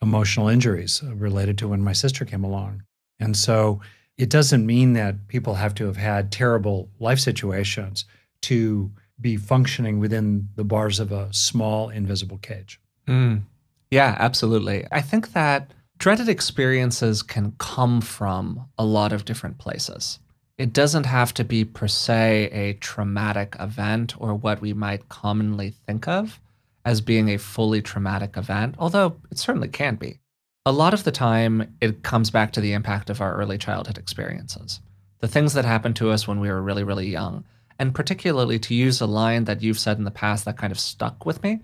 emotional 0.00 0.46
injuries 0.46 1.02
uh, 1.04 1.16
related 1.16 1.58
to 1.58 1.68
when 1.68 1.82
my 1.82 1.92
sister 1.92 2.24
came 2.24 2.44
along. 2.44 2.84
And 3.18 3.36
so 3.36 3.80
it 4.16 4.30
doesn't 4.30 4.64
mean 4.64 4.92
that 4.92 5.26
people 5.26 5.54
have 5.54 5.74
to 5.74 5.86
have 5.86 5.96
had 5.96 6.30
terrible 6.30 6.90
life 7.00 7.18
situations 7.18 8.04
to 8.42 8.92
be 9.20 9.36
functioning 9.36 9.98
within 9.98 10.48
the 10.54 10.62
bars 10.62 11.00
of 11.00 11.10
a 11.10 11.28
small 11.32 11.88
invisible 11.88 12.38
cage. 12.38 12.80
Mm. 13.08 13.42
Yeah, 13.90 14.16
absolutely. 14.18 14.86
I 14.92 15.00
think 15.00 15.32
that 15.32 15.72
dreaded 15.98 16.28
experiences 16.28 17.22
can 17.22 17.54
come 17.58 18.00
from 18.00 18.68
a 18.78 18.84
lot 18.84 19.12
of 19.12 19.24
different 19.24 19.58
places 19.58 20.20
it 20.58 20.72
doesn't 20.72 21.06
have 21.06 21.32
to 21.34 21.44
be 21.44 21.64
per 21.64 21.86
se 21.86 22.50
a 22.52 22.72
traumatic 22.74 23.54
event 23.60 24.20
or 24.20 24.34
what 24.34 24.60
we 24.60 24.72
might 24.72 25.08
commonly 25.08 25.70
think 25.70 26.08
of 26.08 26.40
as 26.84 27.00
being 27.00 27.28
a 27.28 27.38
fully 27.38 27.80
traumatic 27.80 28.36
event, 28.36 28.74
although 28.78 29.16
it 29.30 29.38
certainly 29.38 29.68
can 29.68 29.94
be. 29.94 30.18
A 30.66 30.72
lot 30.72 30.94
of 30.94 31.04
the 31.04 31.12
time, 31.12 31.76
it 31.80 32.02
comes 32.02 32.30
back 32.30 32.52
to 32.52 32.60
the 32.60 32.72
impact 32.72 33.08
of 33.08 33.20
our 33.20 33.34
early 33.36 33.56
childhood 33.56 33.98
experiences, 33.98 34.80
the 35.20 35.28
things 35.28 35.54
that 35.54 35.64
happened 35.64 35.96
to 35.96 36.10
us 36.10 36.26
when 36.26 36.40
we 36.40 36.48
were 36.48 36.60
really, 36.60 36.82
really 36.82 37.08
young. 37.08 37.44
And 37.78 37.94
particularly 37.94 38.58
to 38.58 38.74
use 38.74 39.00
a 39.00 39.06
line 39.06 39.44
that 39.44 39.62
you've 39.62 39.78
said 39.78 39.98
in 39.98 40.04
the 40.04 40.10
past 40.10 40.44
that 40.44 40.58
kind 40.58 40.72
of 40.72 40.80
stuck 40.80 41.24
with 41.24 41.42
me 41.44 41.60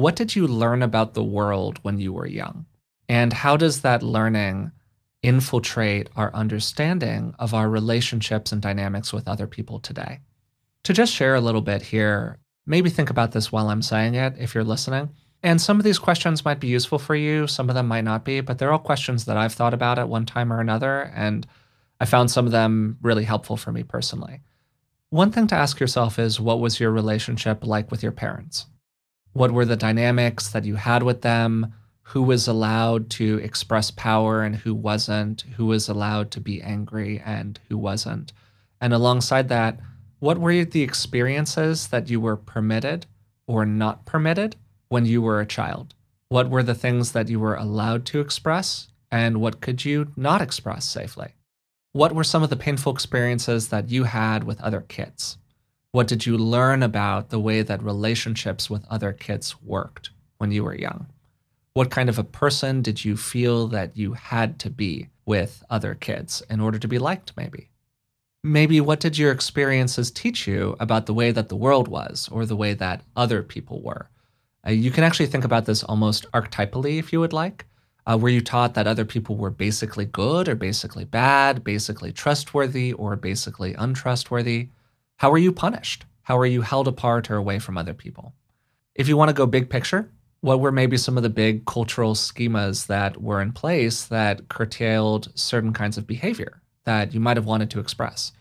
what 0.00 0.16
did 0.16 0.34
you 0.34 0.46
learn 0.46 0.82
about 0.82 1.14
the 1.14 1.24
world 1.24 1.78
when 1.82 1.98
you 1.98 2.12
were 2.12 2.26
young? 2.26 2.66
And 3.08 3.32
how 3.32 3.56
does 3.56 3.80
that 3.82 4.02
learning 4.02 4.72
infiltrate 5.22 6.08
our 6.16 6.34
understanding 6.34 7.34
of 7.38 7.52
our 7.52 7.68
relationships 7.68 8.52
and 8.52 8.62
dynamics 8.62 9.12
with 9.12 9.28
other 9.28 9.46
people 9.46 9.78
today. 9.78 10.20
To 10.84 10.92
just 10.92 11.12
share 11.12 11.34
a 11.34 11.40
little 11.40 11.60
bit 11.60 11.82
here, 11.82 12.38
maybe 12.66 12.88
think 12.88 13.10
about 13.10 13.32
this 13.32 13.52
while 13.52 13.68
I'm 13.68 13.82
saying 13.82 14.14
it 14.14 14.34
if 14.38 14.54
you're 14.54 14.64
listening. 14.64 15.10
And 15.42 15.60
some 15.60 15.78
of 15.78 15.84
these 15.84 15.98
questions 15.98 16.44
might 16.44 16.60
be 16.60 16.68
useful 16.68 16.98
for 16.98 17.14
you, 17.14 17.46
some 17.46 17.68
of 17.68 17.74
them 17.74 17.88
might 17.88 18.04
not 18.04 18.24
be, 18.24 18.40
but 18.40 18.58
they're 18.58 18.72
all 18.72 18.78
questions 18.78 19.24
that 19.24 19.36
I've 19.36 19.54
thought 19.54 19.74
about 19.74 19.98
at 19.98 20.08
one 20.08 20.26
time 20.26 20.52
or 20.52 20.60
another. 20.60 21.12
And 21.14 21.46
I 21.98 22.06
found 22.06 22.30
some 22.30 22.46
of 22.46 22.52
them 22.52 22.98
really 23.02 23.24
helpful 23.24 23.56
for 23.56 23.72
me 23.72 23.82
personally. 23.82 24.40
One 25.10 25.32
thing 25.32 25.46
to 25.48 25.54
ask 25.54 25.80
yourself 25.80 26.18
is 26.18 26.40
what 26.40 26.60
was 26.60 26.78
your 26.78 26.90
relationship 26.90 27.66
like 27.66 27.90
with 27.90 28.02
your 28.02 28.12
parents? 28.12 28.66
What 29.32 29.52
were 29.52 29.64
the 29.64 29.76
dynamics 29.76 30.48
that 30.48 30.64
you 30.64 30.76
had 30.76 31.02
with 31.02 31.22
them? 31.22 31.74
who 32.10 32.22
was 32.22 32.48
allowed 32.48 33.08
to 33.08 33.38
express 33.38 33.92
power 33.92 34.42
and 34.42 34.56
who 34.56 34.74
wasn't, 34.74 35.42
who 35.56 35.66
was 35.66 35.88
allowed 35.88 36.28
to 36.28 36.40
be 36.40 36.60
angry 36.60 37.22
and 37.24 37.60
who 37.68 37.78
wasn't. 37.78 38.32
And 38.80 38.92
alongside 38.92 39.48
that, 39.48 39.78
what 40.18 40.36
were 40.36 40.64
the 40.64 40.82
experiences 40.82 41.86
that 41.88 42.10
you 42.10 42.20
were 42.20 42.36
permitted 42.36 43.06
or 43.46 43.64
not 43.64 44.06
permitted 44.06 44.56
when 44.88 45.04
you 45.04 45.22
were 45.22 45.40
a 45.40 45.46
child? 45.46 45.94
What 46.30 46.50
were 46.50 46.64
the 46.64 46.74
things 46.74 47.12
that 47.12 47.28
you 47.28 47.38
were 47.38 47.54
allowed 47.54 48.04
to 48.06 48.20
express 48.20 48.88
and 49.12 49.40
what 49.40 49.60
could 49.60 49.84
you 49.84 50.10
not 50.16 50.42
express 50.42 50.86
safely? 50.86 51.36
What 51.92 52.12
were 52.12 52.24
some 52.24 52.42
of 52.42 52.50
the 52.50 52.56
painful 52.56 52.92
experiences 52.92 53.68
that 53.68 53.88
you 53.88 54.02
had 54.02 54.42
with 54.42 54.60
other 54.60 54.80
kids? 54.80 55.38
What 55.92 56.06
did 56.06 56.24
you 56.24 56.38
learn 56.38 56.84
about 56.84 57.30
the 57.30 57.40
way 57.40 57.62
that 57.62 57.82
relationships 57.82 58.70
with 58.70 58.86
other 58.88 59.12
kids 59.12 59.60
worked 59.60 60.10
when 60.38 60.52
you 60.52 60.62
were 60.62 60.76
young? 60.76 61.08
What 61.72 61.90
kind 61.90 62.08
of 62.08 62.16
a 62.16 62.22
person 62.24 62.80
did 62.80 63.04
you 63.04 63.16
feel 63.16 63.66
that 63.68 63.96
you 63.96 64.12
had 64.12 64.60
to 64.60 64.70
be 64.70 65.08
with 65.26 65.64
other 65.68 65.96
kids 65.96 66.44
in 66.48 66.60
order 66.60 66.78
to 66.78 66.86
be 66.86 67.00
liked, 67.00 67.32
maybe? 67.36 67.70
Maybe 68.44 68.80
what 68.80 69.00
did 69.00 69.18
your 69.18 69.32
experiences 69.32 70.12
teach 70.12 70.46
you 70.46 70.76
about 70.78 71.06
the 71.06 71.14
way 71.14 71.32
that 71.32 71.48
the 71.48 71.56
world 71.56 71.88
was 71.88 72.28
or 72.30 72.46
the 72.46 72.56
way 72.56 72.72
that 72.74 73.02
other 73.16 73.42
people 73.42 73.82
were? 73.82 74.08
Uh, 74.64 74.70
you 74.70 74.92
can 74.92 75.02
actually 75.02 75.26
think 75.26 75.44
about 75.44 75.64
this 75.64 75.82
almost 75.82 76.30
archetypally 76.30 77.00
if 77.00 77.12
you 77.12 77.18
would 77.18 77.32
like. 77.32 77.66
Uh, 78.06 78.16
were 78.16 78.28
you 78.28 78.40
taught 78.40 78.74
that 78.74 78.86
other 78.86 79.04
people 79.04 79.36
were 79.36 79.50
basically 79.50 80.04
good 80.04 80.48
or 80.48 80.54
basically 80.54 81.04
bad, 81.04 81.64
basically 81.64 82.12
trustworthy 82.12 82.92
or 82.92 83.16
basically 83.16 83.74
untrustworthy? 83.74 84.68
How 85.20 85.30
were 85.30 85.36
you 85.36 85.52
punished? 85.52 86.06
How 86.22 86.38
were 86.38 86.46
you 86.46 86.62
held 86.62 86.88
apart 86.88 87.30
or 87.30 87.36
away 87.36 87.58
from 87.58 87.76
other 87.76 87.92
people? 87.92 88.32
If 88.94 89.06
you 89.06 89.18
want 89.18 89.28
to 89.28 89.34
go 89.34 89.44
big 89.44 89.68
picture, 89.68 90.10
what 90.40 90.60
were 90.60 90.72
maybe 90.72 90.96
some 90.96 91.18
of 91.18 91.22
the 91.22 91.28
big 91.28 91.66
cultural 91.66 92.14
schemas 92.14 92.86
that 92.86 93.20
were 93.20 93.42
in 93.42 93.52
place 93.52 94.06
that 94.06 94.48
curtailed 94.48 95.30
certain 95.34 95.74
kinds 95.74 95.98
of 95.98 96.06
behavior 96.06 96.62
that 96.84 97.12
you 97.12 97.20
might 97.20 97.36
have 97.36 97.44
wanted 97.44 97.68
to 97.72 97.80
express? 97.80 98.32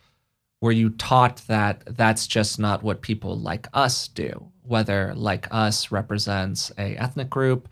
Were 0.62 0.72
you 0.72 0.92
taught 0.92 1.42
that 1.48 1.84
that's 1.98 2.28
just 2.28 2.60
not 2.60 2.82
what 2.82 3.02
people 3.02 3.38
like 3.38 3.68
us 3.74 4.08
do, 4.08 4.50
whether 4.64 5.14
like 5.16 5.50
us 5.52 5.92
represents 5.92 6.72
a 6.78 6.96
ethnic 6.96 7.30
group 7.30 7.68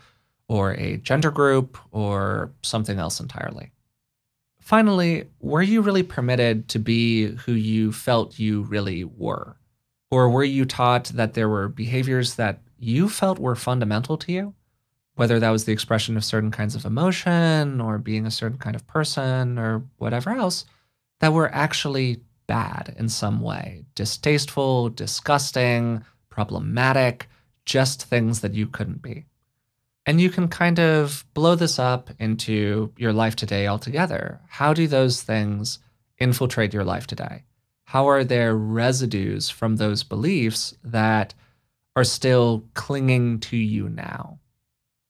or 0.49 0.73
a 0.73 0.97
gender 0.97 1.31
group 1.31 1.77
or 1.93 2.51
something 2.61 2.99
else 2.99 3.21
entirely? 3.21 3.71
Finally, 4.67 5.23
were 5.39 5.61
you 5.61 5.79
really 5.81 6.03
permitted 6.03 6.67
to 6.67 6.77
be 6.77 7.27
who 7.27 7.53
you 7.53 7.89
felt 7.89 8.37
you 8.37 8.63
really 8.63 9.05
were? 9.05 9.55
Or 10.11 10.29
were 10.29 10.43
you 10.43 10.65
taught 10.65 11.05
that 11.05 11.35
there 11.35 11.47
were 11.47 11.69
behaviors 11.69 12.35
that 12.35 12.59
you 12.77 13.07
felt 13.07 13.39
were 13.39 13.55
fundamental 13.55 14.17
to 14.17 14.33
you, 14.33 14.53
whether 15.15 15.39
that 15.39 15.51
was 15.51 15.63
the 15.63 15.71
expression 15.71 16.17
of 16.17 16.25
certain 16.25 16.51
kinds 16.51 16.75
of 16.75 16.83
emotion 16.83 17.79
or 17.79 17.97
being 17.97 18.25
a 18.25 18.29
certain 18.29 18.57
kind 18.57 18.75
of 18.75 18.85
person 18.87 19.57
or 19.57 19.83
whatever 19.99 20.31
else, 20.31 20.65
that 21.21 21.31
were 21.31 21.49
actually 21.55 22.19
bad 22.45 22.93
in 22.99 23.07
some 23.07 23.39
way, 23.39 23.85
distasteful, 23.95 24.89
disgusting, 24.89 26.03
problematic, 26.29 27.29
just 27.63 28.03
things 28.03 28.41
that 28.41 28.53
you 28.53 28.67
couldn't 28.67 29.01
be. 29.01 29.27
And 30.07 30.21
you 30.21 30.29
can 30.29 30.47
kind 30.47 30.79
of 30.79 31.25
blow 31.33 31.55
this 31.55 31.77
up 31.77 32.09
into 32.17 32.93
your 32.97 33.11
life 33.11 33.35
today 33.35 33.67
altogether. 33.67 34.39
How 34.47 34.73
do 34.73 34.87
those 34.87 35.21
things 35.21 35.79
infiltrate 36.17 36.73
your 36.73 36.85
life 36.85 37.07
today? 37.07 37.43
How 37.83 38.07
are 38.07 38.23
there 38.23 38.55
residues 38.55 39.49
from 39.49 39.75
those 39.75 40.03
beliefs 40.03 40.73
that 40.81 41.33
are 41.97 42.05
still 42.05 42.63
clinging 42.73 43.41
to 43.41 43.57
you 43.57 43.89
now? 43.89 44.39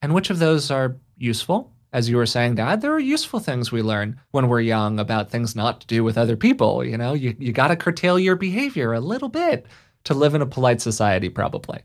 And 0.01 0.15
which 0.15 0.31
of 0.31 0.39
those 0.39 0.71
are 0.71 0.97
useful? 1.15 1.71
As 1.93 2.09
you 2.09 2.17
were 2.17 2.25
saying, 2.25 2.55
Dad, 2.55 2.81
there 2.81 2.93
are 2.93 2.99
useful 2.99 3.39
things 3.39 3.71
we 3.71 3.83
learn 3.83 4.19
when 4.31 4.47
we're 4.47 4.61
young 4.61 4.99
about 4.99 5.29
things 5.29 5.55
not 5.55 5.81
to 5.81 5.87
do 5.87 6.03
with 6.03 6.17
other 6.17 6.35
people. 6.35 6.83
You 6.83 6.97
know, 6.97 7.13
you, 7.13 7.35
you 7.37 7.53
got 7.53 7.67
to 7.67 7.75
curtail 7.75 8.17
your 8.17 8.35
behavior 8.35 8.93
a 8.93 8.99
little 8.99 9.29
bit 9.29 9.67
to 10.05 10.15
live 10.15 10.33
in 10.33 10.41
a 10.41 10.47
polite 10.47 10.81
society, 10.81 11.29
probably. 11.29 11.83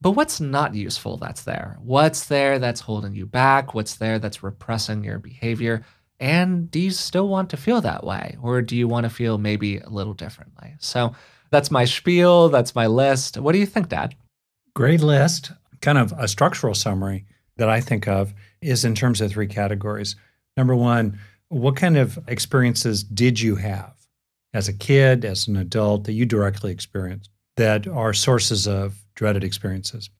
But 0.00 0.12
what's 0.12 0.40
not 0.40 0.74
useful 0.74 1.16
that's 1.16 1.42
there? 1.42 1.76
What's 1.80 2.26
there 2.26 2.58
that's 2.58 2.80
holding 2.80 3.14
you 3.14 3.26
back? 3.26 3.74
What's 3.74 3.96
there 3.96 4.18
that's 4.18 4.42
repressing 4.42 5.02
your 5.02 5.18
behavior? 5.18 5.84
And 6.20 6.70
do 6.70 6.80
you 6.80 6.90
still 6.90 7.28
want 7.28 7.50
to 7.50 7.56
feel 7.56 7.80
that 7.80 8.04
way? 8.04 8.36
Or 8.40 8.62
do 8.62 8.76
you 8.76 8.86
want 8.86 9.04
to 9.04 9.10
feel 9.10 9.38
maybe 9.38 9.78
a 9.78 9.88
little 9.88 10.14
differently? 10.14 10.74
So 10.78 11.14
that's 11.50 11.70
my 11.70 11.84
spiel. 11.84 12.48
That's 12.48 12.74
my 12.74 12.86
list. 12.86 13.38
What 13.38 13.52
do 13.52 13.58
you 13.58 13.66
think, 13.66 13.88
Dad? 13.88 14.14
Great 14.74 15.00
list. 15.00 15.52
Kind 15.80 15.98
of 15.98 16.12
a 16.16 16.28
structural 16.28 16.74
summary 16.74 17.24
that 17.56 17.68
I 17.68 17.80
think 17.80 18.06
of 18.06 18.34
is 18.60 18.84
in 18.84 18.94
terms 18.94 19.20
of 19.20 19.30
three 19.30 19.46
categories. 19.46 20.16
Number 20.56 20.76
one, 20.76 21.18
what 21.48 21.76
kind 21.76 21.96
of 21.96 22.18
experiences 22.28 23.02
did 23.02 23.40
you 23.40 23.56
have 23.56 23.94
as 24.54 24.68
a 24.68 24.72
kid, 24.72 25.24
as 25.24 25.48
an 25.48 25.56
adult, 25.56 26.04
that 26.04 26.12
you 26.12 26.26
directly 26.26 26.72
experienced 26.72 27.30
that 27.56 27.88
are 27.88 28.12
sources 28.12 28.68
of 28.68 29.04
dreaded 29.18 29.42
experiences? 29.42 30.10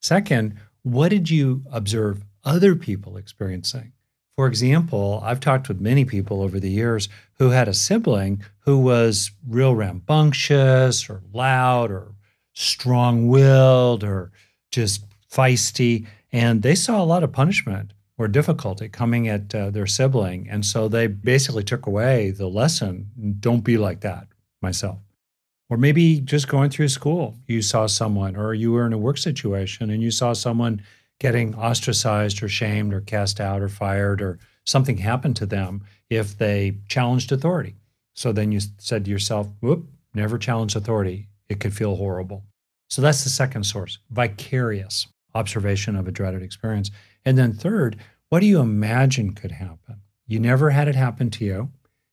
Second, 0.00 0.56
what 0.82 1.08
did 1.08 1.28
you 1.28 1.64
observe 1.72 2.24
other 2.44 2.76
people 2.76 3.16
experiencing? 3.16 3.92
For 4.36 4.46
example, 4.46 5.20
I've 5.24 5.40
talked 5.40 5.68
with 5.68 5.80
many 5.80 6.04
people 6.04 6.40
over 6.40 6.60
the 6.60 6.70
years 6.70 7.08
who 7.38 7.50
had 7.50 7.66
a 7.66 7.74
sibling 7.74 8.42
who 8.60 8.78
was 8.78 9.32
real 9.48 9.74
rambunctious 9.74 11.10
or 11.10 11.22
loud 11.32 11.90
or 11.90 12.14
strong 12.52 13.26
willed 13.26 14.04
or 14.04 14.30
just 14.70 15.04
feisty. 15.28 16.06
And 16.32 16.62
they 16.62 16.76
saw 16.76 17.02
a 17.02 17.10
lot 17.12 17.24
of 17.24 17.32
punishment 17.32 17.92
or 18.16 18.28
difficulty 18.28 18.88
coming 18.88 19.28
at 19.28 19.52
uh, 19.52 19.70
their 19.70 19.86
sibling. 19.86 20.48
And 20.48 20.64
so 20.64 20.86
they 20.86 21.08
basically 21.08 21.64
took 21.64 21.86
away 21.86 22.30
the 22.30 22.48
lesson 22.48 23.10
don't 23.40 23.64
be 23.64 23.78
like 23.78 24.00
that 24.02 24.28
myself. 24.62 25.03
Or 25.74 25.76
maybe 25.76 26.20
just 26.20 26.46
going 26.46 26.70
through 26.70 26.86
school, 26.86 27.36
you 27.48 27.60
saw 27.60 27.86
someone, 27.86 28.36
or 28.36 28.54
you 28.54 28.70
were 28.70 28.86
in 28.86 28.92
a 28.92 28.96
work 28.96 29.18
situation 29.18 29.90
and 29.90 30.00
you 30.00 30.12
saw 30.12 30.32
someone 30.32 30.80
getting 31.18 31.52
ostracized 31.56 32.44
or 32.44 32.48
shamed 32.48 32.94
or 32.94 33.00
cast 33.00 33.40
out 33.40 33.60
or 33.60 33.68
fired 33.68 34.22
or 34.22 34.38
something 34.62 34.98
happened 34.98 35.34
to 35.34 35.46
them 35.46 35.82
if 36.08 36.38
they 36.38 36.76
challenged 36.86 37.32
authority. 37.32 37.74
So 38.14 38.30
then 38.30 38.52
you 38.52 38.60
said 38.78 39.04
to 39.04 39.10
yourself, 39.10 39.48
whoop, 39.60 39.88
never 40.14 40.38
challenge 40.38 40.76
authority 40.76 41.26
it 41.48 41.58
could 41.58 41.74
feel 41.74 41.96
horrible. 41.96 42.44
So 42.88 43.02
that's 43.02 43.24
the 43.24 43.30
second 43.30 43.64
source, 43.64 43.98
vicarious 44.10 45.08
observation 45.34 45.96
of 45.96 46.06
a 46.06 46.12
dreaded 46.12 46.44
experience. 46.44 46.92
And 47.24 47.36
then 47.36 47.52
third, 47.52 47.96
what 48.28 48.38
do 48.38 48.46
you 48.46 48.60
imagine 48.60 49.32
could 49.32 49.50
happen? 49.50 50.02
You 50.28 50.38
never 50.38 50.70
had 50.70 50.86
it 50.86 50.94
happen 50.94 51.30
to 51.30 51.44
you. 51.44 51.70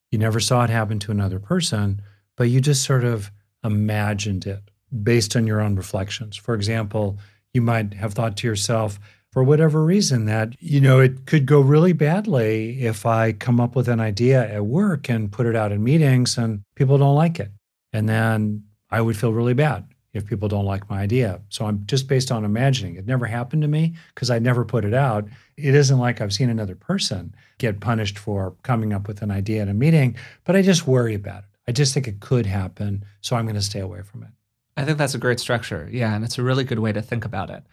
You 0.09 0.17
never 0.17 0.39
saw 0.39 0.63
it 0.63 0.71
happen 0.71 0.97
to 0.97 1.11
another 1.11 1.37
person, 1.37 2.01
but 2.35 2.49
you 2.49 2.59
just 2.59 2.83
sort 2.83 3.03
of 3.03 3.29
imagined 3.63 4.45
it 4.45 4.61
based 5.03 5.35
on 5.35 5.47
your 5.47 5.61
own 5.61 5.75
reflections. 5.75 6.35
For 6.35 6.53
example, 6.53 7.17
you 7.53 7.61
might 7.61 7.93
have 7.93 8.13
thought 8.13 8.37
to 8.37 8.47
yourself, 8.47 8.99
for 9.31 9.43
whatever 9.43 9.83
reason, 9.83 10.25
that, 10.25 10.61
you 10.61 10.81
know, 10.81 10.99
it 10.99 11.25
could 11.25 11.45
go 11.45 11.61
really 11.61 11.93
badly 11.93 12.81
if 12.83 13.05
I 13.05 13.31
come 13.31 13.61
up 13.61 13.75
with 13.75 13.87
an 13.87 14.01
idea 14.01 14.49
at 14.51 14.65
work 14.65 15.09
and 15.09 15.31
put 15.31 15.45
it 15.45 15.55
out 15.55 15.71
in 15.71 15.83
meetings 15.83 16.37
and 16.37 16.63
people 16.75 16.97
don't 16.97 17.15
like 17.15 17.39
it. 17.39 17.51
And 17.93 18.09
then 18.09 18.63
I 18.89 18.99
would 18.99 19.15
feel 19.15 19.31
really 19.31 19.53
bad 19.53 19.87
if 20.13 20.25
people 20.25 20.49
don't 20.49 20.65
like 20.65 20.89
my 20.89 20.99
idea. 20.99 21.39
So 21.47 21.65
I'm 21.65 21.85
just 21.85 22.09
based 22.09 22.31
on 22.31 22.43
imagining. 22.43 22.95
It 22.95 23.07
never 23.07 23.25
happened 23.25 23.61
to 23.61 23.67
me 23.69 23.95
because 24.13 24.29
I 24.29 24.39
never 24.39 24.65
put 24.65 24.83
it 24.83 24.93
out. 24.93 25.29
It 25.55 25.73
isn't 25.73 25.97
like 25.97 26.19
I've 26.19 26.33
seen 26.33 26.49
another 26.49 26.75
person 26.75 27.33
get 27.57 27.79
punished 27.79 28.19
for 28.19 28.55
coming 28.63 28.91
up 28.91 29.07
with 29.07 29.21
an 29.21 29.31
idea 29.31 29.61
in 29.61 29.69
a 29.69 29.73
meeting, 29.73 30.17
but 30.43 30.57
I 30.57 30.61
just 30.61 30.87
worry 30.87 31.13
about 31.13 31.43
it. 31.43 31.50
I 31.67 31.71
just 31.71 31.93
think 31.93 32.07
it 32.07 32.19
could 32.19 32.45
happen. 32.45 33.05
So 33.21 33.35
I'm 33.35 33.45
going 33.45 33.55
to 33.55 33.61
stay 33.61 33.79
away 33.79 34.01
from 34.01 34.23
it. 34.23 34.29
I 34.77 34.85
think 34.85 34.97
that's 34.97 35.15
a 35.15 35.19
great 35.19 35.39
structure. 35.39 35.87
Yeah. 35.91 36.13
And 36.13 36.23
it's 36.23 36.37
a 36.37 36.43
really 36.43 36.63
good 36.63 36.79
way 36.79 36.91
to 36.91 37.01
think 37.01 37.25
about 37.25 37.49
it. 37.49 37.63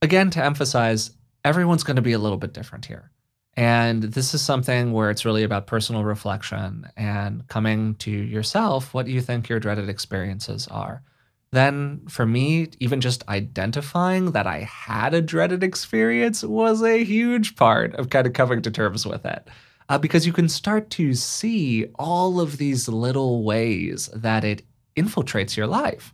Again, 0.00 0.30
to 0.30 0.44
emphasize, 0.44 1.10
everyone's 1.44 1.82
going 1.82 1.96
to 1.96 2.02
be 2.02 2.12
a 2.12 2.18
little 2.18 2.38
bit 2.38 2.52
different 2.52 2.86
here. 2.86 3.10
And 3.54 4.04
this 4.04 4.34
is 4.34 4.42
something 4.42 4.92
where 4.92 5.10
it's 5.10 5.24
really 5.24 5.42
about 5.42 5.66
personal 5.66 6.04
reflection 6.04 6.88
and 6.96 7.46
coming 7.48 7.96
to 7.96 8.10
yourself 8.10 8.94
what 8.94 9.08
you 9.08 9.20
think 9.20 9.48
your 9.48 9.58
dreaded 9.58 9.88
experiences 9.88 10.68
are. 10.68 11.02
Then, 11.50 12.02
for 12.08 12.26
me, 12.26 12.68
even 12.78 13.00
just 13.00 13.26
identifying 13.28 14.32
that 14.32 14.46
I 14.46 14.60
had 14.60 15.14
a 15.14 15.22
dreaded 15.22 15.64
experience 15.64 16.44
was 16.44 16.82
a 16.82 17.02
huge 17.02 17.56
part 17.56 17.94
of 17.96 18.10
kind 18.10 18.26
of 18.26 18.32
coming 18.34 18.62
to 18.62 18.70
terms 18.70 19.06
with 19.06 19.24
it. 19.24 19.48
Uh, 19.88 19.98
because 19.98 20.26
you 20.26 20.32
can 20.32 20.48
start 20.48 20.90
to 20.90 21.14
see 21.14 21.86
all 21.98 22.40
of 22.40 22.58
these 22.58 22.88
little 22.88 23.42
ways 23.42 24.08
that 24.14 24.44
it 24.44 24.62
infiltrates 24.96 25.56
your 25.56 25.66
life 25.66 26.12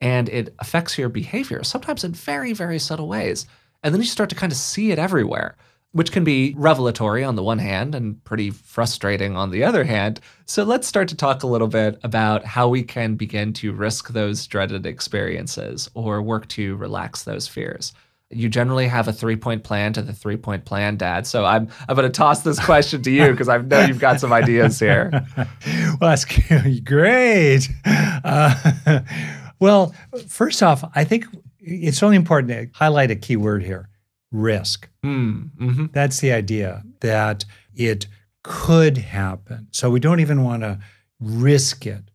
and 0.00 0.28
it 0.28 0.54
affects 0.58 0.98
your 0.98 1.08
behavior, 1.08 1.62
sometimes 1.64 2.04
in 2.04 2.12
very, 2.12 2.52
very 2.52 2.78
subtle 2.78 3.08
ways. 3.08 3.46
And 3.82 3.94
then 3.94 4.02
you 4.02 4.06
start 4.06 4.28
to 4.30 4.36
kind 4.36 4.52
of 4.52 4.58
see 4.58 4.90
it 4.90 4.98
everywhere 4.98 5.56
which 5.94 6.10
can 6.10 6.24
be 6.24 6.52
revelatory 6.56 7.22
on 7.22 7.36
the 7.36 7.42
one 7.42 7.60
hand 7.60 7.94
and 7.94 8.22
pretty 8.24 8.50
frustrating 8.50 9.36
on 9.36 9.52
the 9.52 9.62
other 9.62 9.84
hand. 9.84 10.18
So 10.44 10.64
let's 10.64 10.88
start 10.88 11.06
to 11.10 11.16
talk 11.16 11.44
a 11.44 11.46
little 11.46 11.68
bit 11.68 12.00
about 12.02 12.44
how 12.44 12.66
we 12.66 12.82
can 12.82 13.14
begin 13.14 13.52
to 13.54 13.72
risk 13.72 14.08
those 14.08 14.44
dreaded 14.48 14.86
experiences 14.86 15.88
or 15.94 16.20
work 16.20 16.48
to 16.48 16.74
relax 16.74 17.22
those 17.22 17.46
fears. 17.46 17.92
You 18.34 18.48
generally 18.48 18.86
have 18.86 19.08
a 19.08 19.12
three 19.12 19.36
point 19.36 19.64
plan 19.64 19.92
to 19.94 20.02
the 20.02 20.12
three 20.12 20.36
point 20.36 20.64
plan, 20.64 20.96
Dad. 20.96 21.26
So 21.26 21.44
I'm 21.44 21.68
I'm 21.88 21.96
going 21.96 22.10
to 22.10 22.16
toss 22.16 22.42
this 22.42 22.58
question 22.58 23.02
to 23.02 23.10
you 23.10 23.30
because 23.30 23.48
I 23.48 23.58
know 23.58 23.84
you've 23.84 24.00
got 24.00 24.20
some 24.20 24.32
ideas 24.32 24.78
here. 24.78 25.10
well, 25.36 25.96
that's 26.00 26.24
great. 26.84 27.68
Uh, 27.86 29.00
well, 29.60 29.94
first 30.28 30.62
off, 30.62 30.84
I 30.94 31.04
think 31.04 31.26
it's 31.60 32.02
really 32.02 32.16
important 32.16 32.50
to 32.50 32.78
highlight 32.78 33.10
a 33.10 33.16
key 33.16 33.36
word 33.36 33.62
here 33.62 33.88
risk. 34.32 34.88
Mm, 35.04 35.50
mm-hmm. 35.56 35.86
That's 35.92 36.20
the 36.20 36.32
idea 36.32 36.82
that 37.00 37.44
it 37.74 38.06
could 38.42 38.98
happen. 38.98 39.68
So 39.70 39.90
we 39.90 40.00
don't 40.00 40.20
even 40.20 40.42
want 40.42 40.62
to 40.62 40.78
risk 41.20 41.86
it. 41.86 42.10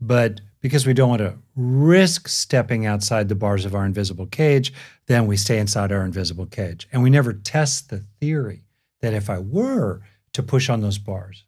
But 0.00 0.40
because 0.66 0.84
we 0.84 0.94
don't 0.94 1.10
want 1.10 1.20
to 1.20 1.38
risk 1.54 2.26
stepping 2.26 2.86
outside 2.86 3.28
the 3.28 3.36
bars 3.36 3.64
of 3.64 3.72
our 3.72 3.86
invisible 3.86 4.26
cage, 4.26 4.72
then 5.06 5.28
we 5.28 5.36
stay 5.36 5.60
inside 5.60 5.92
our 5.92 6.04
invisible 6.04 6.44
cage. 6.44 6.88
And 6.90 7.04
we 7.04 7.08
never 7.08 7.32
test 7.32 7.88
the 7.88 8.02
theory 8.18 8.64
that 9.00 9.14
if 9.14 9.30
I 9.30 9.38
were 9.38 10.02
to 10.32 10.42
push 10.42 10.68
on 10.68 10.80
those 10.80 10.98
bars, 10.98 11.44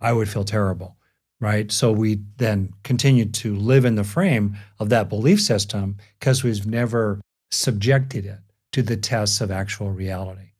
I 0.00 0.12
would 0.12 0.28
feel 0.28 0.42
terrible, 0.42 0.96
right? 1.40 1.70
So 1.70 1.92
we 1.92 2.22
then 2.38 2.72
continue 2.82 3.24
to 3.26 3.54
live 3.54 3.84
in 3.84 3.94
the 3.94 4.02
frame 4.02 4.56
of 4.80 4.88
that 4.88 5.08
belief 5.08 5.40
system 5.40 5.98
because 6.18 6.42
we've 6.42 6.66
never 6.66 7.20
subjected 7.52 8.26
it 8.26 8.40
to 8.72 8.82
the 8.82 8.96
tests 8.96 9.40
of 9.40 9.52
actual 9.52 9.92
reality. 9.92 10.54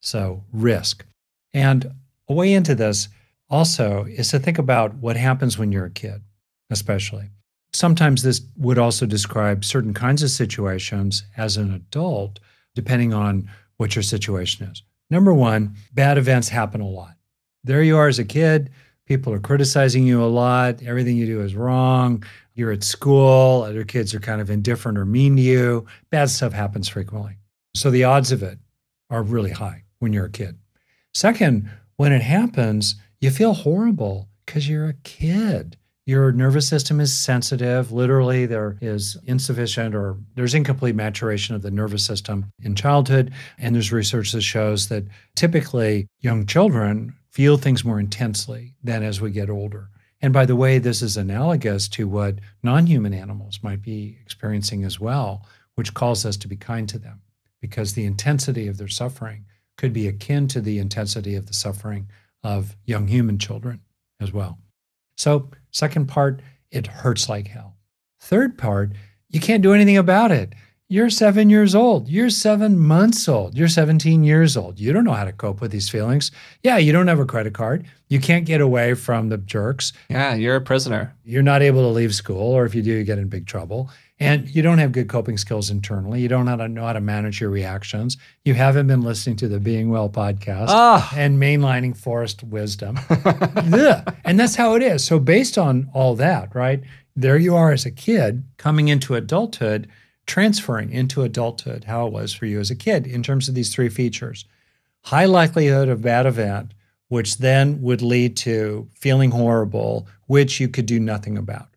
So, 0.00 0.42
risk. 0.52 1.06
And 1.54 1.92
a 2.28 2.34
way 2.34 2.52
into 2.52 2.74
this 2.74 3.08
also 3.48 4.02
is 4.02 4.32
to 4.32 4.40
think 4.40 4.58
about 4.58 4.96
what 4.96 5.16
happens 5.16 5.56
when 5.56 5.70
you're 5.70 5.84
a 5.84 5.90
kid, 5.90 6.22
especially. 6.70 7.30
Sometimes 7.76 8.22
this 8.22 8.40
would 8.56 8.78
also 8.78 9.04
describe 9.04 9.62
certain 9.62 9.92
kinds 9.92 10.22
of 10.22 10.30
situations 10.30 11.24
as 11.36 11.58
an 11.58 11.74
adult, 11.74 12.40
depending 12.74 13.12
on 13.12 13.50
what 13.76 13.94
your 13.94 14.02
situation 14.02 14.66
is. 14.66 14.82
Number 15.10 15.34
one, 15.34 15.76
bad 15.92 16.16
events 16.16 16.48
happen 16.48 16.80
a 16.80 16.88
lot. 16.88 17.16
There 17.64 17.82
you 17.82 17.98
are 17.98 18.08
as 18.08 18.18
a 18.18 18.24
kid, 18.24 18.70
people 19.04 19.30
are 19.30 19.38
criticizing 19.38 20.06
you 20.06 20.22
a 20.22 20.24
lot, 20.24 20.82
everything 20.82 21.18
you 21.18 21.26
do 21.26 21.42
is 21.42 21.54
wrong. 21.54 22.24
You're 22.54 22.72
at 22.72 22.82
school, 22.82 23.64
other 23.64 23.84
kids 23.84 24.14
are 24.14 24.20
kind 24.20 24.40
of 24.40 24.48
indifferent 24.48 24.96
or 24.96 25.04
mean 25.04 25.36
to 25.36 25.42
you. 25.42 25.84
Bad 26.08 26.30
stuff 26.30 26.54
happens 26.54 26.88
frequently. 26.88 27.36
So 27.74 27.90
the 27.90 28.04
odds 28.04 28.32
of 28.32 28.42
it 28.42 28.58
are 29.10 29.22
really 29.22 29.50
high 29.50 29.84
when 29.98 30.14
you're 30.14 30.24
a 30.24 30.30
kid. 30.30 30.56
Second, 31.12 31.68
when 31.96 32.12
it 32.12 32.22
happens, 32.22 32.94
you 33.20 33.30
feel 33.30 33.52
horrible 33.52 34.30
because 34.46 34.66
you're 34.66 34.88
a 34.88 34.94
kid. 35.04 35.76
Your 36.06 36.30
nervous 36.30 36.68
system 36.68 37.00
is 37.00 37.12
sensitive. 37.12 37.90
Literally, 37.90 38.46
there 38.46 38.78
is 38.80 39.16
insufficient 39.24 39.92
or 39.92 40.16
there's 40.36 40.54
incomplete 40.54 40.94
maturation 40.94 41.56
of 41.56 41.62
the 41.62 41.70
nervous 41.72 42.04
system 42.04 42.52
in 42.62 42.76
childhood. 42.76 43.32
And 43.58 43.74
there's 43.74 43.90
research 43.90 44.30
that 44.30 44.42
shows 44.42 44.88
that 44.88 45.04
typically 45.34 46.06
young 46.20 46.46
children 46.46 47.16
feel 47.32 47.56
things 47.56 47.84
more 47.84 47.98
intensely 47.98 48.76
than 48.84 49.02
as 49.02 49.20
we 49.20 49.32
get 49.32 49.50
older. 49.50 49.90
And 50.22 50.32
by 50.32 50.46
the 50.46 50.54
way, 50.54 50.78
this 50.78 51.02
is 51.02 51.16
analogous 51.16 51.88
to 51.88 52.06
what 52.06 52.38
non 52.62 52.86
human 52.86 53.12
animals 53.12 53.58
might 53.64 53.82
be 53.82 54.16
experiencing 54.22 54.84
as 54.84 55.00
well, 55.00 55.44
which 55.74 55.92
calls 55.92 56.24
us 56.24 56.36
to 56.38 56.48
be 56.48 56.56
kind 56.56 56.88
to 56.88 57.00
them 57.00 57.20
because 57.60 57.94
the 57.94 58.04
intensity 58.04 58.68
of 58.68 58.78
their 58.78 58.88
suffering 58.88 59.44
could 59.76 59.92
be 59.92 60.06
akin 60.06 60.46
to 60.48 60.60
the 60.60 60.78
intensity 60.78 61.34
of 61.34 61.46
the 61.46 61.52
suffering 61.52 62.08
of 62.44 62.76
young 62.84 63.08
human 63.08 63.38
children 63.38 63.80
as 64.20 64.32
well. 64.32 64.58
So, 65.16 65.50
second 65.76 66.06
part, 66.06 66.40
it 66.70 66.86
hurts 66.86 67.28
like 67.28 67.48
hell. 67.48 67.76
Third 68.18 68.56
part, 68.56 68.92
you 69.28 69.40
can't 69.40 69.62
do 69.62 69.74
anything 69.74 69.98
about 69.98 70.30
it. 70.30 70.54
You're 70.88 71.10
seven 71.10 71.50
years 71.50 71.74
old. 71.74 72.08
You're 72.08 72.30
seven 72.30 72.78
months 72.78 73.28
old. 73.28 73.58
You're 73.58 73.68
17 73.68 74.22
years 74.22 74.56
old. 74.56 74.78
You 74.78 74.92
don't 74.92 75.04
know 75.04 75.12
how 75.12 75.24
to 75.24 75.32
cope 75.32 75.60
with 75.60 75.72
these 75.72 75.88
feelings. 75.88 76.30
Yeah, 76.62 76.78
you 76.78 76.92
don't 76.92 77.08
have 77.08 77.18
a 77.18 77.26
credit 77.26 77.54
card. 77.54 77.86
You 78.08 78.20
can't 78.20 78.46
get 78.46 78.60
away 78.60 78.94
from 78.94 79.28
the 79.28 79.36
jerks. 79.36 79.92
Yeah, 80.08 80.34
you're 80.34 80.56
a 80.56 80.60
prisoner. 80.60 81.14
You're 81.24 81.42
not 81.42 81.60
able 81.60 81.82
to 81.82 81.88
leave 81.88 82.14
school, 82.14 82.52
or 82.52 82.64
if 82.64 82.74
you 82.74 82.82
do, 82.82 82.92
you 82.92 83.04
get 83.04 83.18
in 83.18 83.28
big 83.28 83.46
trouble. 83.46 83.90
And 84.18 84.48
you 84.48 84.62
don't 84.62 84.78
have 84.78 84.92
good 84.92 85.08
coping 85.08 85.36
skills 85.36 85.68
internally. 85.68 86.22
You 86.22 86.28
don't 86.28 86.46
know 86.46 86.52
how 86.52 86.56
to, 86.56 86.68
know 86.68 86.86
how 86.86 86.94
to 86.94 87.00
manage 87.02 87.38
your 87.40 87.50
reactions. 87.50 88.16
You 88.44 88.54
haven't 88.54 88.86
been 88.86 89.02
listening 89.02 89.36
to 89.36 89.48
the 89.48 89.60
Being 89.60 89.90
Well 89.90 90.08
podcast 90.08 90.66
oh. 90.70 91.10
and 91.14 91.38
mainlining 91.38 91.94
Forrest 91.94 92.42
wisdom. 92.42 92.98
and 94.24 94.40
that's 94.40 94.56
how 94.56 94.74
it 94.74 94.82
is. 94.82 95.04
So, 95.04 95.18
based 95.18 95.58
on 95.58 95.90
all 95.92 96.14
that, 96.14 96.54
right, 96.54 96.82
there 97.14 97.36
you 97.36 97.54
are 97.56 97.72
as 97.72 97.84
a 97.84 97.90
kid 97.90 98.44
coming 98.56 98.88
into 98.88 99.14
adulthood, 99.14 99.86
transferring 100.26 100.92
into 100.92 101.22
adulthood, 101.22 101.84
how 101.84 102.06
it 102.06 102.12
was 102.12 102.32
for 102.32 102.46
you 102.46 102.58
as 102.58 102.70
a 102.70 102.76
kid 102.76 103.06
in 103.06 103.22
terms 103.22 103.48
of 103.48 103.54
these 103.54 103.74
three 103.74 103.90
features 103.90 104.46
high 105.06 105.24
likelihood 105.24 105.88
of 105.88 106.02
bad 106.02 106.26
event, 106.26 106.72
which 107.08 107.38
then 107.38 107.80
would 107.80 108.02
lead 108.02 108.36
to 108.36 108.88
feeling 108.92 109.30
horrible, 109.30 110.06
which 110.26 110.58
you 110.58 110.68
could 110.68 110.86
do 110.86 110.98
nothing 110.98 111.38
about 111.38 111.68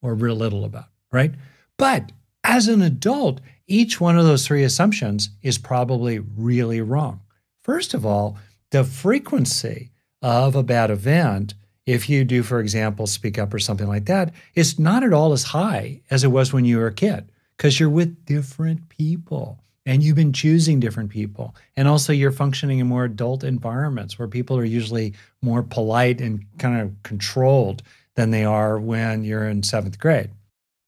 or 0.00 0.14
real 0.14 0.34
little 0.34 0.64
about, 0.64 0.86
right? 1.12 1.32
But 1.80 2.12
as 2.44 2.68
an 2.68 2.82
adult, 2.82 3.40
each 3.66 4.02
one 4.02 4.18
of 4.18 4.26
those 4.26 4.46
three 4.46 4.64
assumptions 4.64 5.30
is 5.40 5.56
probably 5.56 6.18
really 6.18 6.82
wrong. 6.82 7.22
First 7.62 7.94
of 7.94 8.04
all, 8.04 8.36
the 8.70 8.84
frequency 8.84 9.90
of 10.20 10.54
a 10.54 10.62
bad 10.62 10.90
event, 10.90 11.54
if 11.86 12.10
you 12.10 12.26
do, 12.26 12.42
for 12.42 12.60
example, 12.60 13.06
speak 13.06 13.38
up 13.38 13.54
or 13.54 13.58
something 13.58 13.86
like 13.86 14.04
that, 14.04 14.34
is 14.54 14.78
not 14.78 15.02
at 15.02 15.14
all 15.14 15.32
as 15.32 15.42
high 15.42 16.02
as 16.10 16.22
it 16.22 16.28
was 16.28 16.52
when 16.52 16.66
you 16.66 16.76
were 16.76 16.88
a 16.88 16.92
kid 16.92 17.32
because 17.56 17.80
you're 17.80 17.88
with 17.88 18.26
different 18.26 18.90
people 18.90 19.58
and 19.86 20.02
you've 20.02 20.16
been 20.16 20.34
choosing 20.34 20.80
different 20.80 21.08
people. 21.08 21.54
And 21.78 21.88
also, 21.88 22.12
you're 22.12 22.30
functioning 22.30 22.80
in 22.80 22.88
more 22.88 23.06
adult 23.06 23.42
environments 23.42 24.18
where 24.18 24.28
people 24.28 24.58
are 24.58 24.64
usually 24.66 25.14
more 25.40 25.62
polite 25.62 26.20
and 26.20 26.44
kind 26.58 26.78
of 26.78 27.02
controlled 27.04 27.82
than 28.16 28.32
they 28.32 28.44
are 28.44 28.78
when 28.78 29.24
you're 29.24 29.48
in 29.48 29.62
seventh 29.62 29.98
grade. 29.98 30.28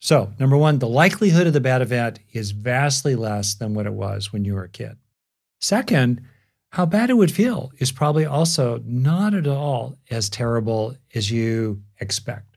So, 0.04 0.32
number 0.36 0.56
one, 0.56 0.80
the 0.80 0.88
likelihood 0.88 1.46
of 1.46 1.52
the 1.52 1.60
bad 1.60 1.80
event 1.80 2.18
is 2.32 2.50
vastly 2.50 3.14
less 3.14 3.54
than 3.54 3.72
what 3.72 3.86
it 3.86 3.92
was 3.92 4.32
when 4.32 4.44
you 4.44 4.54
were 4.54 4.64
a 4.64 4.68
kid. 4.68 4.96
Second, 5.60 6.20
how 6.72 6.86
bad 6.86 7.08
it 7.08 7.14
would 7.14 7.30
feel 7.30 7.70
is 7.78 7.92
probably 7.92 8.24
also 8.24 8.82
not 8.84 9.32
at 9.32 9.46
all 9.46 9.96
as 10.10 10.28
terrible 10.28 10.96
as 11.14 11.30
you 11.30 11.84
expect 12.00 12.56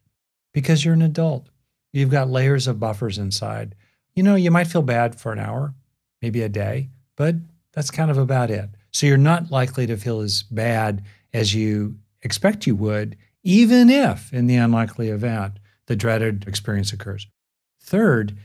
because 0.55 0.83
you're 0.83 0.95
an 0.95 1.03
adult. 1.03 1.47
You've 1.93 2.09
got 2.09 2.31
layers 2.31 2.65
of 2.65 2.79
buffers 2.79 3.19
inside. 3.19 3.75
You 4.15 4.23
know, 4.23 4.33
you 4.33 4.49
might 4.49 4.65
feel 4.65 4.81
bad 4.81 5.13
for 5.13 5.31
an 5.31 5.37
hour, 5.37 5.75
maybe 6.23 6.41
a 6.41 6.49
day, 6.49 6.89
but 7.15 7.35
that's 7.73 7.91
kind 7.91 8.09
of 8.09 8.17
about 8.17 8.49
it. 8.49 8.71
So 8.91 9.05
you're 9.05 9.17
not 9.17 9.51
likely 9.51 9.85
to 9.85 9.97
feel 9.97 10.21
as 10.21 10.41
bad 10.41 11.03
as 11.31 11.53
you 11.53 11.99
expect 12.23 12.65
you 12.65 12.75
would, 12.75 13.17
even 13.43 13.91
if 13.91 14.33
in 14.33 14.47
the 14.47 14.55
unlikely 14.55 15.09
event 15.09 15.59
the 15.85 15.95
dreaded 15.95 16.47
experience 16.47 16.91
occurs. 16.91 17.27
Third, 17.85 18.35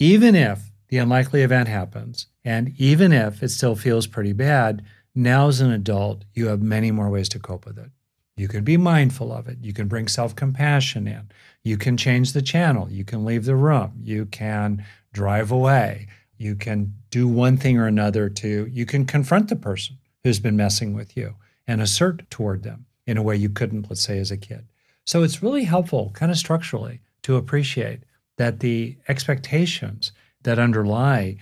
even 0.00 0.34
if 0.34 0.72
the 0.88 0.98
unlikely 0.98 1.42
event 1.42 1.68
happens, 1.68 2.26
and 2.44 2.74
even 2.78 3.12
if 3.12 3.42
it 3.42 3.50
still 3.50 3.76
feels 3.76 4.08
pretty 4.08 4.32
bad, 4.32 4.84
now 5.14 5.46
as 5.46 5.60
an 5.60 5.70
adult, 5.70 6.24
you 6.34 6.48
have 6.48 6.60
many 6.60 6.90
more 6.90 7.08
ways 7.08 7.28
to 7.30 7.38
cope 7.38 7.64
with 7.64 7.78
it. 7.78 7.90
You 8.36 8.48
can 8.48 8.64
be 8.64 8.76
mindful 8.76 9.32
of 9.32 9.46
it. 9.46 9.58
You 9.60 9.72
can 9.72 9.86
bring 9.86 10.08
self 10.08 10.34
compassion 10.34 11.06
in. 11.06 11.30
You 11.62 11.76
can 11.76 11.96
change 11.96 12.32
the 12.32 12.42
channel. 12.42 12.90
You 12.90 13.04
can 13.04 13.24
leave 13.24 13.44
the 13.44 13.54
room. 13.54 14.00
You 14.02 14.26
can 14.26 14.84
drive 15.12 15.52
away. 15.52 16.08
You 16.36 16.56
can 16.56 16.94
do 17.10 17.28
one 17.28 17.56
thing 17.56 17.78
or 17.78 17.86
another 17.86 18.28
to, 18.28 18.66
you 18.66 18.84
can 18.84 19.04
confront 19.04 19.48
the 19.48 19.54
person 19.54 19.98
who's 20.24 20.40
been 20.40 20.56
messing 20.56 20.92
with 20.92 21.16
you 21.16 21.36
and 21.68 21.80
assert 21.80 22.28
toward 22.30 22.64
them 22.64 22.86
in 23.06 23.16
a 23.16 23.22
way 23.22 23.36
you 23.36 23.48
couldn't, 23.48 23.88
let's 23.88 24.02
say, 24.02 24.18
as 24.18 24.32
a 24.32 24.36
kid. 24.36 24.66
So 25.04 25.22
it's 25.22 25.42
really 25.42 25.64
helpful, 25.64 26.10
kind 26.14 26.32
of 26.32 26.38
structurally, 26.38 27.00
to 27.22 27.36
appreciate 27.36 28.00
that 28.42 28.58
the 28.58 28.96
expectations 29.06 30.10
that 30.42 30.58
underlie 30.58 31.36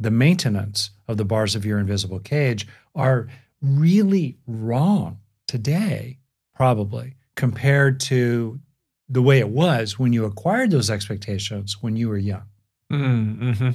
the 0.00 0.10
maintenance 0.10 0.88
of 1.06 1.18
the 1.18 1.24
bars 1.24 1.54
of 1.54 1.66
your 1.66 1.78
invisible 1.78 2.18
cage 2.18 2.66
are 2.94 3.28
really 3.60 4.38
wrong 4.46 5.18
today, 5.46 6.16
probably, 6.54 7.14
compared 7.34 8.00
to 8.00 8.58
the 9.06 9.20
way 9.20 9.38
it 9.38 9.50
was 9.50 9.98
when 9.98 10.14
you 10.14 10.24
acquired 10.24 10.70
those 10.70 10.88
expectations 10.88 11.76
when 11.82 11.94
you 11.94 12.08
were 12.08 12.16
young. 12.16 12.46
Mm-hmm. 12.90 13.72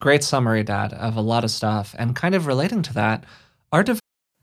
Great 0.00 0.24
summary, 0.24 0.62
Dad, 0.62 0.94
of 0.94 1.16
a 1.16 1.20
lot 1.20 1.44
of 1.44 1.50
stuff. 1.50 1.94
And 1.98 2.16
kind 2.16 2.34
of 2.34 2.46
relating 2.46 2.80
to 2.80 2.94
that, 2.94 3.24
our 3.72 3.84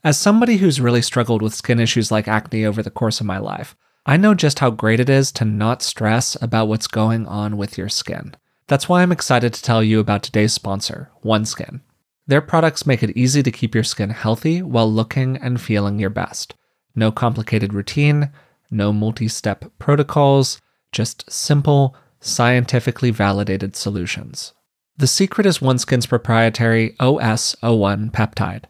as 0.03 0.19
somebody 0.19 0.57
who's 0.57 0.79
really 0.79 1.01
struggled 1.01 1.41
with 1.41 1.55
skin 1.55 1.79
issues 1.79 2.11
like 2.11 2.27
acne 2.27 2.67
over 2.67 2.83
the 2.83 2.91
course 2.91 3.19
of 3.19 3.25
my 3.25 3.39
life, 3.39 3.75
I 4.09 4.15
know 4.15 4.33
just 4.33 4.59
how 4.59 4.69
great 4.69 5.01
it 5.01 5.09
is 5.09 5.33
to 5.33 5.43
not 5.43 5.81
stress 5.81 6.37
about 6.41 6.69
what's 6.69 6.87
going 6.87 7.27
on 7.27 7.57
with 7.57 7.77
your 7.77 7.89
skin. 7.89 8.35
That's 8.67 8.87
why 8.87 9.01
I'm 9.01 9.11
excited 9.11 9.53
to 9.53 9.61
tell 9.61 9.83
you 9.83 9.99
about 9.99 10.23
today's 10.23 10.53
sponsor, 10.53 11.11
OneSkin. 11.25 11.81
Their 12.25 12.39
products 12.39 12.85
make 12.85 13.03
it 13.03 13.17
easy 13.17 13.43
to 13.43 13.51
keep 13.51 13.75
your 13.75 13.83
skin 13.83 14.11
healthy 14.11 14.61
while 14.61 14.89
looking 14.89 15.35
and 15.35 15.59
feeling 15.59 15.99
your 15.99 16.09
best. 16.09 16.55
No 16.95 17.11
complicated 17.11 17.73
routine, 17.73 18.31
no 18.71 18.93
multi 18.93 19.27
step 19.27 19.65
protocols, 19.77 20.61
just 20.93 21.29
simple, 21.29 21.93
scientifically 22.21 23.11
validated 23.11 23.75
solutions. 23.75 24.53
The 24.95 25.07
secret 25.07 25.45
is 25.45 25.59
OneSkin's 25.59 26.05
proprietary 26.05 26.95
OS01 27.01 28.11
peptide. 28.11 28.63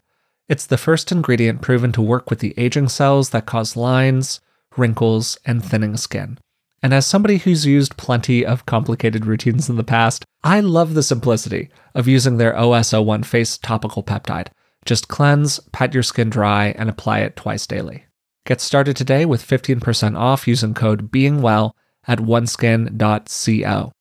It's 0.48 0.66
the 0.66 0.76
first 0.76 1.12
ingredient 1.12 1.62
proven 1.62 1.92
to 1.92 2.02
work 2.02 2.28
with 2.28 2.40
the 2.40 2.54
aging 2.56 2.88
cells 2.88 3.30
that 3.30 3.46
cause 3.46 3.76
lines, 3.76 4.40
wrinkles, 4.78 5.36
and 5.44 5.64
thinning 5.64 5.96
skin. 5.96 6.38
And 6.82 6.94
as 6.94 7.06
somebody 7.06 7.38
who's 7.38 7.66
used 7.66 7.96
plenty 7.96 8.46
of 8.46 8.66
complicated 8.66 9.26
routines 9.26 9.68
in 9.68 9.76
the 9.76 9.84
past, 9.84 10.24
I 10.44 10.60
love 10.60 10.94
the 10.94 11.02
simplicity 11.02 11.70
of 11.94 12.06
using 12.06 12.36
their 12.36 12.52
OS01 12.52 13.24
face 13.24 13.58
topical 13.58 14.02
peptide. 14.02 14.48
Just 14.84 15.08
cleanse, 15.08 15.58
pat 15.72 15.92
your 15.92 16.04
skin 16.04 16.30
dry, 16.30 16.68
and 16.78 16.88
apply 16.88 17.20
it 17.20 17.34
twice 17.34 17.66
daily. 17.66 18.04
Get 18.46 18.60
started 18.60 18.96
today 18.96 19.26
with 19.26 19.46
15% 19.46 20.16
off 20.16 20.46
using 20.46 20.72
code 20.72 21.10
BEINGWELL 21.10 21.72
at 22.06 22.20
oneskin.co. 22.20 23.92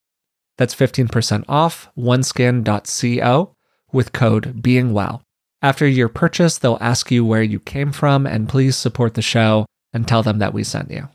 That's 0.58 0.76
15% 0.76 1.44
off 1.50 1.90
oneskin.co 1.98 3.56
with 3.92 4.14
code 4.14 4.62
BEINGWELL. 4.62 5.22
After 5.62 5.88
your 5.88 6.08
purchase, 6.08 6.58
they'll 6.58 6.78
ask 6.80 7.10
you 7.12 7.26
where 7.26 7.44
you 7.44 7.60
came 7.60 7.92
from, 7.92 8.28
and 8.28 8.48
please 8.48 8.78
support 8.78 9.16
the 9.16 9.22
show 9.22 9.66
and 9.94 10.08
tell 10.08 10.24
them 10.24 10.40
that 10.40 10.54
we 10.54 10.64
sent 10.64 10.92
you. 10.92 11.10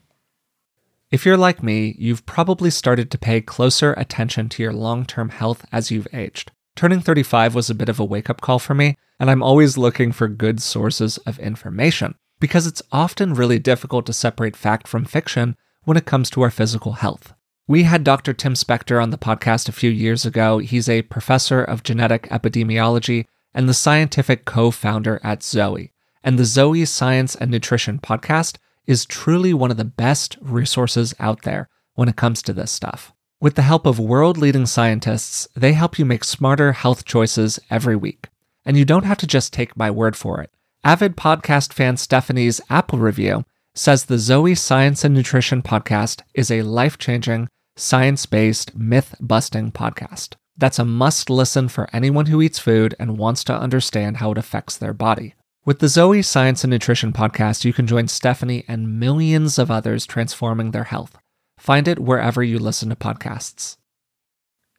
If 1.10 1.26
you're 1.26 1.36
like 1.36 1.62
me, 1.62 1.94
you've 1.98 2.24
probably 2.24 2.70
started 2.70 3.10
to 3.10 3.18
pay 3.18 3.40
closer 3.42 3.92
attention 3.94 4.48
to 4.50 4.62
your 4.62 4.72
long 4.72 5.04
term 5.04 5.28
health 5.28 5.66
as 5.70 5.90
you've 5.90 6.08
aged. 6.12 6.50
Turning 6.74 7.00
35 7.00 7.54
was 7.54 7.68
a 7.68 7.74
bit 7.74 7.90
of 7.90 8.00
a 8.00 8.04
wake 8.04 8.30
up 8.30 8.40
call 8.40 8.58
for 8.58 8.74
me, 8.74 8.96
and 9.20 9.30
I'm 9.30 9.42
always 9.42 9.76
looking 9.76 10.10
for 10.10 10.26
good 10.26 10.62
sources 10.62 11.18
of 11.18 11.38
information 11.38 12.14
because 12.40 12.66
it's 12.66 12.82
often 12.90 13.34
really 13.34 13.58
difficult 13.58 14.06
to 14.06 14.12
separate 14.12 14.56
fact 14.56 14.88
from 14.88 15.04
fiction 15.04 15.54
when 15.84 15.96
it 15.96 16.06
comes 16.06 16.30
to 16.30 16.42
our 16.42 16.50
physical 16.50 16.92
health. 16.92 17.34
We 17.68 17.84
had 17.84 18.04
Dr. 18.04 18.32
Tim 18.32 18.54
Spector 18.54 19.00
on 19.00 19.10
the 19.10 19.18
podcast 19.18 19.68
a 19.68 19.72
few 19.72 19.90
years 19.90 20.24
ago. 20.24 20.58
He's 20.58 20.88
a 20.88 21.02
professor 21.02 21.62
of 21.62 21.82
genetic 21.82 22.28
epidemiology 22.30 23.26
and 23.54 23.68
the 23.68 23.74
scientific 23.74 24.44
co 24.44 24.70
founder 24.70 25.20
at 25.22 25.42
Zoe. 25.42 25.91
And 26.24 26.38
the 26.38 26.44
Zoe 26.44 26.84
Science 26.84 27.34
and 27.34 27.50
Nutrition 27.50 27.98
podcast 27.98 28.56
is 28.86 29.04
truly 29.04 29.52
one 29.52 29.70
of 29.70 29.76
the 29.76 29.84
best 29.84 30.36
resources 30.40 31.14
out 31.18 31.42
there 31.42 31.68
when 31.94 32.08
it 32.08 32.16
comes 32.16 32.42
to 32.42 32.52
this 32.52 32.70
stuff. 32.70 33.12
With 33.40 33.56
the 33.56 33.62
help 33.62 33.86
of 33.86 33.98
world 33.98 34.38
leading 34.38 34.66
scientists, 34.66 35.48
they 35.56 35.72
help 35.72 35.98
you 35.98 36.04
make 36.04 36.22
smarter 36.22 36.72
health 36.72 37.04
choices 37.04 37.58
every 37.70 37.96
week. 37.96 38.28
And 38.64 38.76
you 38.76 38.84
don't 38.84 39.04
have 39.04 39.18
to 39.18 39.26
just 39.26 39.52
take 39.52 39.76
my 39.76 39.90
word 39.90 40.16
for 40.16 40.40
it. 40.40 40.50
Avid 40.84 41.16
podcast 41.16 41.72
fan 41.72 41.96
Stephanie's 41.96 42.60
Apple 42.70 43.00
review 43.00 43.44
says 43.74 44.04
the 44.04 44.18
Zoe 44.18 44.54
Science 44.54 45.04
and 45.04 45.14
Nutrition 45.14 45.62
podcast 45.62 46.22
is 46.34 46.50
a 46.50 46.62
life 46.62 46.98
changing, 46.98 47.48
science 47.76 48.26
based, 48.26 48.76
myth 48.76 49.16
busting 49.20 49.72
podcast. 49.72 50.34
That's 50.56 50.78
a 50.78 50.84
must 50.84 51.30
listen 51.30 51.68
for 51.68 51.88
anyone 51.92 52.26
who 52.26 52.42
eats 52.42 52.58
food 52.58 52.94
and 53.00 53.18
wants 53.18 53.42
to 53.44 53.54
understand 53.54 54.18
how 54.18 54.32
it 54.32 54.38
affects 54.38 54.76
their 54.76 54.92
body. 54.92 55.34
With 55.64 55.78
the 55.78 55.86
Zoe 55.86 56.22
Science 56.22 56.64
and 56.64 56.72
Nutrition 56.72 57.12
podcast, 57.12 57.64
you 57.64 57.72
can 57.72 57.86
join 57.86 58.08
Stephanie 58.08 58.64
and 58.66 58.98
millions 58.98 59.60
of 59.60 59.70
others 59.70 60.06
transforming 60.06 60.72
their 60.72 60.82
health. 60.82 61.16
Find 61.56 61.86
it 61.86 62.00
wherever 62.00 62.42
you 62.42 62.58
listen 62.58 62.88
to 62.88 62.96
podcasts. 62.96 63.76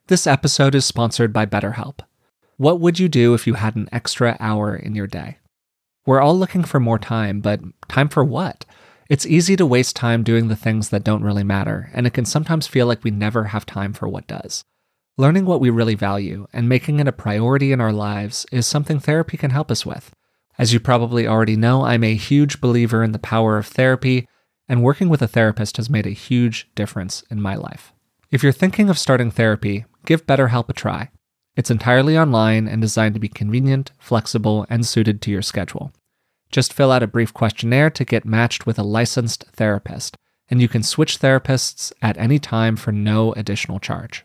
This 0.08 0.26
episode 0.26 0.74
is 0.74 0.84
sponsored 0.84 1.32
by 1.32 1.46
BetterHelp. 1.46 2.00
What 2.58 2.80
would 2.80 2.98
you 2.98 3.08
do 3.08 3.32
if 3.32 3.46
you 3.46 3.54
had 3.54 3.76
an 3.76 3.88
extra 3.92 4.36
hour 4.38 4.76
in 4.76 4.94
your 4.94 5.06
day? 5.06 5.38
We're 6.04 6.20
all 6.20 6.38
looking 6.38 6.64
for 6.64 6.78
more 6.78 6.98
time, 6.98 7.40
but 7.40 7.62
time 7.88 8.10
for 8.10 8.22
what? 8.22 8.66
It's 9.08 9.24
easy 9.24 9.56
to 9.56 9.64
waste 9.64 9.96
time 9.96 10.22
doing 10.22 10.48
the 10.48 10.54
things 10.54 10.90
that 10.90 11.02
don't 11.02 11.24
really 11.24 11.44
matter, 11.44 11.90
and 11.94 12.06
it 12.06 12.12
can 12.12 12.26
sometimes 12.26 12.66
feel 12.66 12.86
like 12.86 13.02
we 13.02 13.10
never 13.10 13.44
have 13.44 13.64
time 13.64 13.94
for 13.94 14.06
what 14.06 14.26
does. 14.26 14.62
Learning 15.16 15.46
what 15.46 15.62
we 15.62 15.70
really 15.70 15.94
value 15.94 16.46
and 16.52 16.68
making 16.68 17.00
it 17.00 17.08
a 17.08 17.12
priority 17.12 17.72
in 17.72 17.80
our 17.80 17.92
lives 17.92 18.44
is 18.52 18.66
something 18.66 19.00
therapy 19.00 19.38
can 19.38 19.50
help 19.50 19.70
us 19.70 19.86
with. 19.86 20.14
As 20.56 20.72
you 20.72 20.80
probably 20.80 21.26
already 21.26 21.56
know, 21.56 21.84
I'm 21.84 22.04
a 22.04 22.14
huge 22.14 22.60
believer 22.60 23.02
in 23.02 23.12
the 23.12 23.18
power 23.18 23.58
of 23.58 23.66
therapy, 23.66 24.28
and 24.68 24.82
working 24.82 25.08
with 25.08 25.20
a 25.20 25.28
therapist 25.28 25.76
has 25.76 25.90
made 25.90 26.06
a 26.06 26.10
huge 26.10 26.68
difference 26.74 27.24
in 27.30 27.42
my 27.42 27.54
life. 27.54 27.92
If 28.30 28.42
you're 28.42 28.52
thinking 28.52 28.88
of 28.88 28.98
starting 28.98 29.30
therapy, 29.30 29.84
give 30.06 30.26
BetterHelp 30.26 30.68
a 30.68 30.72
try. 30.72 31.10
It's 31.56 31.70
entirely 31.70 32.18
online 32.18 32.66
and 32.66 32.80
designed 32.80 33.14
to 33.14 33.20
be 33.20 33.28
convenient, 33.28 33.92
flexible, 33.98 34.66
and 34.70 34.86
suited 34.86 35.20
to 35.22 35.30
your 35.30 35.42
schedule. 35.42 35.92
Just 36.50 36.72
fill 36.72 36.92
out 36.92 37.02
a 37.02 37.08
brief 37.08 37.34
questionnaire 37.34 37.90
to 37.90 38.04
get 38.04 38.24
matched 38.24 38.66
with 38.66 38.78
a 38.78 38.84
licensed 38.84 39.44
therapist, 39.52 40.16
and 40.48 40.60
you 40.60 40.68
can 40.68 40.82
switch 40.82 41.18
therapists 41.18 41.92
at 42.00 42.16
any 42.16 42.38
time 42.38 42.76
for 42.76 42.92
no 42.92 43.32
additional 43.32 43.80
charge. 43.80 44.24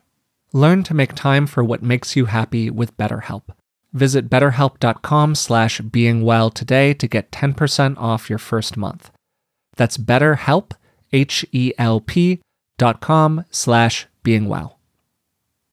Learn 0.53 0.83
to 0.83 0.93
make 0.93 1.13
time 1.13 1.47
for 1.47 1.63
what 1.63 1.83
makes 1.83 2.15
you 2.15 2.25
happy 2.25 2.69
with 2.69 2.97
BetterHelp. 2.97 3.43
Visit 3.93 4.29
betterhelp.com 4.29 5.35
slash 5.35 5.81
beingwell 5.81 6.53
today 6.53 6.93
to 6.93 7.07
get 7.07 7.31
10% 7.31 7.97
off 7.97 8.29
your 8.29 8.39
first 8.39 8.77
month. 8.77 9.11
That's 9.75 9.97
betterhelp, 9.97 10.71
H-E-L-P 11.11 12.41
dot 12.77 13.01
com 13.01 13.45
slash 13.49 14.07
beingwell. 14.23 14.75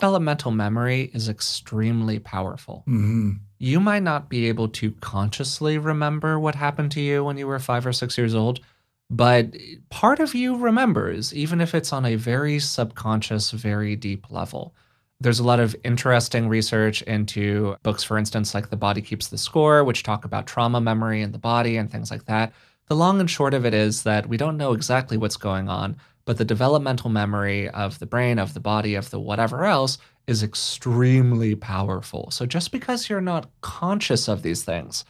Elemental 0.03 0.51
memory 0.51 1.11
is 1.15 1.29
extremely 1.29 2.19
powerful. 2.19 2.85
Mm-hmm. 2.87 3.31
You 3.59 3.81
might 3.81 4.03
not 4.03 4.29
be 4.29 4.49
able 4.49 4.69
to 4.69 4.93
consciously 5.01 5.79
remember 5.79 6.39
what 6.39 6.55
happened 6.55 6.93
to 6.93 7.01
you 7.01 7.25
when 7.25 7.39
you 7.39 7.47
were 7.47 7.59
five 7.59 7.87
or 7.87 7.93
six 7.93 8.19
years 8.19 8.35
old, 8.35 8.61
but 9.09 9.55
part 9.89 10.21
of 10.21 10.35
you 10.35 10.57
remembers, 10.57 11.35
even 11.35 11.61
if 11.61 11.75
it's 11.75 11.93
on 11.93 12.05
a 12.05 12.17
very 12.17 12.59
subconscious, 12.59 13.53
very 13.53 13.97
deep 13.97 14.31
level. 14.31 14.75
There's 15.19 15.39
a 15.39 15.45
lot 15.45 15.61
of 15.61 15.75
interesting 15.83 16.49
research 16.49 17.01
into 17.03 17.77
books, 17.83 18.05
for 18.05 18.19
instance, 18.19 18.55
like 18.55 18.69
The 18.69 18.77
Body 18.77 19.01
Keeps 19.01 19.29
the 19.29 19.39
Score, 19.39 19.83
which 19.83 20.03
talk 20.03 20.27
about 20.27 20.47
trauma 20.47 20.81
memory 20.81 21.23
and 21.23 21.33
the 21.33 21.39
body 21.39 21.79
and 21.79 21.91
things 21.91 22.11
like 22.11 22.27
that. 22.27 22.53
The 22.89 22.97
long 22.97 23.19
and 23.19 23.31
short 23.31 23.55
of 23.55 23.65
it 23.65 23.73
is 23.73 24.03
that 24.03 24.29
we 24.29 24.37
don't 24.37 24.59
know 24.59 24.73
exactly 24.73 25.17
what's 25.17 25.39
going 25.39 25.69
on, 25.71 25.97
but 26.27 26.37
the 26.37 26.45
developmental 26.45 27.09
memory 27.09 27.69
of 27.71 27.99
the 27.99 28.07
brain, 28.07 28.39
of 28.39 28.53
the 28.53 28.61
body, 28.61 28.95
of 28.95 29.11
the 29.11 29.19
whatever 29.19 29.65
else 29.65 29.97
is 30.27 30.43
extremely 30.43 31.55
powerful. 31.55 32.31
So 32.31 32.45
just 32.45 32.71
because 32.71 33.09
you're 33.09 33.21
not 33.21 33.51
conscious 33.63 34.29
of 34.29 34.43
these 34.43 34.65
things 34.65 35.05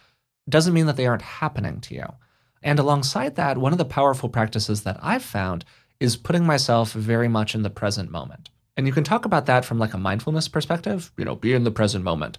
doesn't 0.48 0.74
mean 0.74 0.86
that 0.86 0.96
they 0.96 1.06
aren't 1.06 1.22
happening 1.22 1.80
to 1.80 1.94
you. 1.94 2.06
And 2.62 2.78
alongside 2.78 3.34
that, 3.36 3.58
one 3.58 3.72
of 3.72 3.78
the 3.78 3.84
powerful 3.84 4.28
practices 4.28 4.82
that 4.82 4.98
I've 5.02 5.24
found 5.24 5.64
is 5.98 6.16
putting 6.16 6.44
myself 6.44 6.92
very 6.92 7.28
much 7.28 7.54
in 7.54 7.62
the 7.62 7.70
present 7.70 8.10
moment. 8.10 8.50
And 8.76 8.86
you 8.86 8.92
can 8.92 9.04
talk 9.04 9.24
about 9.24 9.46
that 9.46 9.64
from 9.64 9.78
like 9.78 9.94
a 9.94 9.98
mindfulness 9.98 10.48
perspective, 10.48 11.12
you 11.16 11.24
know, 11.24 11.34
be 11.34 11.54
in 11.54 11.64
the 11.64 11.70
present 11.70 12.04
moment. 12.04 12.38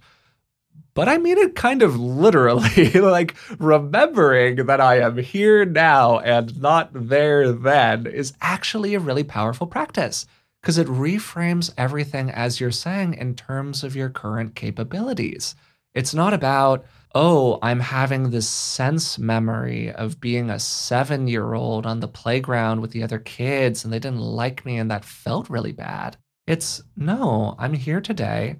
But 0.93 1.07
I 1.07 1.17
mean 1.17 1.37
it 1.37 1.55
kind 1.55 1.83
of 1.83 1.99
literally, 1.99 2.89
like 2.95 3.35
remembering 3.59 4.65
that 4.65 4.81
I 4.81 4.99
am 4.99 5.17
here 5.17 5.63
now 5.65 6.19
and 6.19 6.59
not 6.59 6.89
there 6.91 7.51
then 7.51 8.07
is 8.07 8.33
actually 8.41 8.95
a 8.95 8.99
really 8.99 9.23
powerful 9.23 9.67
practice 9.67 10.25
because 10.61 10.77
it 10.77 10.87
reframes 10.87 11.71
everything 11.77 12.31
as 12.31 12.59
you're 12.59 12.71
saying 12.71 13.13
in 13.13 13.35
terms 13.35 13.83
of 13.83 13.95
your 13.95 14.09
current 14.09 14.55
capabilities. 14.55 15.55
It's 15.93 16.13
not 16.13 16.33
about, 16.33 16.85
oh, 17.15 17.57
I'm 17.61 17.79
having 17.79 18.29
this 18.29 18.49
sense 18.49 19.17
memory 19.17 19.91
of 19.91 20.19
being 20.19 20.49
a 20.49 20.59
seven 20.59 21.27
year 21.27 21.53
old 21.53 21.85
on 21.85 21.99
the 21.99 22.07
playground 22.07 22.81
with 22.81 22.91
the 22.91 23.03
other 23.03 23.19
kids 23.19 23.83
and 23.83 23.93
they 23.93 23.99
didn't 23.99 24.19
like 24.19 24.65
me 24.65 24.77
and 24.77 24.91
that 24.91 25.05
felt 25.05 25.49
really 25.49 25.71
bad. 25.71 26.17
It's 26.47 26.81
no, 26.95 27.55
I'm 27.59 27.73
here 27.73 27.99
today 27.99 28.55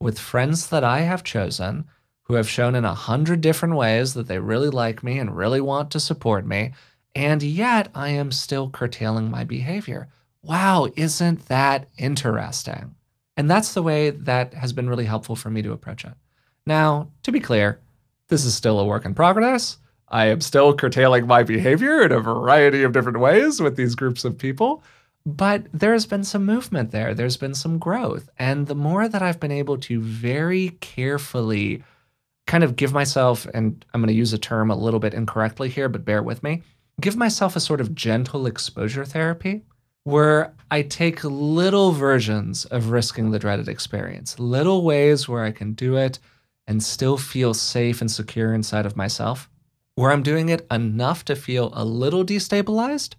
with 0.00 0.16
friends 0.16 0.68
that 0.68 0.84
I 0.84 1.00
have 1.00 1.24
chosen 1.24 1.86
who 2.22 2.34
have 2.34 2.48
shown 2.48 2.76
in 2.76 2.84
a 2.84 2.94
hundred 2.94 3.40
different 3.40 3.74
ways 3.74 4.14
that 4.14 4.28
they 4.28 4.38
really 4.38 4.70
like 4.70 5.02
me 5.02 5.18
and 5.18 5.36
really 5.36 5.60
want 5.60 5.90
to 5.90 6.00
support 6.00 6.46
me. 6.46 6.72
And 7.16 7.42
yet 7.42 7.88
I 7.96 8.10
am 8.10 8.30
still 8.30 8.70
curtailing 8.70 9.28
my 9.28 9.42
behavior. 9.42 10.06
Wow, 10.44 10.88
isn't 10.96 11.46
that 11.46 11.88
interesting? 11.98 12.94
And 13.36 13.50
that's 13.50 13.74
the 13.74 13.82
way 13.82 14.10
that 14.10 14.54
has 14.54 14.72
been 14.72 14.88
really 14.88 15.06
helpful 15.06 15.34
for 15.34 15.50
me 15.50 15.62
to 15.62 15.72
approach 15.72 16.04
it. 16.04 16.14
Now, 16.64 17.08
to 17.24 17.32
be 17.32 17.40
clear, 17.40 17.80
this 18.28 18.44
is 18.44 18.54
still 18.54 18.78
a 18.78 18.86
work 18.86 19.04
in 19.04 19.14
progress. 19.14 19.78
I 20.08 20.26
am 20.26 20.40
still 20.40 20.76
curtailing 20.76 21.26
my 21.26 21.42
behavior 21.42 22.02
in 22.02 22.12
a 22.12 22.20
variety 22.20 22.84
of 22.84 22.92
different 22.92 23.18
ways 23.18 23.60
with 23.60 23.74
these 23.74 23.96
groups 23.96 24.24
of 24.24 24.38
people. 24.38 24.84
But 25.24 25.66
there's 25.72 26.06
been 26.06 26.24
some 26.24 26.44
movement 26.44 26.90
there, 26.90 27.14
there's 27.14 27.36
been 27.36 27.54
some 27.54 27.78
growth. 27.78 28.28
And 28.38 28.66
the 28.66 28.74
more 28.74 29.08
that 29.08 29.22
I've 29.22 29.40
been 29.40 29.52
able 29.52 29.78
to 29.78 30.00
very 30.00 30.70
carefully 30.80 31.84
kind 32.46 32.64
of 32.64 32.76
give 32.76 32.92
myself, 32.92 33.46
and 33.54 33.84
I'm 33.94 34.00
going 34.00 34.08
to 34.08 34.14
use 34.14 34.32
a 34.32 34.38
term 34.38 34.70
a 34.70 34.76
little 34.76 35.00
bit 35.00 35.14
incorrectly 35.14 35.68
here, 35.68 35.88
but 35.88 36.04
bear 36.04 36.22
with 36.22 36.42
me, 36.42 36.62
give 37.00 37.16
myself 37.16 37.54
a 37.54 37.60
sort 37.60 37.80
of 37.80 37.94
gentle 37.94 38.46
exposure 38.46 39.04
therapy 39.04 39.62
where 40.04 40.52
I 40.70 40.82
take 40.82 41.22
little 41.22 41.92
versions 41.92 42.64
of 42.64 42.90
risking 42.90 43.30
the 43.30 43.38
dreaded 43.38 43.68
experience, 43.68 44.38
little 44.38 44.82
ways 44.82 45.28
where 45.28 45.44
I 45.44 45.52
can 45.52 45.74
do 45.74 45.96
it 45.96 46.18
and 46.66 46.82
still 46.82 47.16
feel 47.16 47.54
safe 47.54 48.00
and 48.00 48.10
secure 48.10 48.52
inside 48.52 48.86
of 48.86 48.96
myself, 48.96 49.48
where 49.94 50.10
I'm 50.10 50.22
doing 50.22 50.48
it 50.48 50.66
enough 50.70 51.24
to 51.26 51.36
feel 51.36 51.70
a 51.74 51.84
little 51.84 52.24
destabilized 52.24 53.14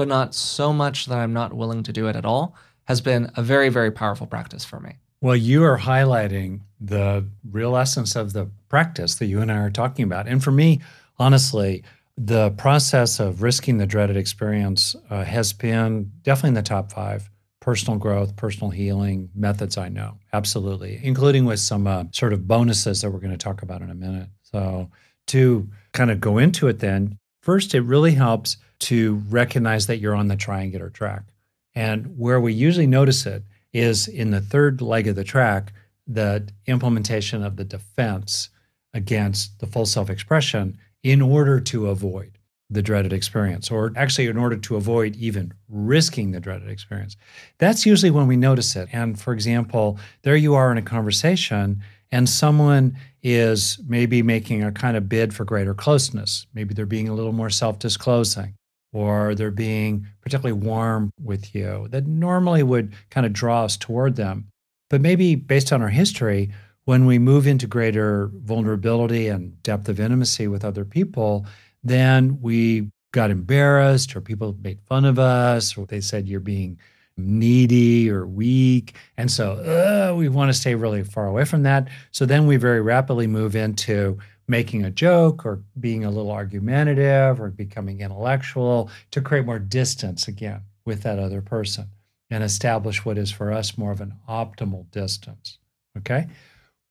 but 0.00 0.08
not 0.08 0.34
so 0.34 0.72
much 0.72 1.04
that 1.04 1.18
I'm 1.18 1.34
not 1.34 1.52
willing 1.52 1.82
to 1.82 1.92
do 1.92 2.06
it 2.08 2.16
at 2.16 2.24
all, 2.24 2.56
has 2.84 3.02
been 3.02 3.30
a 3.36 3.42
very, 3.42 3.68
very 3.68 3.90
powerful 3.90 4.26
practice 4.26 4.64
for 4.64 4.80
me. 4.80 4.94
Well, 5.20 5.36
you 5.36 5.62
are 5.62 5.78
highlighting 5.78 6.60
the 6.80 7.26
real 7.50 7.76
essence 7.76 8.16
of 8.16 8.32
the 8.32 8.48
practice 8.70 9.16
that 9.16 9.26
you 9.26 9.42
and 9.42 9.52
I 9.52 9.58
are 9.58 9.70
talking 9.70 10.06
about. 10.06 10.26
And 10.26 10.42
for 10.42 10.52
me, 10.52 10.80
honestly, 11.18 11.84
the 12.16 12.48
process 12.52 13.20
of 13.20 13.42
risking 13.42 13.76
the 13.76 13.84
dreaded 13.84 14.16
experience 14.16 14.96
uh, 15.10 15.22
has 15.22 15.52
been 15.52 16.10
definitely 16.22 16.48
in 16.48 16.54
the 16.54 16.62
top 16.62 16.90
five 16.90 17.28
personal 17.60 17.98
growth, 17.98 18.34
personal 18.36 18.70
healing 18.70 19.28
methods 19.34 19.76
I 19.76 19.90
know. 19.90 20.16
Absolutely, 20.32 20.98
including 21.02 21.44
with 21.44 21.60
some 21.60 21.86
uh, 21.86 22.04
sort 22.12 22.32
of 22.32 22.48
bonuses 22.48 23.02
that 23.02 23.10
we're 23.10 23.20
going 23.20 23.32
to 23.32 23.36
talk 23.36 23.60
about 23.60 23.82
in 23.82 23.90
a 23.90 23.94
minute. 23.94 24.30
So, 24.44 24.88
to 25.26 25.68
kind 25.92 26.10
of 26.10 26.22
go 26.22 26.38
into 26.38 26.68
it, 26.68 26.78
then, 26.78 27.18
first, 27.42 27.74
it 27.74 27.82
really 27.82 28.12
helps 28.12 28.56
to 28.80 29.22
recognize 29.28 29.86
that 29.86 29.98
you're 29.98 30.14
on 30.14 30.28
the 30.28 30.36
triangular 30.36 30.90
track. 30.90 31.22
And 31.74 32.18
where 32.18 32.40
we 32.40 32.52
usually 32.52 32.86
notice 32.86 33.26
it 33.26 33.44
is 33.72 34.08
in 34.08 34.30
the 34.30 34.40
third 34.40 34.80
leg 34.82 35.06
of 35.06 35.16
the 35.16 35.24
track, 35.24 35.72
the 36.06 36.48
implementation 36.66 37.42
of 37.44 37.56
the 37.56 37.64
defense 37.64 38.50
against 38.92 39.60
the 39.60 39.66
full 39.66 39.86
self 39.86 40.10
expression 40.10 40.76
in 41.02 41.22
order 41.22 41.60
to 41.60 41.86
avoid. 41.88 42.32
the 42.72 42.82
dreaded 42.82 43.12
experience, 43.12 43.68
or 43.70 43.92
actually, 43.96 44.28
in 44.28 44.36
order 44.38 44.56
to 44.56 44.76
avoid 44.76 45.16
even 45.16 45.52
risking 45.68 46.30
the 46.30 46.38
dreaded 46.38 46.68
experience. 46.70 47.16
That's 47.58 47.84
usually 47.84 48.12
when 48.12 48.28
we 48.28 48.36
notice 48.36 48.76
it. 48.76 48.88
And 48.92 49.18
for 49.20 49.32
example, 49.32 49.98
there 50.22 50.36
you 50.36 50.54
are 50.54 50.70
in 50.70 50.78
a 50.78 50.82
conversation, 50.82 51.82
and 52.12 52.28
someone 52.28 52.96
is 53.24 53.80
maybe 53.88 54.22
making 54.22 54.62
a 54.62 54.70
kind 54.70 54.96
of 54.96 55.08
bid 55.08 55.34
for 55.34 55.44
greater 55.44 55.74
closeness. 55.74 56.46
Maybe 56.54 56.72
they're 56.72 56.86
being 56.86 57.08
a 57.08 57.14
little 57.14 57.32
more 57.32 57.50
self 57.50 57.78
disclosing, 57.80 58.54
or 58.92 59.34
they're 59.34 59.50
being 59.50 60.06
particularly 60.20 60.60
warm 60.60 61.12
with 61.22 61.54
you 61.54 61.86
that 61.90 62.06
normally 62.06 62.62
would 62.62 62.92
kind 63.10 63.26
of 63.26 63.32
draw 63.32 63.64
us 63.64 63.76
toward 63.76 64.16
them. 64.16 64.48
But 64.88 65.00
maybe 65.00 65.36
based 65.36 65.72
on 65.72 65.82
our 65.82 65.88
history, 65.88 66.50
when 66.84 67.06
we 67.06 67.18
move 67.18 67.46
into 67.46 67.66
greater 67.66 68.30
vulnerability 68.34 69.28
and 69.28 69.62
depth 69.62 69.88
of 69.88 70.00
intimacy 70.00 70.48
with 70.48 70.64
other 70.64 70.84
people, 70.84 71.46
then 71.84 72.40
we 72.40 72.90
got 73.12 73.30
embarrassed 73.30 74.14
or 74.14 74.20
people 74.20 74.56
made 74.62 74.80
fun 74.82 75.04
of 75.04 75.18
us 75.18 75.76
or 75.76 75.86
they 75.86 76.00
said 76.00 76.28
you're 76.28 76.40
being 76.40 76.78
needy 77.16 78.10
or 78.10 78.26
weak. 78.26 78.96
And 79.16 79.30
so 79.30 79.52
uh, 79.52 80.14
we 80.16 80.28
want 80.28 80.48
to 80.48 80.58
stay 80.58 80.74
really 80.74 81.04
far 81.04 81.26
away 81.26 81.44
from 81.44 81.62
that. 81.64 81.88
So 82.10 82.26
then 82.26 82.46
we 82.46 82.56
very 82.56 82.80
rapidly 82.80 83.26
move 83.26 83.54
into 83.54 84.18
making 84.50 84.84
a 84.84 84.90
joke 84.90 85.46
or 85.46 85.62
being 85.78 86.04
a 86.04 86.10
little 86.10 86.32
argumentative 86.32 87.40
or 87.40 87.50
becoming 87.50 88.00
intellectual 88.00 88.90
to 89.12 89.20
create 89.20 89.46
more 89.46 89.60
distance 89.60 90.26
again 90.26 90.60
with 90.84 91.02
that 91.02 91.20
other 91.20 91.40
person 91.40 91.86
and 92.30 92.42
establish 92.42 93.04
what 93.04 93.16
is 93.16 93.30
for 93.30 93.52
us 93.52 93.78
more 93.78 93.92
of 93.92 94.00
an 94.00 94.14
optimal 94.28 94.90
distance. 94.90 95.58
Okay? 95.96 96.26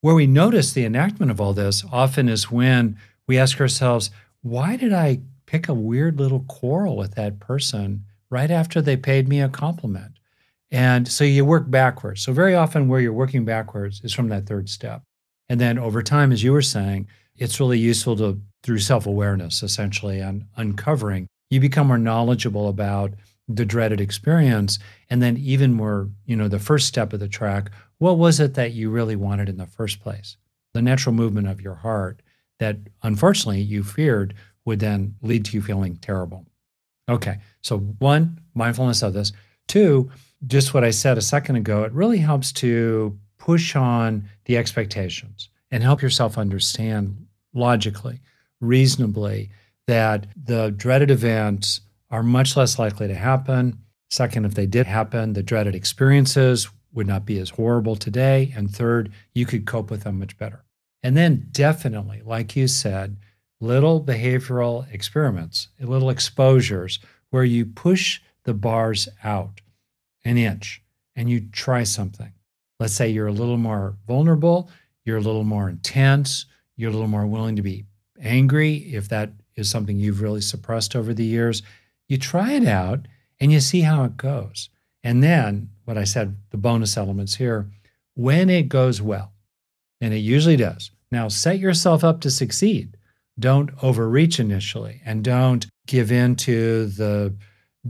Where 0.02 0.16
we 0.16 0.26
notice 0.26 0.72
the 0.72 0.86
enactment 0.86 1.32
of 1.32 1.42
all 1.42 1.54
this 1.54 1.84
often 1.92 2.30
is 2.30 2.50
when 2.50 2.98
we 3.28 3.38
ask 3.38 3.60
ourselves, 3.60 4.10
why 4.42 4.78
did 4.78 4.94
I 4.94 5.20
pick 5.46 5.68
a 5.68 5.74
weird 5.74 6.18
little 6.18 6.46
quarrel 6.48 6.96
with 6.96 7.16
that 7.16 7.40
person 7.40 8.06
right 8.30 8.50
after 8.50 8.82
they 8.82 8.96
paid 8.96 9.28
me 9.28 9.42
a 9.42 9.50
compliment? 9.50 10.14
And 10.72 11.08
so 11.08 11.26
you 11.26 11.44
work 11.44 11.70
backwards. 11.70 12.22
So, 12.22 12.32
very 12.32 12.54
often, 12.54 12.88
where 12.88 13.02
you're 13.02 13.12
working 13.12 13.44
backwards 13.44 14.02
is 14.04 14.14
from 14.14 14.30
that 14.30 14.46
third 14.46 14.70
step. 14.70 15.02
And 15.50 15.60
then 15.60 15.80
over 15.80 16.04
time, 16.04 16.32
as 16.32 16.44
you 16.44 16.54
were 16.54 16.62
saying, 16.62 17.08
it's 17.40 17.60
really 17.60 17.80
useful 17.80 18.16
to, 18.18 18.40
through 18.64 18.80
self 18.80 19.06
awareness, 19.08 19.64
essentially, 19.64 20.20
and 20.20 20.46
uncovering, 20.58 21.28
you 21.50 21.60
become 21.60 21.88
more 21.88 21.98
knowledgeable 21.98 22.68
about 22.68 23.14
the 23.48 23.66
dreaded 23.66 24.00
experience. 24.00 24.78
And 25.10 25.22
then, 25.22 25.38
even 25.38 25.74
more, 25.74 26.10
you 26.26 26.36
know, 26.36 26.48
the 26.48 26.60
first 26.60 26.88
step 26.88 27.14
of 27.14 27.20
the 27.20 27.28
track, 27.28 27.72
what 27.98 28.18
was 28.18 28.40
it 28.40 28.54
that 28.54 28.74
you 28.74 28.90
really 28.90 29.16
wanted 29.16 29.50
in 29.50 29.58
the 29.58 29.66
first 29.66 30.02
place? 30.02 30.38
The 30.74 30.82
natural 30.82 31.16
movement 31.16 31.48
of 31.48 31.62
your 31.62 31.76
heart 31.76 32.22
that 32.60 32.78
unfortunately 33.04 33.62
you 33.62 33.84
feared 33.84 34.36
would 34.66 34.80
then 34.80 35.16
lead 35.22 35.46
to 35.46 35.54
you 35.54 35.62
feeling 35.62 35.96
terrible. 35.96 36.46
Okay, 37.10 37.38
so 37.62 37.80
one, 37.80 38.40
mindfulness 38.54 39.02
of 39.02 39.14
this. 39.14 39.32
Two, 39.68 40.12
just 40.46 40.74
what 40.74 40.84
I 40.84 40.92
said 40.92 41.18
a 41.18 41.22
second 41.22 41.56
ago, 41.56 41.84
it 41.84 41.92
really 41.92 42.18
helps 42.18 42.52
to 42.54 43.18
push 43.38 43.76
on 43.76 44.30
the 44.46 44.58
expectations 44.58 45.50
and 45.72 45.82
help 45.82 46.02
yourself 46.02 46.38
understand 46.38 47.26
logically, 47.54 48.22
reasonably, 48.62 49.50
that 49.88 50.28
the 50.36 50.72
dreaded 50.72 51.12
events 51.12 51.82
are 52.12 52.24
much 52.24 52.56
less 52.56 52.80
likely 52.80 53.08
to 53.08 53.16
happen. 53.16 53.80
Second, 54.10 54.46
if 54.46 54.56
they 54.56 54.66
did 54.66 54.88
happen, 54.88 55.34
the 55.34 55.44
dreaded 55.44 55.76
experiences 55.76 56.70
would 56.92 57.08
not 57.08 57.26
be 57.26 57.40
as 57.40 57.52
horrible 57.52 57.96
today. 57.96 58.52
And 58.56 58.70
third, 58.70 59.12
you 59.34 59.46
could 59.46 59.66
cope 59.66 59.92
with 59.92 60.04
them 60.04 60.20
much 60.20 60.38
better. 60.38 60.64
And 61.04 61.16
then, 61.16 61.48
definitely, 61.52 62.22
like 62.26 62.56
you 62.56 62.68
said, 62.68 63.18
little 63.62 64.04
behavioral 64.04 64.92
experiments, 64.92 65.70
little 65.80 66.10
exposures 66.10 67.00
where 67.30 67.44
you 67.44 67.66
push 67.66 68.22
the 68.44 68.54
bars 68.54 69.08
out 69.24 69.62
an 70.26 70.38
inch 70.38 70.82
and 71.16 71.30
you 71.30 71.42
try 71.52 71.84
something. 71.84 72.34
Let's 72.80 72.94
say 72.94 73.10
you're 73.10 73.28
a 73.28 73.34
little 73.34 73.58
more 73.58 73.98
vulnerable, 74.08 74.70
you're 75.06 75.18
a 75.18 75.22
little 75.22 75.44
more 75.44 75.70
intense, 75.70 76.46
you're 76.80 76.90
a 76.90 76.94
little 76.94 77.10
more 77.10 77.28
willing 77.28 77.58
to 77.58 77.62
be 77.62 77.84
angry 78.22 78.76
if 78.94 79.10
that 79.10 79.32
is 79.58 79.70
something 79.70 80.00
you've 80.00 80.22
really 80.22 80.40
suppressed 80.40 80.96
over 80.96 81.14
the 81.14 81.26
years. 81.26 81.62
You 82.08 82.18
try 82.18 82.54
it 82.54 82.66
out 82.66 83.06
and 83.38 83.52
you 83.52 83.60
see 83.60 83.82
how 83.82 84.06
it 84.06 84.16
goes. 84.16 84.70
And 85.04 85.22
then, 85.22 85.72
what 85.84 85.98
I 85.98 86.06
said, 86.06 86.38
the 86.52 86.58
bonus 86.58 86.96
elements 86.96 87.36
here, 87.36 87.70
when 88.16 88.50
it 88.50 88.70
goes 88.70 89.02
well, 89.02 89.34
and 90.00 90.14
it 90.14 90.20
usually 90.20 90.56
does. 90.56 90.92
Now, 91.12 91.28
set 91.28 91.60
yourself 91.60 92.02
up 92.02 92.22
to 92.22 92.32
succeed. 92.32 92.96
Don't 93.38 93.72
overreach 93.84 94.40
initially 94.40 95.02
and 95.04 95.22
don't 95.22 95.68
give 95.86 96.14
in 96.14 96.38
to 96.38 96.86
the 96.86 97.36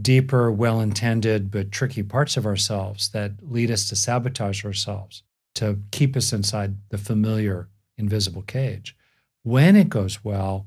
deeper, 0.00 0.50
well 0.50 0.80
intended, 0.80 1.52
but 1.52 1.70
tricky 1.70 2.02
parts 2.02 2.36
of 2.36 2.44
ourselves 2.44 3.10
that 3.10 3.34
lead 3.40 3.70
us 3.70 3.88
to 3.88 3.94
sabotage 3.94 4.64
ourselves, 4.64 5.22
to 5.54 5.78
keep 5.92 6.16
us 6.16 6.32
inside 6.32 6.76
the 6.88 6.98
familiar, 6.98 7.68
invisible 8.00 8.42
cage. 8.42 8.96
When 9.42 9.76
it 9.76 9.88
goes 9.88 10.24
well, 10.24 10.66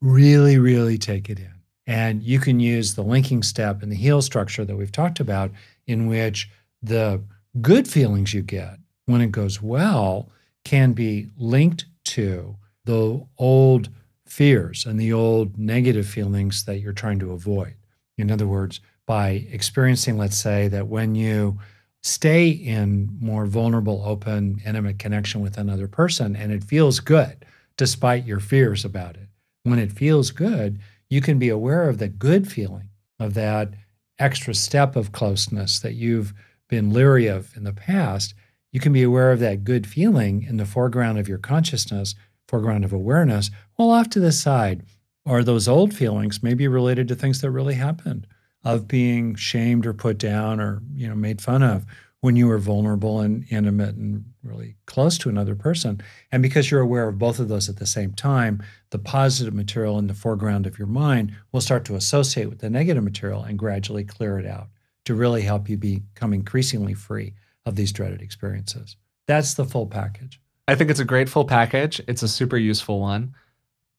really, 0.00 0.58
really 0.58 0.98
take 0.98 1.28
it 1.28 1.38
in. 1.38 1.52
And 1.86 2.22
you 2.22 2.38
can 2.38 2.60
use 2.60 2.94
the 2.94 3.02
linking 3.02 3.42
step 3.42 3.82
and 3.82 3.90
the 3.90 3.96
HEAL 3.96 4.22
structure 4.22 4.64
that 4.64 4.76
we've 4.76 4.92
talked 4.92 5.20
about, 5.20 5.50
in 5.86 6.06
which 6.06 6.48
the 6.82 7.22
good 7.60 7.88
feelings 7.88 8.32
you 8.32 8.42
get 8.42 8.78
when 9.06 9.20
it 9.20 9.32
goes 9.32 9.60
well 9.60 10.30
can 10.64 10.92
be 10.92 11.28
linked 11.36 11.84
to 12.04 12.56
the 12.84 13.24
old 13.38 13.88
fears 14.26 14.86
and 14.86 14.98
the 14.98 15.12
old 15.12 15.58
negative 15.58 16.06
feelings 16.06 16.64
that 16.64 16.80
you're 16.80 16.92
trying 16.92 17.18
to 17.18 17.32
avoid. 17.32 17.74
In 18.16 18.30
other 18.30 18.46
words, 18.46 18.80
by 19.06 19.46
experiencing, 19.50 20.16
let's 20.16 20.38
say, 20.38 20.68
that 20.68 20.88
when 20.88 21.14
you 21.14 21.58
stay 22.04 22.50
in 22.50 23.08
more 23.18 23.46
vulnerable, 23.46 24.02
open, 24.04 24.60
intimate 24.66 24.98
connection 24.98 25.40
with 25.40 25.56
another 25.56 25.88
person 25.88 26.36
and 26.36 26.52
it 26.52 26.62
feels 26.62 27.00
good 27.00 27.46
despite 27.78 28.26
your 28.26 28.40
fears 28.40 28.84
about 28.84 29.16
it, 29.16 29.28
when 29.62 29.78
it 29.78 29.90
feels 29.90 30.30
good, 30.30 30.78
you 31.08 31.22
can 31.22 31.38
be 31.38 31.48
aware 31.48 31.88
of 31.88 31.96
the 31.96 32.08
good 32.08 32.46
feeling 32.46 32.90
of 33.18 33.32
that 33.32 33.70
extra 34.18 34.54
step 34.54 34.96
of 34.96 35.12
closeness 35.12 35.80
that 35.80 35.94
you've 35.94 36.34
been 36.68 36.92
leery 36.92 37.26
of 37.26 37.56
in 37.56 37.64
the 37.64 37.72
past. 37.72 38.34
You 38.70 38.80
can 38.80 38.92
be 38.92 39.02
aware 39.02 39.32
of 39.32 39.40
that 39.40 39.64
good 39.64 39.86
feeling 39.86 40.42
in 40.42 40.58
the 40.58 40.66
foreground 40.66 41.18
of 41.18 41.26
your 41.26 41.38
consciousness, 41.38 42.14
foreground 42.46 42.84
of 42.84 42.92
awareness, 42.92 43.50
while 43.76 43.90
off 43.90 44.10
to 44.10 44.20
the 44.20 44.32
side. 44.32 44.82
Are 45.26 45.42
those 45.42 45.68
old 45.68 45.94
feelings, 45.94 46.42
maybe 46.42 46.68
related 46.68 47.08
to 47.08 47.14
things 47.14 47.40
that 47.40 47.50
really 47.50 47.74
happened, 47.74 48.26
of 48.64 48.88
being 48.88 49.34
shamed 49.34 49.86
or 49.86 49.92
put 49.92 50.18
down 50.18 50.60
or 50.60 50.82
you 50.94 51.08
know 51.08 51.14
made 51.14 51.40
fun 51.40 51.62
of 51.62 51.84
when 52.24 52.36
you 52.36 52.46
were 52.46 52.58
vulnerable 52.58 53.20
and 53.20 53.44
intimate 53.50 53.94
and 53.96 54.24
really 54.42 54.76
close 54.86 55.18
to 55.18 55.28
another 55.28 55.54
person. 55.54 56.00
And 56.32 56.42
because 56.42 56.70
you're 56.70 56.80
aware 56.80 57.06
of 57.06 57.18
both 57.18 57.38
of 57.38 57.48
those 57.48 57.68
at 57.68 57.76
the 57.76 57.86
same 57.86 58.12
time, 58.14 58.62
the 58.88 58.98
positive 58.98 59.52
material 59.52 59.98
in 59.98 60.06
the 60.06 60.14
foreground 60.14 60.66
of 60.66 60.78
your 60.78 60.86
mind 60.86 61.36
will 61.52 61.60
start 61.60 61.84
to 61.84 61.96
associate 61.96 62.48
with 62.48 62.60
the 62.60 62.70
negative 62.70 63.04
material 63.04 63.42
and 63.42 63.58
gradually 63.58 64.04
clear 64.04 64.38
it 64.38 64.46
out 64.46 64.68
to 65.04 65.14
really 65.14 65.42
help 65.42 65.68
you 65.68 65.76
become 65.76 66.32
increasingly 66.32 66.94
free 66.94 67.34
of 67.66 67.76
these 67.76 67.92
dreaded 67.92 68.22
experiences. 68.22 68.96
That's 69.26 69.52
the 69.52 69.66
full 69.66 69.86
package. 69.86 70.40
I 70.66 70.76
think 70.76 70.90
it's 70.90 71.00
a 71.00 71.04
great 71.04 71.28
full 71.28 71.44
package. 71.44 72.00
It's 72.08 72.22
a 72.22 72.28
super 72.28 72.56
useful 72.56 73.00
one. 73.00 73.34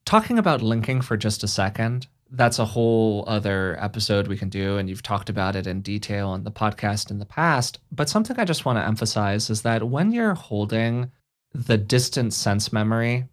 Talking 0.03 0.39
about 0.39 0.63
linking 0.63 1.01
for 1.01 1.15
just 1.15 1.43
a 1.43 1.47
second, 1.47 2.07
that's 2.31 2.59
a 2.59 2.65
whole 2.65 3.23
other 3.27 3.77
episode 3.79 4.27
we 4.27 4.37
can 4.37 4.49
do. 4.49 4.77
And 4.77 4.89
you've 4.89 5.03
talked 5.03 5.29
about 5.29 5.55
it 5.55 5.67
in 5.67 5.81
detail 5.81 6.29
on 6.29 6.43
the 6.43 6.51
podcast 6.51 7.11
in 7.11 7.19
the 7.19 7.25
past. 7.25 7.79
But 7.91 8.09
something 8.09 8.39
I 8.39 8.45
just 8.45 8.65
want 8.65 8.77
to 8.79 8.85
emphasize 8.85 9.49
is 9.49 9.61
that 9.61 9.87
when 9.87 10.11
you're 10.11 10.33
holding 10.33 11.11
the 11.53 11.77
distant 11.77 12.33
sense 12.33 12.73
memory 12.73 13.25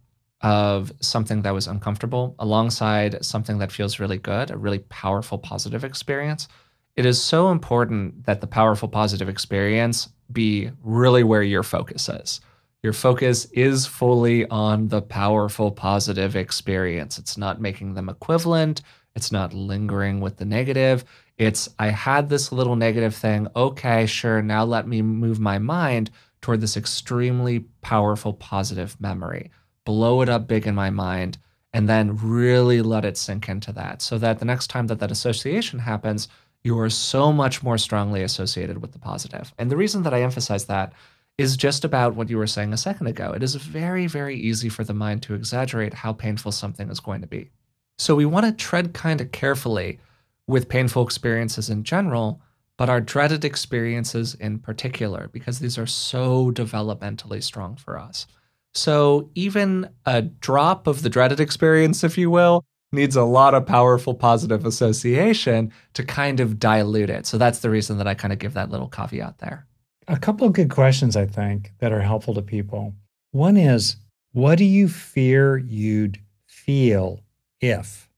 of 0.43 0.93
something 1.01 1.43
that 1.43 1.55
was 1.55 1.67
uncomfortable 1.67 2.35
alongside 2.39 3.25
something 3.25 3.59
that 3.59 3.73
feels 3.73 3.99
really 3.99 4.19
good, 4.19 4.51
a 4.51 4.57
really 4.57 4.81
powerful 4.81 5.39
positive 5.39 5.85
experience, 5.85 6.49
it 6.97 7.07
is 7.07 7.23
so 7.23 7.51
important 7.51 8.27
that 8.27 8.41
the 8.41 8.47
powerful 8.47 8.89
positive 8.89 9.29
experience 9.29 10.09
be 10.31 10.71
really 10.83 11.25
where 11.25 11.43
your 11.43 11.63
focus 11.63 12.09
is. 12.09 12.41
Your 12.83 12.93
focus 12.93 13.45
is 13.53 13.87
fully 13.87 14.45
on 14.49 14.89
the 14.89 15.03
powerful 15.03 15.71
positive 15.71 16.35
experience. 16.35 17.17
It's 17.17 17.39
not 17.39 17.61
making 17.61 17.95
them 17.95 18.09
equivalent. 18.09 18.83
It's 19.15 19.31
not 19.31 19.55
lingering 19.55 20.21
with 20.21 20.37
the 20.37 20.45
negative. 20.45 21.05
It's, 21.39 21.69
I 21.79 21.89
had 21.89 22.29
this 22.29 22.51
little 22.51 22.75
negative 22.75 23.15
thing. 23.15 23.47
Okay, 23.55 24.07
sure. 24.07 24.43
Now 24.43 24.65
let 24.65 24.89
me 24.89 25.01
move 25.01 25.39
my 25.39 25.59
mind 25.59 26.11
toward 26.41 26.61
this 26.61 26.77
extremely 26.77 27.61
powerful 27.83 28.33
positive 28.33 29.01
memory, 29.01 29.53
blow 29.85 30.23
it 30.23 30.29
up 30.29 30.49
big 30.49 30.67
in 30.67 30.75
my 30.75 30.91
mind, 30.91 31.39
and 31.73 31.89
then 31.89 32.17
really 32.17 32.83
let 32.83 33.05
it 33.05 33.17
sink 33.17 33.49
into 33.49 33.73
that 33.73 34.03
so 34.03 34.19
that 34.19 34.41
the 34.41 34.45
next 34.45 34.69
time 34.69 34.89
that 34.89 34.99
that 34.99 35.13
association 35.13 35.79
happens, 35.79 36.27
you 36.65 36.79
are 36.79 36.91
so 36.91 37.33
much 37.33 37.63
more 37.63 37.79
strongly 37.79 38.23
associated 38.23 38.83
with 38.83 38.93
the 38.93 38.99
positive. 38.99 39.55
And 39.57 39.71
the 39.71 39.77
reason 39.77 40.03
that 40.03 40.15
I 40.15 40.23
emphasize 40.23 40.65
that 40.67 40.93
is 41.39 41.57
just 41.57 41.85
about 41.85 42.15
what 42.15 42.29
you 42.29 42.37
were 42.37 42.47
saying 42.47 42.73
a 42.73 42.77
second 42.77 43.07
ago. 43.07 43.33
It 43.33 43.43
is 43.43 43.55
very, 43.55 44.07
very 44.07 44.37
easy 44.37 44.69
for 44.69 44.85
the 44.85 44.95
mind 44.95 45.23
to 45.23 45.35
exaggerate 45.35 45.95
how 45.95 46.13
painful 46.13 46.53
something 46.53 46.91
is 46.91 47.01
going 47.01 47.21
to 47.23 47.27
be. 47.27 47.51
So 47.99 48.15
we 48.15 48.27
want 48.27 48.47
to 48.47 48.53
tread 48.53 48.95
kind 48.95 49.21
of 49.21 49.33
carefully 49.33 49.99
with 50.47 50.69
painful 50.69 51.05
experiences 51.05 51.71
in 51.71 51.85
general, 51.85 52.41
but 52.77 52.91
our 52.91 53.01
dreaded 53.01 53.45
experiences 53.45 54.35
in 54.35 54.59
particular, 54.59 55.29
because 55.33 55.59
these 55.59 55.79
are 55.79 55.87
so 55.87 56.51
developmentally 56.51 57.43
strong 57.43 57.77
for 57.77 57.99
us. 57.99 58.27
So 58.75 59.31
even 59.35 59.91
a 60.07 60.23
drop 60.23 60.87
of 60.87 61.03
the 61.03 61.11
dreaded 61.11 61.41
experience, 61.41 62.03
if 62.03 62.17
you 62.19 62.31
will, 62.31 62.65
needs 62.91 63.17
a 63.17 63.25
lot 63.25 63.55
of 63.55 63.67
powerful 63.67 64.15
positive 64.15 64.67
association 64.67 65.73
to 65.95 66.05
kind 66.05 66.41
of 66.41 66.59
dilute 66.59 67.11
it. 67.11 67.27
So 67.27 67.39
that's 67.39 67.61
the 67.61 67.71
reason 67.71 67.99
that 67.99 68.07
I 68.07 68.15
kind 68.15 68.33
of 68.33 68.39
give 68.39 68.55
that 68.55 68.71
little 68.71 68.89
caveat 68.89 69.39
there. 69.39 69.67
A 70.09 70.19
couple 70.19 70.47
of 70.47 70.53
good 70.53 70.71
questions, 70.71 71.17
I 71.17 71.27
think, 71.27 71.73
that 71.79 71.93
are 71.93 72.01
helpful 72.01 72.35
to 72.35 72.43
people. 72.43 72.95
One 73.31 73.57
is, 73.57 73.97
what 74.33 74.59
do 74.59 74.65
you 74.65 74.89
fear 74.89 75.57
you'd 75.59 76.19
feel 76.47 77.21
if? 77.61 78.09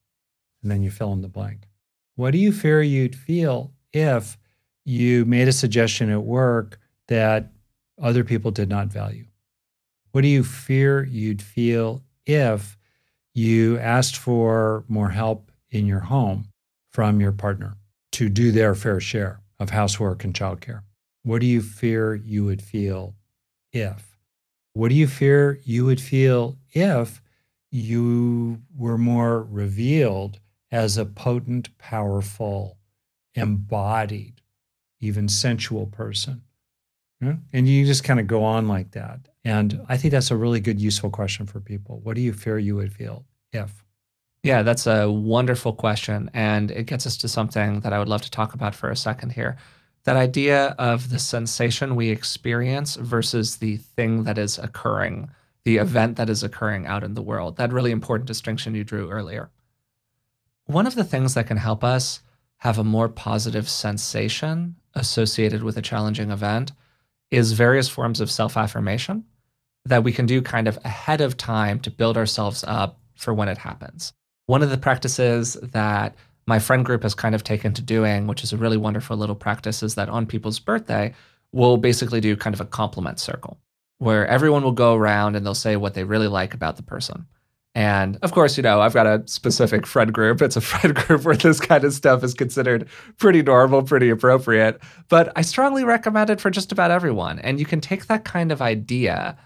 And 0.63 0.71
then 0.71 0.83
you 0.83 0.91
fill 0.91 1.13
in 1.13 1.21
the 1.21 1.29
blank. 1.29 1.69
What 2.17 2.31
do 2.31 2.39
you 2.39 2.53
fear 2.53 2.81
you'd 2.81 3.15
feel 3.15 3.73
if 3.93 4.39
you 4.85 5.25
made 5.25 5.49
a 5.49 5.53
suggestion 5.53 6.11
at 6.11 6.23
work 6.23 6.79
that 7.09 7.53
other 8.01 8.25
people 8.25 8.51
did 8.51 8.69
not 8.69 8.89
value? 8.89 9.27
What 10.13 10.23
do 10.23 10.29
you 10.29 10.45
fear 10.45 11.05
you'd 11.05 11.43
feel 11.43 12.03
if 12.25 12.79
you 13.35 13.79
asked 13.79 14.17
for 14.17 14.85
more 14.89 15.11
help 15.11 15.51
in 15.71 15.87
your 15.87 16.01
home 16.01 16.49
from 16.93 17.21
your 17.21 17.33
partner 17.33 17.77
to 18.13 18.29
do 18.29 18.53
their 18.53 18.75
fair 18.75 19.01
share 19.01 19.41
of 19.59 19.71
housework 19.71 20.25
and 20.25 20.33
childcare? 20.33 20.83
What 21.25 21.41
do 21.41 21.47
you 21.47 21.63
fear 21.63 22.15
you 22.15 22.45
would 22.45 22.63
feel 22.63 23.15
if? 23.73 24.17
What 24.75 24.91
do 24.91 24.95
you 24.95 25.09
fear 25.09 25.59
you 25.65 25.85
would 25.87 26.01
feel 26.01 26.59
if 26.73 27.23
you 27.71 28.61
were 28.77 28.99
more 28.99 29.43
revealed 29.43 30.39
as 30.71 30.97
a 30.99 31.07
potent, 31.07 31.77
powerful, 31.79 32.77
embodied, 33.35 34.43
even 35.01 35.29
sensual 35.29 35.87
person? 35.87 36.43
Yeah? 37.21 37.37
And 37.53 37.67
you 37.67 37.87
just 37.87 38.05
kind 38.05 38.21
of 38.21 38.27
go 38.27 38.45
on 38.45 38.69
like 38.69 38.91
that. 38.93 39.21
And 39.45 39.81
I 39.89 39.97
think 39.97 40.13
that's 40.13 40.31
a 40.31 40.37
really 40.37 40.61
good, 40.61 40.81
useful 40.81 41.11
question 41.11 41.47
for 41.47 41.59
people. 41.61 42.01
What 42.03 42.17
do 42.17 42.21
you 42.21 42.35
fear 42.35 42.59
you 42.59 42.77
would 42.77 42.93
feel 42.93 43.25
if? 43.53 43.83
Yeah, 44.43 44.63
that's 44.63 44.87
a 44.87 45.11
wonderful 45.11 45.73
question. 45.73 46.31
And 46.35 46.71
it 46.71 46.85
gets 46.85 47.07
us 47.07 47.17
to 47.19 47.29
something 47.29 47.81
that 47.81 47.95
I 47.95 47.99
would 47.99 48.09
love 48.09 48.23
to 48.23 48.31
talk 48.31 48.53
about 48.53 48.75
for 48.75 48.91
a 48.91 48.97
second 48.97 49.33
here. 49.33 49.57
That 50.05 50.17
idea 50.17 50.75
of 50.79 51.11
the 51.11 51.19
sensation 51.19 51.97
we 51.97 52.11
experience 52.11 52.97
versus 52.97 53.57
the 53.57 53.79
thing 53.79 54.25
that 54.25 54.39
is 54.39 54.59
occurring, 54.59 55.31
the 55.65 55.79
event 55.79 56.17
that 56.17 56.29
is 56.29 56.43
occurring 56.43 56.87
out 56.87 57.03
in 57.03 57.15
the 57.15 57.23
world. 57.23 57.57
That 57.57 57.73
really 57.73 57.91
important 57.91 58.27
distinction 58.27 58.75
you 58.75 58.85
drew 58.85 59.11
earlier. 59.11 59.51
One 60.67 60.87
of 60.87 60.95
the 60.95 61.05
things 61.05 61.35
that 61.35 61.47
can 61.47 61.57
help 61.57 61.83
us 61.83 62.21
have 62.59 62.79
a 62.79 62.85
more 62.85 63.09
positive 63.09 63.69
sensation 63.69 64.77
associated 64.95 65.63
with 65.63 65.77
a 65.77 65.83
challenging 65.83 66.31
event 66.31 66.73
is 67.31 67.53
various 67.53 67.89
forms 67.89 68.21
of 68.21 68.31
self 68.31 68.57
affirmation 68.57 69.25
that 69.87 70.05
we 70.05 70.13
can 70.13 70.27
do 70.27 70.41
kind 70.41 70.69
of 70.69 70.79
ahead 70.85 71.21
of 71.21 71.37
time 71.37 71.79
to 71.81 71.91
build 71.91 72.17
ourselves 72.17 72.65
up 72.67 73.01
for 73.15 73.35
when 73.35 73.49
it 73.49 73.59
happens. 73.59 74.13
One 74.47 74.63
of 74.63 74.71
the 74.71 74.79
practices 74.79 75.55
that 75.63 76.15
my 76.47 76.59
friend 76.59 76.85
group 76.85 77.03
has 77.03 77.15
kind 77.15 77.35
of 77.35 77.45
taken 77.45 77.73
to 77.75 77.83
doing, 77.83 78.27
which 78.27 78.45
is 78.45 78.53
a 78.53 78.57
really 78.57 78.77
wonderful 78.77 79.17
little 79.17 79.35
practice, 79.35 79.83
is 79.83 79.95
that 79.95 80.09
on 80.09 80.27
people's 80.27 80.59
birthday, 80.59 81.15
we'll 81.53 81.77
basically 81.77 82.21
do 82.21 82.37
kind 82.37 82.55
of 82.55 82.61
a 82.61 82.67
compliment 82.67 83.19
circle 83.19 83.59
where 83.99 84.27
everyone 84.27 84.63
will 84.63 84.73
go 84.73 84.95
around 84.95 85.37
and 85.37 85.47
they'll 85.47 85.55
say 85.55 85.77
what 85.77 85.95
they 85.95 86.05
really 86.05 86.29
like 86.29 86.53
about 86.53 86.77
the 86.77 86.83
person. 86.83 87.27
And 87.77 88.19
of 88.23 88.33
course, 88.33 88.57
you 88.57 88.63
know, 88.63 88.81
I've 88.81 88.95
got 88.95 89.07
a 89.07 89.23
specific 89.27 89.87
friend 89.87 90.13
group. 90.13 90.41
It's 90.43 90.57
a 90.57 90.61
friend 90.73 90.95
group 90.95 91.25
where 91.25 91.37
this 91.37 91.61
kind 91.61 91.85
of 91.85 91.93
stuff 91.93 92.23
is 92.23 92.35
considered 92.35 92.89
pretty 93.19 93.43
normal, 93.43 93.83
pretty 93.83 94.11
appropriate. 94.11 94.81
But 95.09 95.33
I 95.37 95.43
strongly 95.43 95.85
recommend 95.85 96.31
it 96.31 96.41
for 96.41 96.51
just 96.51 96.71
about 96.71 96.91
everyone. 96.91 97.39
And 97.41 97.59
you 97.59 97.67
can 97.67 97.81
take 97.81 98.07
that 98.07 98.25
kind 98.25 98.53
of 98.53 98.63
idea 98.63 99.37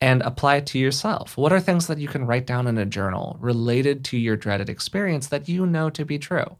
and 0.00 0.22
apply 0.22 0.56
it 0.56 0.66
to 0.66 0.78
yourself. 0.78 1.36
What 1.36 1.52
are 1.52 1.60
things 1.60 1.86
that 1.86 1.98
you 1.98 2.08
can 2.08 2.24
write 2.24 2.46
down 2.46 2.66
in 2.66 2.78
a 2.78 2.86
journal 2.86 3.36
related 3.40 4.04
to 4.06 4.16
your 4.16 4.36
dreaded 4.36 4.68
experience 4.68 5.26
that 5.28 5.48
you 5.48 5.66
know 5.66 5.90
to 5.90 6.04
be 6.04 6.18
true? 6.18 6.56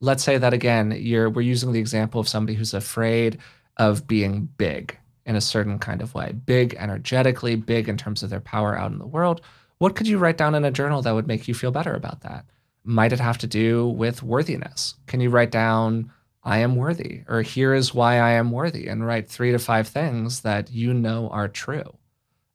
Let's 0.00 0.24
say 0.24 0.38
that 0.38 0.52
again, 0.52 0.92
you're 0.96 1.30
we're 1.30 1.42
using 1.42 1.72
the 1.72 1.78
example 1.80 2.20
of 2.20 2.28
somebody 2.28 2.56
who's 2.56 2.74
afraid 2.74 3.38
of 3.76 4.06
being 4.06 4.48
big 4.56 4.96
in 5.26 5.36
a 5.36 5.40
certain 5.40 5.78
kind 5.78 6.02
of 6.02 6.14
way, 6.14 6.32
big 6.32 6.74
energetically, 6.74 7.54
big 7.54 7.88
in 7.88 7.96
terms 7.96 8.22
of 8.22 8.30
their 8.30 8.40
power 8.40 8.76
out 8.76 8.90
in 8.90 8.98
the 8.98 9.06
world. 9.06 9.42
What 9.78 9.94
could 9.94 10.08
you 10.08 10.18
write 10.18 10.36
down 10.36 10.54
in 10.54 10.64
a 10.64 10.70
journal 10.70 11.02
that 11.02 11.14
would 11.14 11.26
make 11.26 11.46
you 11.46 11.54
feel 11.54 11.70
better 11.70 11.94
about 11.94 12.22
that? 12.22 12.46
Might 12.82 13.12
it 13.12 13.20
have 13.20 13.38
to 13.38 13.46
do 13.46 13.88
with 13.88 14.22
worthiness? 14.22 14.94
Can 15.06 15.20
you 15.20 15.30
write 15.30 15.50
down, 15.50 16.10
I 16.42 16.58
am 16.58 16.76
worthy, 16.76 17.22
or 17.28 17.42
here 17.42 17.74
is 17.74 17.94
why 17.94 18.18
I 18.18 18.30
am 18.30 18.50
worthy, 18.50 18.88
and 18.88 19.06
write 19.06 19.28
three 19.28 19.52
to 19.52 19.58
five 19.58 19.88
things 19.88 20.40
that 20.40 20.70
you 20.70 20.92
know 20.92 21.28
are 21.28 21.48
true? 21.48 21.94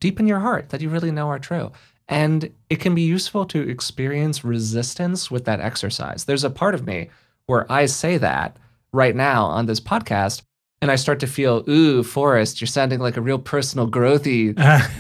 Deep 0.06 0.20
in 0.20 0.28
your 0.28 0.38
heart 0.38 0.70
that 0.70 0.82
you 0.82 0.90
really 0.90 1.10
know 1.10 1.30
are 1.30 1.40
true. 1.40 1.72
And 2.08 2.54
it 2.70 2.80
can 2.80 2.94
be 2.94 3.02
useful 3.02 3.44
to 3.48 3.68
experience 3.68 4.44
resistance 4.44 5.32
with 5.32 5.46
that 5.46 5.60
exercise. 5.60 6.26
There's 6.26 6.44
a 6.44 6.52
part 6.52 6.76
of 6.76 6.86
me 6.86 7.10
where 7.48 7.66
I 7.72 7.88
say 7.88 8.20
that 8.20 8.56
right 8.92 9.16
now 9.16 9.46
on 9.46 9.66
this 9.66 9.80
podcast, 9.80 10.44
and 10.80 10.92
I 10.92 10.96
start 10.96 11.20
to 11.22 11.26
feel, 11.26 11.68
ooh, 11.68 12.04
Forrest, 12.04 12.62
you're 12.62 12.68
sounding 12.68 13.00
like 13.00 13.18
a 13.18 13.22
real 13.22 13.40
personal 13.40 13.90
growthy 13.90 14.54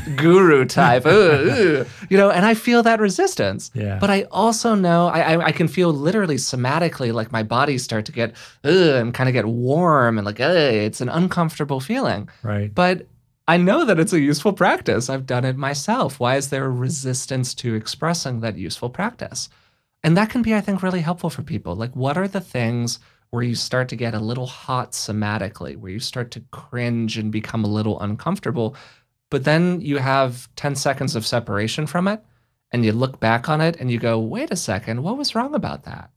guru 0.15 0.65
type. 0.65 1.05
Ooh, 1.05 1.09
ooh, 1.11 1.85
you 2.09 2.17
know, 2.17 2.31
and 2.31 2.43
I 2.43 2.55
feel 2.55 2.81
that 2.81 2.99
resistance. 2.99 3.69
Yeah. 3.75 3.99
But 3.99 4.09
I 4.09 4.23
also 4.31 4.73
know 4.73 5.05
I, 5.09 5.19
I, 5.35 5.45
I 5.45 5.51
can 5.51 5.67
feel 5.67 5.93
literally 5.93 6.37
somatically 6.37 7.13
like 7.13 7.31
my 7.31 7.43
body 7.43 7.77
start 7.77 8.05
to 8.05 8.11
get, 8.11 8.31
ugh, 8.63 8.73
and 8.73 9.13
kind 9.13 9.29
of 9.29 9.33
get 9.33 9.45
warm 9.45 10.17
and 10.17 10.25
like, 10.25 10.39
it's 10.39 11.01
an 11.01 11.09
uncomfortable 11.09 11.79
feeling. 11.79 12.27
Right. 12.41 12.73
But 12.73 13.05
I 13.47 13.57
know 13.57 13.85
that 13.85 13.99
it's 13.99 14.13
a 14.13 14.19
useful 14.19 14.53
practice. 14.53 15.09
I've 15.09 15.27
done 15.27 15.45
it 15.45 15.55
myself. 15.55 16.19
Why 16.19 16.35
is 16.35 16.49
there 16.49 16.65
a 16.65 16.69
resistance 16.69 17.53
to 17.55 17.75
expressing 17.75 18.39
that 18.39 18.57
useful 18.57 18.89
practice? 18.89 19.49
And 20.03 20.17
that 20.17 20.31
can 20.31 20.41
be, 20.41 20.55
I 20.55 20.61
think, 20.61 20.81
really 20.81 21.01
helpful 21.01 21.29
for 21.29 21.43
people. 21.43 21.75
Like, 21.75 21.95
what 21.95 22.17
are 22.17 22.27
the 22.27 22.41
things 22.41 22.99
where 23.29 23.43
you 23.43 23.53
start 23.53 23.89
to 23.89 23.95
get 23.95 24.15
a 24.15 24.19
little 24.19 24.47
hot 24.47 24.93
somatically, 24.93 25.77
where 25.77 25.91
you 25.91 25.99
start 25.99 26.31
to 26.31 26.43
cringe 26.51 27.17
and 27.17 27.31
become 27.31 27.63
a 27.63 27.69
little 27.69 27.99
uncomfortable? 27.99 28.75
But 29.29 29.43
then 29.43 29.79
you 29.79 29.97
have 29.97 30.49
10 30.55 30.75
seconds 30.75 31.15
of 31.15 31.25
separation 31.25 31.85
from 31.85 32.07
it, 32.07 32.23
and 32.71 32.83
you 32.83 32.93
look 32.93 33.19
back 33.19 33.47
on 33.47 33.61
it 33.61 33.77
and 33.77 33.91
you 33.91 33.99
go, 33.99 34.19
wait 34.19 34.51
a 34.51 34.55
second, 34.55 35.03
what 35.03 35.17
was 35.17 35.35
wrong 35.35 35.53
about 35.53 35.83
that? 35.83 36.09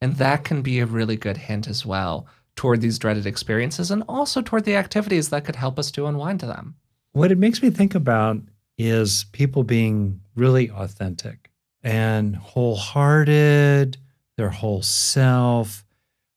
And 0.00 0.16
that 0.16 0.44
can 0.44 0.60
be 0.60 0.80
a 0.80 0.86
really 0.86 1.16
good 1.16 1.36
hint 1.36 1.68
as 1.68 1.86
well 1.86 2.26
toward 2.56 2.80
these 2.80 2.98
dreaded 2.98 3.26
experiences 3.26 3.90
and 3.90 4.02
also 4.08 4.40
toward 4.40 4.64
the 4.64 4.76
activities 4.76 5.30
that 5.30 5.44
could 5.44 5.56
help 5.56 5.78
us 5.78 5.90
to 5.92 6.06
unwind 6.06 6.40
to 6.40 6.46
them. 6.46 6.76
What 7.12 7.32
it 7.32 7.38
makes 7.38 7.62
me 7.62 7.70
think 7.70 7.94
about 7.94 8.38
is 8.78 9.26
people 9.32 9.64
being 9.64 10.20
really 10.34 10.70
authentic 10.70 11.50
and 11.82 12.34
wholehearted, 12.36 13.96
their 14.36 14.50
whole 14.50 14.82
self, 14.82 15.84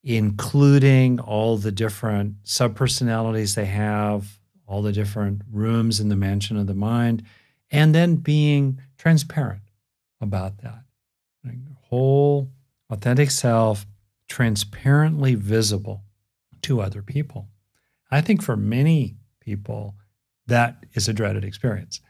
including 0.03 1.19
all 1.19 1.57
the 1.57 1.71
different 1.71 2.43
subpersonalities 2.43 3.55
they 3.55 3.65
have, 3.65 4.39
all 4.67 4.81
the 4.81 4.91
different 4.91 5.41
rooms 5.51 5.99
in 5.99 6.09
the 6.09 6.15
mansion 6.15 6.57
of 6.57 6.67
the 6.67 6.73
mind, 6.73 7.23
and 7.71 7.95
then 7.95 8.15
being 8.15 8.79
transparent 8.97 9.61
about 10.21 10.59
that. 10.59 10.83
Whole, 11.83 12.49
authentic 12.89 13.31
self, 13.31 13.85
transparently 14.27 15.35
visible 15.35 16.03
to 16.67 16.81
other 16.81 17.01
people. 17.01 17.47
I 18.11 18.21
think 18.21 18.41
for 18.41 18.55
many 18.55 19.15
people, 19.39 19.95
that 20.47 20.85
is 20.93 21.07
a 21.07 21.13
dreaded 21.13 21.43
experience. 21.43 22.01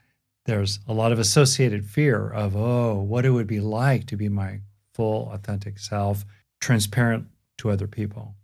There's 0.46 0.80
a 0.88 0.94
lot 0.94 1.12
of 1.12 1.20
associated 1.20 1.86
fear 1.86 2.30
of, 2.30 2.56
oh, 2.56 2.96
what 2.96 3.26
it 3.26 3.32
would 3.32 3.48
be 3.48 3.60
like 3.60 4.08
to 4.08 4.18
be 4.18 4.30
my 4.30 4.62
full, 4.94 5.30
authentic 5.32 5.78
self, 5.78 6.26
transparent 6.60 7.28
to 7.60 7.70
other 7.70 7.88
people. 7.88 8.36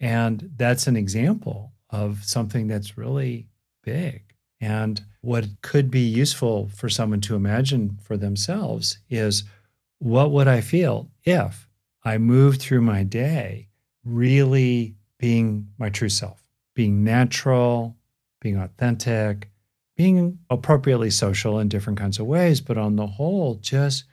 And 0.00 0.50
that's 0.56 0.86
an 0.86 0.96
example 0.96 1.72
of 1.90 2.24
something 2.24 2.66
that's 2.66 2.96
really 2.96 3.48
big. 3.82 4.22
And 4.60 5.02
what 5.20 5.46
could 5.62 5.90
be 5.90 6.00
useful 6.00 6.68
for 6.68 6.88
someone 6.88 7.20
to 7.22 7.34
imagine 7.34 7.98
for 8.02 8.16
themselves 8.16 8.98
is 9.08 9.44
what 9.98 10.30
would 10.30 10.48
I 10.48 10.60
feel 10.60 11.10
if 11.24 11.68
I 12.04 12.18
moved 12.18 12.60
through 12.60 12.82
my 12.82 13.02
day 13.02 13.68
really 14.04 14.97
being 15.18 15.68
my 15.78 15.90
true 15.90 16.08
self, 16.08 16.42
being 16.74 17.02
natural, 17.04 17.96
being 18.40 18.56
authentic, 18.56 19.50
being 19.96 20.38
appropriately 20.48 21.10
social 21.10 21.58
in 21.58 21.68
different 21.68 21.98
kinds 21.98 22.18
of 22.20 22.26
ways, 22.26 22.60
but 22.60 22.78
on 22.78 22.96
the 22.96 23.06
whole, 23.06 23.56
just 23.56 24.04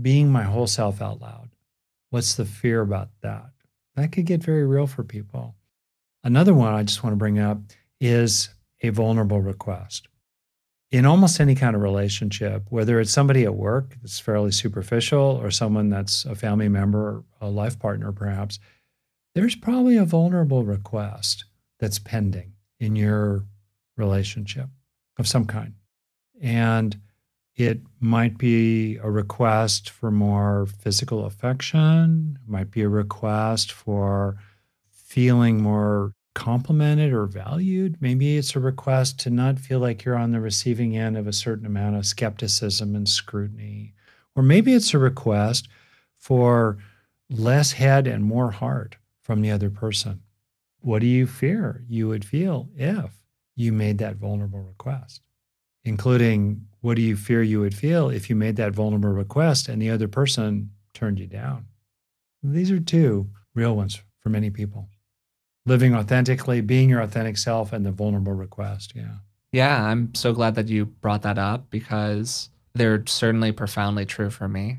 being 0.00 0.30
my 0.30 0.42
whole 0.44 0.66
self 0.66 1.02
out 1.02 1.20
loud. 1.20 1.50
What's 2.10 2.34
the 2.34 2.46
fear 2.46 2.80
about 2.80 3.10
that? 3.22 3.50
That 3.96 4.12
could 4.12 4.24
get 4.24 4.42
very 4.42 4.66
real 4.66 4.86
for 4.86 5.04
people. 5.04 5.54
Another 6.24 6.54
one 6.54 6.72
I 6.72 6.82
just 6.82 7.02
want 7.04 7.12
to 7.12 7.18
bring 7.18 7.38
up 7.38 7.58
is 8.00 8.48
a 8.80 8.88
vulnerable 8.90 9.40
request. 9.42 10.08
in 10.90 11.04
almost 11.04 11.40
any 11.40 11.54
kind 11.54 11.76
of 11.76 11.82
relationship, 11.82 12.64
whether 12.70 12.98
it's 12.98 13.12
somebody 13.12 13.44
at 13.44 13.54
work 13.54 13.96
that's 14.00 14.18
fairly 14.18 14.50
superficial 14.50 15.38
or 15.42 15.50
someone 15.50 15.90
that's 15.90 16.24
a 16.24 16.34
family 16.34 16.68
member, 16.68 17.22
a 17.40 17.48
life 17.48 17.78
partner 17.78 18.10
perhaps, 18.12 18.58
there's 19.38 19.54
probably 19.54 19.96
a 19.96 20.04
vulnerable 20.04 20.64
request 20.64 21.44
that's 21.78 22.00
pending 22.00 22.54
in 22.80 22.96
your 22.96 23.44
relationship 23.96 24.66
of 25.16 25.28
some 25.28 25.44
kind. 25.44 25.74
And 26.40 27.00
it 27.54 27.80
might 28.00 28.36
be 28.36 28.96
a 28.96 29.08
request 29.08 29.90
for 29.90 30.10
more 30.10 30.66
physical 30.66 31.24
affection, 31.24 32.40
might 32.48 32.72
be 32.72 32.82
a 32.82 32.88
request 32.88 33.70
for 33.70 34.38
feeling 34.90 35.62
more 35.62 36.14
complimented 36.34 37.12
or 37.12 37.26
valued. 37.26 37.96
Maybe 38.00 38.38
it's 38.38 38.56
a 38.56 38.60
request 38.60 39.20
to 39.20 39.30
not 39.30 39.60
feel 39.60 39.78
like 39.78 40.04
you're 40.04 40.18
on 40.18 40.32
the 40.32 40.40
receiving 40.40 40.96
end 40.96 41.16
of 41.16 41.28
a 41.28 41.32
certain 41.32 41.64
amount 41.64 41.94
of 41.94 42.06
skepticism 42.06 42.96
and 42.96 43.08
scrutiny. 43.08 43.94
Or 44.34 44.42
maybe 44.42 44.74
it's 44.74 44.94
a 44.94 44.98
request 44.98 45.68
for 46.16 46.78
less 47.30 47.70
head 47.70 48.08
and 48.08 48.24
more 48.24 48.50
heart 48.50 48.96
from 49.28 49.42
the 49.42 49.50
other 49.50 49.68
person. 49.68 50.22
What 50.80 51.00
do 51.00 51.06
you 51.06 51.26
fear 51.26 51.84
you 51.86 52.08
would 52.08 52.24
feel 52.24 52.70
if 52.74 53.12
you 53.56 53.72
made 53.74 53.98
that 53.98 54.16
vulnerable 54.16 54.62
request? 54.62 55.20
Including 55.84 56.66
what 56.80 56.94
do 56.94 57.02
you 57.02 57.14
fear 57.14 57.42
you 57.42 57.60
would 57.60 57.74
feel 57.74 58.08
if 58.08 58.30
you 58.30 58.36
made 58.36 58.56
that 58.56 58.72
vulnerable 58.72 59.10
request 59.10 59.68
and 59.68 59.82
the 59.82 59.90
other 59.90 60.08
person 60.08 60.70
turned 60.94 61.18
you 61.18 61.26
down? 61.26 61.66
These 62.42 62.70
are 62.70 62.80
two 62.80 63.28
real 63.54 63.76
ones 63.76 64.00
for 64.20 64.30
many 64.30 64.48
people 64.48 64.88
living 65.66 65.94
authentically, 65.94 66.62
being 66.62 66.88
your 66.88 67.02
authentic 67.02 67.36
self, 67.36 67.74
and 67.74 67.84
the 67.84 67.92
vulnerable 67.92 68.32
request. 68.32 68.94
Yeah. 68.96 69.16
Yeah, 69.52 69.84
I'm 69.84 70.14
so 70.14 70.32
glad 70.32 70.54
that 70.54 70.68
you 70.68 70.86
brought 70.86 71.20
that 71.22 71.36
up 71.36 71.68
because 71.68 72.48
they're 72.74 73.04
certainly 73.06 73.52
profoundly 73.52 74.06
true 74.06 74.30
for 74.30 74.48
me. 74.48 74.78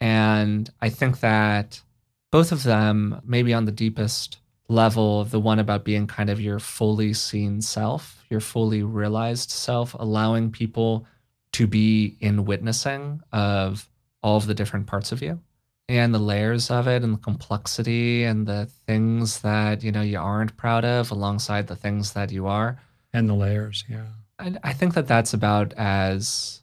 And 0.00 0.70
I 0.80 0.88
think 0.88 1.20
that 1.20 1.82
both 2.30 2.52
of 2.52 2.62
them, 2.62 3.20
maybe 3.24 3.52
on 3.52 3.64
the 3.64 3.72
deepest 3.72 4.38
level, 4.68 5.24
the 5.24 5.40
one 5.40 5.58
about 5.58 5.84
being 5.84 6.06
kind 6.06 6.30
of 6.30 6.40
your 6.40 6.58
fully 6.58 7.12
seen 7.12 7.60
self, 7.60 8.24
your 8.30 8.40
fully 8.40 8.82
realized 8.82 9.50
self, 9.50 9.94
allowing 9.94 10.50
people 10.50 11.06
to 11.52 11.66
be 11.66 12.16
in 12.20 12.44
witnessing 12.44 13.20
of 13.32 13.88
all 14.22 14.36
of 14.36 14.46
the 14.46 14.54
different 14.54 14.86
parts 14.86 15.10
of 15.12 15.22
you 15.22 15.40
and 15.88 16.14
the 16.14 16.20
layers 16.20 16.70
of 16.70 16.86
it 16.86 17.02
and 17.02 17.14
the 17.14 17.18
complexity 17.18 18.22
and 18.22 18.46
the 18.46 18.66
things 18.86 19.40
that 19.40 19.82
you 19.82 19.90
know 19.90 20.02
you 20.02 20.18
aren't 20.18 20.56
proud 20.56 20.84
of 20.84 21.10
alongside 21.10 21.66
the 21.66 21.74
things 21.74 22.12
that 22.12 22.30
you 22.30 22.46
are. 22.46 22.80
And 23.12 23.28
the 23.28 23.34
layers 23.34 23.84
yeah. 23.88 24.06
I, 24.38 24.54
I 24.62 24.72
think 24.72 24.94
that 24.94 25.08
that's 25.08 25.34
about 25.34 25.72
as 25.76 26.59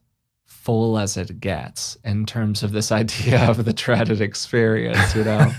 full 0.67 0.99
as 0.99 1.15
it 1.15 1.39
gets 1.39 1.97
in 2.03 2.25
terms 2.25 2.61
of 2.61 2.73
this 2.73 2.91
idea 3.01 3.39
of 3.49 3.63
the 3.63 3.71
dreaded 3.71 4.19
experience 4.19 5.15
you 5.15 5.23
know 5.23 5.49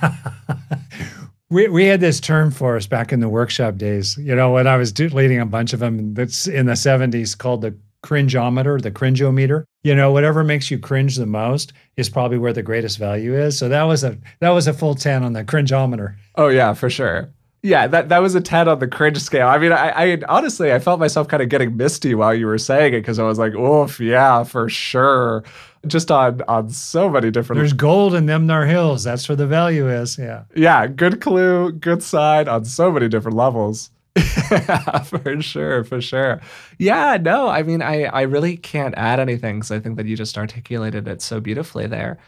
we, 1.51 1.67
we 1.69 1.87
had 1.87 1.99
this 1.99 2.21
term 2.21 2.51
for 2.51 2.77
us 2.77 2.87
back 2.87 3.11
in 3.11 3.21
the 3.21 3.29
workshop 3.29 3.77
days 3.77 4.19
you 4.19 4.35
know 4.35 4.53
when 4.53 4.67
i 4.67 4.77
was 4.77 4.93
do, 4.93 5.09
leading 5.09 5.41
a 5.41 5.47
bunch 5.47 5.73
of 5.73 5.81
them 5.81 6.13
that's 6.13 6.47
in 6.47 6.67
the 6.67 6.75
70s 6.75 7.37
called 7.39 7.63
the 7.63 7.75
cringeometer, 8.05 8.81
the 8.81 8.93
cringeometer. 8.93 9.65
You 9.83 9.93
know, 9.93 10.13
whatever 10.13 10.45
makes 10.45 10.71
you 10.71 10.79
cringe 10.79 11.17
the 11.17 11.27
most 11.27 11.73
is 11.97 12.09
probably 12.09 12.39
where 12.39 12.53
the 12.53 12.63
greatest 12.63 12.97
value 12.97 13.37
is. 13.37 13.59
So 13.59 13.69
that 13.69 13.83
was 13.83 14.05
a 14.05 14.17
that 14.39 14.51
was 14.51 14.69
a 14.69 14.73
full 14.73 14.95
10 14.95 15.25
on 15.25 15.33
the 15.33 15.45
cringeometer. 15.45 16.15
Oh 16.37 16.47
yeah, 16.49 16.75
for 16.75 16.89
sure. 16.89 17.33
Yeah, 17.63 17.89
that, 17.89 18.09
that 18.09 18.19
was 18.19 18.35
a 18.35 18.41
10 18.41 18.69
on 18.69 18.79
the 18.79 18.87
cringe 18.87 19.19
scale. 19.21 19.49
I 19.49 19.59
mean, 19.59 19.73
I, 19.73 19.91
I 19.91 20.19
honestly, 20.29 20.73
I 20.73 20.79
felt 20.79 21.01
myself 21.01 21.27
kind 21.27 21.43
of 21.43 21.49
getting 21.49 21.77
misty 21.77 22.15
while 22.15 22.33
you 22.33 22.47
were 22.47 22.59
saying 22.59 22.95
it 22.95 23.01
because 23.01 23.19
I 23.19 23.25
was 23.25 23.39
like, 23.39 23.55
oof, 23.55 23.99
yeah, 23.99 24.45
for 24.45 24.69
sure. 24.69 25.43
Just 25.87 26.11
on 26.11 26.43
on 26.49 26.71
so 26.71 27.09
many 27.09 27.31
different. 27.31 27.59
There's 27.59 27.73
gold 27.73 28.15
in 28.15 28.27
them 28.27 28.47
there 28.47 28.67
hills. 28.67 29.05
That's 29.05 29.29
where 29.29 29.37
the 29.37 29.47
value 29.47 29.89
is. 29.89 30.19
Yeah. 30.19 30.45
Yeah, 30.55 30.87
good 30.87 31.21
clue, 31.21 31.73
good 31.73 32.03
sign 32.03 32.49
on 32.49 32.65
so 32.65 32.91
many 32.91 33.09
different 33.09 33.37
levels. 33.37 33.91
yeah, 34.51 35.01
for 35.03 35.41
sure, 35.41 35.85
for 35.85 36.01
sure. 36.01 36.41
Yeah, 36.79 37.19
no, 37.21 37.49
I 37.49 37.63
mean, 37.63 37.83
I, 37.83 38.05
I 38.05 38.23
really 38.23 38.57
can't 38.57 38.95
add 38.97 39.21
anything 39.21 39.59
because 39.59 39.71
I 39.71 39.79
think 39.79 39.97
that 39.97 40.07
you 40.07 40.17
just 40.17 40.37
articulated 40.37 41.07
it 41.07 41.23
so 41.23 41.41
beautifully 41.41 41.87
there. 41.87 42.19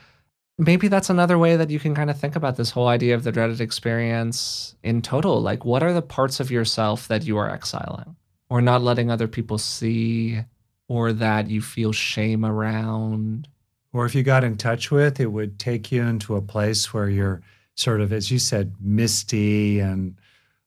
Maybe 0.61 0.89
that's 0.89 1.09
another 1.09 1.39
way 1.39 1.57
that 1.57 1.71
you 1.71 1.81
can 1.81 1.95
kind 1.95 2.11
of 2.11 2.21
think 2.21 2.37
about 2.37 2.57
this 2.57 2.71
whole 2.71 2.87
idea 2.87 3.15
of 3.15 3.25
the 3.25 3.33
dreaded 3.33 3.63
experience 3.63 4.75
in 4.83 5.01
total. 5.01 5.41
Like, 5.41 5.65
what 5.65 5.83
are 5.83 5.95
the 5.95 6.03
parts 6.03 6.39
of 6.39 6.51
yourself 6.51 7.09
that 7.09 7.25
you 7.25 7.39
are 7.39 7.49
exiling 7.49 8.15
or 8.51 8.61
not 8.61 8.83
letting 8.83 9.11
other 9.11 9.27
people 9.27 9.57
see 9.57 10.41
or 10.87 11.15
that 11.15 11.49
you 11.49 11.63
feel 11.63 11.93
shame 11.93 12.45
around? 12.45 13.49
Or 13.95 14.05
if 14.05 14.15
you 14.15 14.23
got 14.23 14.45
in 14.45 14.59
touch 14.59 14.91
with, 14.91 15.19
it 15.19 15.33
would 15.33 15.59
take 15.59 15.91
you 15.91 16.03
into 16.03 16.37
a 16.37 16.43
place 16.43 16.93
where 16.93 17.09
you're 17.09 17.41
sort 17.75 18.03
of, 18.03 18.13
as 18.13 18.31
you 18.31 18.39
said, 18.39 18.75
misty 18.83 19.81
and 19.81 20.15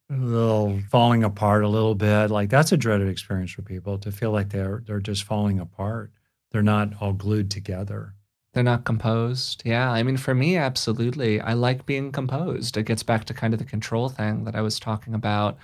a 0.09 0.15
little 0.15 0.81
falling 0.89 1.23
apart 1.23 1.63
a 1.63 1.69
little 1.69 1.93
bit. 1.93 2.31
Like 2.31 2.49
that's 2.49 2.71
a 2.71 2.77
dreaded 2.77 3.09
experience 3.09 3.51
for 3.51 3.61
people 3.61 3.99
to 3.99 4.11
feel 4.11 4.31
like 4.31 4.49
they're 4.49 4.81
they're 4.87 4.99
just 4.99 5.23
falling 5.23 5.59
apart. 5.59 6.11
They're 6.51 6.63
not 6.63 6.93
all 6.99 7.13
glued 7.13 7.51
together. 7.51 8.15
They're 8.53 8.63
not 8.63 8.85
composed. 8.85 9.63
Yeah. 9.65 9.91
I 9.91 10.03
mean, 10.03 10.17
for 10.17 10.35
me, 10.35 10.57
absolutely. 10.57 11.41
I 11.41 11.53
like 11.53 11.85
being 11.85 12.11
composed. 12.11 12.77
It 12.77 12.85
gets 12.85 13.03
back 13.03 13.25
to 13.25 13.33
kind 13.33 13.53
of 13.53 13.59
the 13.59 13.65
control 13.65 14.09
thing 14.09 14.43
that 14.43 14.55
I 14.55 14.61
was 14.61 14.79
talking 14.79 15.15
about 15.15 15.57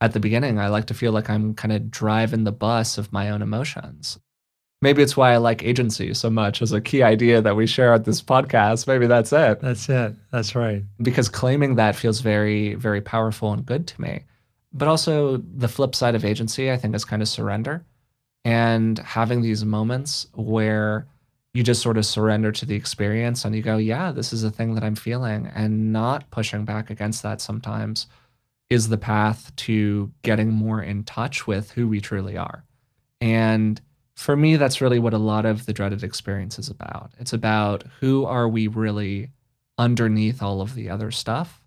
at 0.00 0.12
the 0.12 0.20
beginning. 0.20 0.58
I 0.58 0.68
like 0.68 0.86
to 0.86 0.94
feel 0.94 1.12
like 1.12 1.28
I'm 1.28 1.54
kind 1.54 1.72
of 1.72 1.90
driving 1.90 2.44
the 2.44 2.52
bus 2.52 2.98
of 2.98 3.12
my 3.12 3.30
own 3.30 3.42
emotions. 3.42 4.18
Maybe 4.82 5.02
it's 5.02 5.16
why 5.16 5.32
I 5.32 5.36
like 5.36 5.62
agency 5.62 6.14
so 6.14 6.30
much 6.30 6.62
as 6.62 6.72
a 6.72 6.80
key 6.80 7.02
idea 7.02 7.42
that 7.42 7.56
we 7.56 7.66
share 7.66 7.92
at 7.92 8.04
this 8.04 8.22
podcast. 8.22 8.86
Maybe 8.86 9.06
that's 9.06 9.32
it. 9.32 9.60
That's 9.60 9.88
it. 9.90 10.14
That's 10.30 10.54
right. 10.54 10.84
Because 11.02 11.28
claiming 11.28 11.74
that 11.74 11.96
feels 11.96 12.20
very, 12.20 12.74
very 12.74 13.02
powerful 13.02 13.52
and 13.52 13.66
good 13.66 13.86
to 13.88 14.00
me. 14.00 14.24
But 14.72 14.88
also, 14.88 15.36
the 15.36 15.68
flip 15.68 15.94
side 15.94 16.14
of 16.14 16.24
agency, 16.24 16.70
I 16.70 16.76
think, 16.76 16.94
is 16.94 17.04
kind 17.04 17.20
of 17.20 17.28
surrender 17.28 17.84
and 18.44 18.98
having 19.00 19.42
these 19.42 19.64
moments 19.64 20.28
where 20.32 21.06
you 21.52 21.62
just 21.62 21.82
sort 21.82 21.96
of 21.96 22.06
surrender 22.06 22.52
to 22.52 22.64
the 22.64 22.76
experience 22.76 23.44
and 23.44 23.54
you 23.54 23.62
go, 23.62 23.76
yeah, 23.76 24.12
this 24.12 24.32
is 24.32 24.44
a 24.44 24.50
thing 24.50 24.74
that 24.74 24.84
I'm 24.84 24.94
feeling, 24.94 25.50
and 25.54 25.92
not 25.92 26.30
pushing 26.30 26.64
back 26.64 26.90
against 26.90 27.22
that 27.22 27.40
sometimes 27.40 28.06
is 28.68 28.88
the 28.88 28.98
path 28.98 29.54
to 29.56 30.12
getting 30.22 30.52
more 30.52 30.80
in 30.80 31.02
touch 31.02 31.46
with 31.46 31.72
who 31.72 31.88
we 31.88 32.00
truly 32.00 32.36
are. 32.36 32.64
And 33.20 33.80
for 34.14 34.36
me, 34.36 34.56
that's 34.56 34.80
really 34.80 34.98
what 34.98 35.14
a 35.14 35.18
lot 35.18 35.44
of 35.44 35.66
the 35.66 35.72
dreaded 35.72 36.04
experience 36.04 36.58
is 36.58 36.68
about. 36.68 37.10
It's 37.18 37.32
about 37.32 37.84
who 37.98 38.24
are 38.24 38.48
we 38.48 38.68
really 38.68 39.30
underneath 39.76 40.42
all 40.42 40.60
of 40.60 40.74
the 40.74 40.88
other 40.88 41.10
stuff 41.10 41.60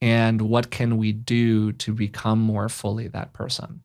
and 0.00 0.42
what 0.42 0.70
can 0.70 0.96
we 0.96 1.12
do 1.12 1.72
to 1.72 1.92
become 1.92 2.40
more 2.40 2.68
fully 2.68 3.08
that 3.08 3.32
person. 3.32 3.82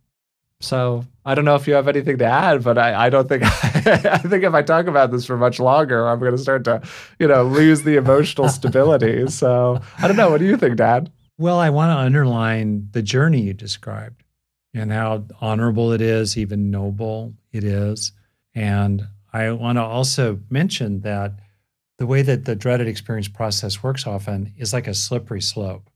So 0.63 1.05
I 1.25 1.35
don't 1.35 1.43
know 1.43 1.55
if 1.55 1.67
you 1.67 1.73
have 1.73 1.89
anything 1.89 2.17
to 2.19 2.25
add, 2.25 2.63
but 2.63 2.77
I, 2.77 3.07
I 3.07 3.09
don't 3.09 3.27
think 3.27 3.43
I 3.43 4.17
think 4.17 4.43
if 4.43 4.53
I 4.53 4.61
talk 4.61 4.87
about 4.87 5.11
this 5.11 5.25
for 5.25 5.35
much 5.37 5.59
longer, 5.59 6.07
I'm 6.07 6.19
going 6.19 6.31
to 6.31 6.37
start 6.37 6.63
to, 6.65 6.81
you 7.19 7.27
know, 7.27 7.43
lose 7.43 7.83
the 7.83 7.97
emotional 7.97 8.49
stability. 8.49 9.25
So 9.33 9.81
I 9.97 10.07
don't 10.07 10.15
know. 10.15 10.29
What 10.29 10.39
do 10.39 10.45
you 10.45 10.55
think, 10.57 10.77
Dad? 10.77 11.11
Well, 11.37 11.59
I 11.59 11.69
want 11.69 11.89
to 11.89 11.97
underline 11.97 12.87
the 12.91 13.01
journey 13.01 13.41
you 13.41 13.53
described 13.53 14.23
and 14.73 14.91
how 14.91 15.25
honorable 15.41 15.91
it 15.91 16.01
is, 16.01 16.37
even 16.37 16.71
noble 16.71 17.33
it 17.51 17.63
is. 17.63 18.11
And 18.53 19.07
I 19.33 19.51
want 19.51 19.77
to 19.77 19.81
also 19.81 20.39
mention 20.49 21.01
that 21.01 21.33
the 21.97 22.05
way 22.05 22.21
that 22.21 22.45
the 22.45 22.55
dreaded 22.55 22.87
experience 22.87 23.27
process 23.27 23.83
works 23.83 24.05
often 24.07 24.53
is 24.57 24.71
like 24.71 24.87
a 24.87 24.93
slippery 24.93 25.41
slope. 25.41 25.89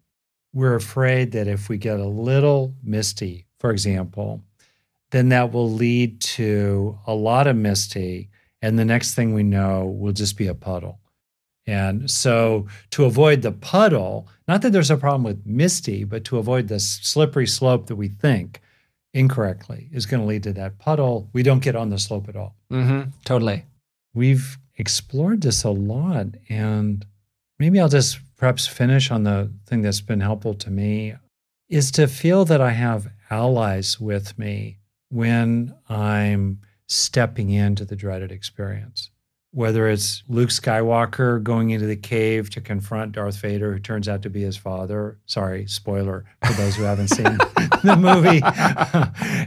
We're 0.54 0.76
afraid 0.76 1.32
that 1.34 1.48
if 1.48 1.70
we 1.70 1.78
get 1.78 2.00
a 2.00 2.08
little 2.08 2.74
misty, 2.84 3.46
for 3.60 3.72
example, 3.72 4.42
then 5.12 5.30
that 5.30 5.52
will 5.52 5.72
lead 5.72 6.20
to 6.22 6.98
a 7.08 7.14
lot 7.14 7.48
of 7.48 7.56
misty. 7.56 8.30
And 8.62 8.78
the 8.78 8.86
next 8.86 9.14
thing 9.14 9.34
we 9.34 9.44
know 9.44 9.86
will 9.86 10.14
just 10.14 10.38
be 10.38 10.48
a 10.48 10.56
puddle. 10.56 11.00
And 11.66 12.10
so, 12.10 12.68
to 12.92 13.06
avoid 13.06 13.42
the 13.42 13.52
puddle, 13.52 14.28
not 14.48 14.62
that 14.62 14.72
there's 14.72 14.90
a 14.90 14.96
problem 14.98 15.24
with 15.24 15.46
misty, 15.46 16.06
but 16.06 16.24
to 16.26 16.38
avoid 16.38 16.70
the 16.70 16.80
slippery 16.80 17.46
slope 17.46 17.88
that 17.88 17.98
we 17.98 18.08
think, 18.08 18.62
incorrectly 19.18 19.90
is 19.92 20.06
going 20.06 20.22
to 20.22 20.28
lead 20.28 20.44
to 20.44 20.54
that 20.54 20.78
puddle. 20.80 21.30
We 21.34 21.44
don't 21.44 21.64
get 21.64 21.76
on 21.76 21.90
the 21.90 21.98
slope 21.98 22.30
at 22.30 22.36
all. 22.36 22.56
Mm-hmm, 22.72 23.10
totally. 23.26 23.66
We've 24.14 24.58
explored 24.78 25.42
this 25.42 25.64
a 25.64 25.72
lot. 25.72 26.28
And 26.50 27.06
maybe 27.60 27.80
I'll 27.80 27.90
just 27.90 28.20
perhaps 28.38 28.68
finish 28.68 29.10
on 29.12 29.24
the 29.24 29.52
thing 29.66 29.82
that's 29.82 30.02
been 30.02 30.22
helpful 30.22 30.54
to 30.56 30.70
me 30.70 31.16
is 31.68 31.92
to 31.92 32.08
feel 32.08 32.46
that 32.46 32.62
I 32.62 32.72
have 32.72 33.10
allies 33.30 34.00
with 34.00 34.38
me 34.38 34.78
when 35.10 35.74
I'm 35.90 36.60
stepping 36.88 37.50
into 37.50 37.86
the 37.86 37.96
dreaded 37.96 38.32
experience 38.32 39.12
whether 39.58 39.90
it's 39.90 40.22
Luke 40.28 40.50
Skywalker 40.50 41.42
going 41.42 41.72
into 41.72 41.88
the 41.88 41.96
cave 41.96 42.50
to 42.52 42.62
confront 42.62 43.14
Darth 43.14 43.38
Vader, 43.38 43.74
who 43.74 43.80
turns 43.80 44.08
out 44.08 44.22
to 44.22 44.30
be 44.30 44.44
his 44.44 44.56
father. 44.56 45.18
Sorry, 45.26 45.66
spoiler 45.66 46.26
for 46.46 46.54
those 46.54 46.76
who 46.76 46.84
haven't 46.84 47.08
seen 47.08 47.24
the 47.84 47.96
movie. 47.98 48.42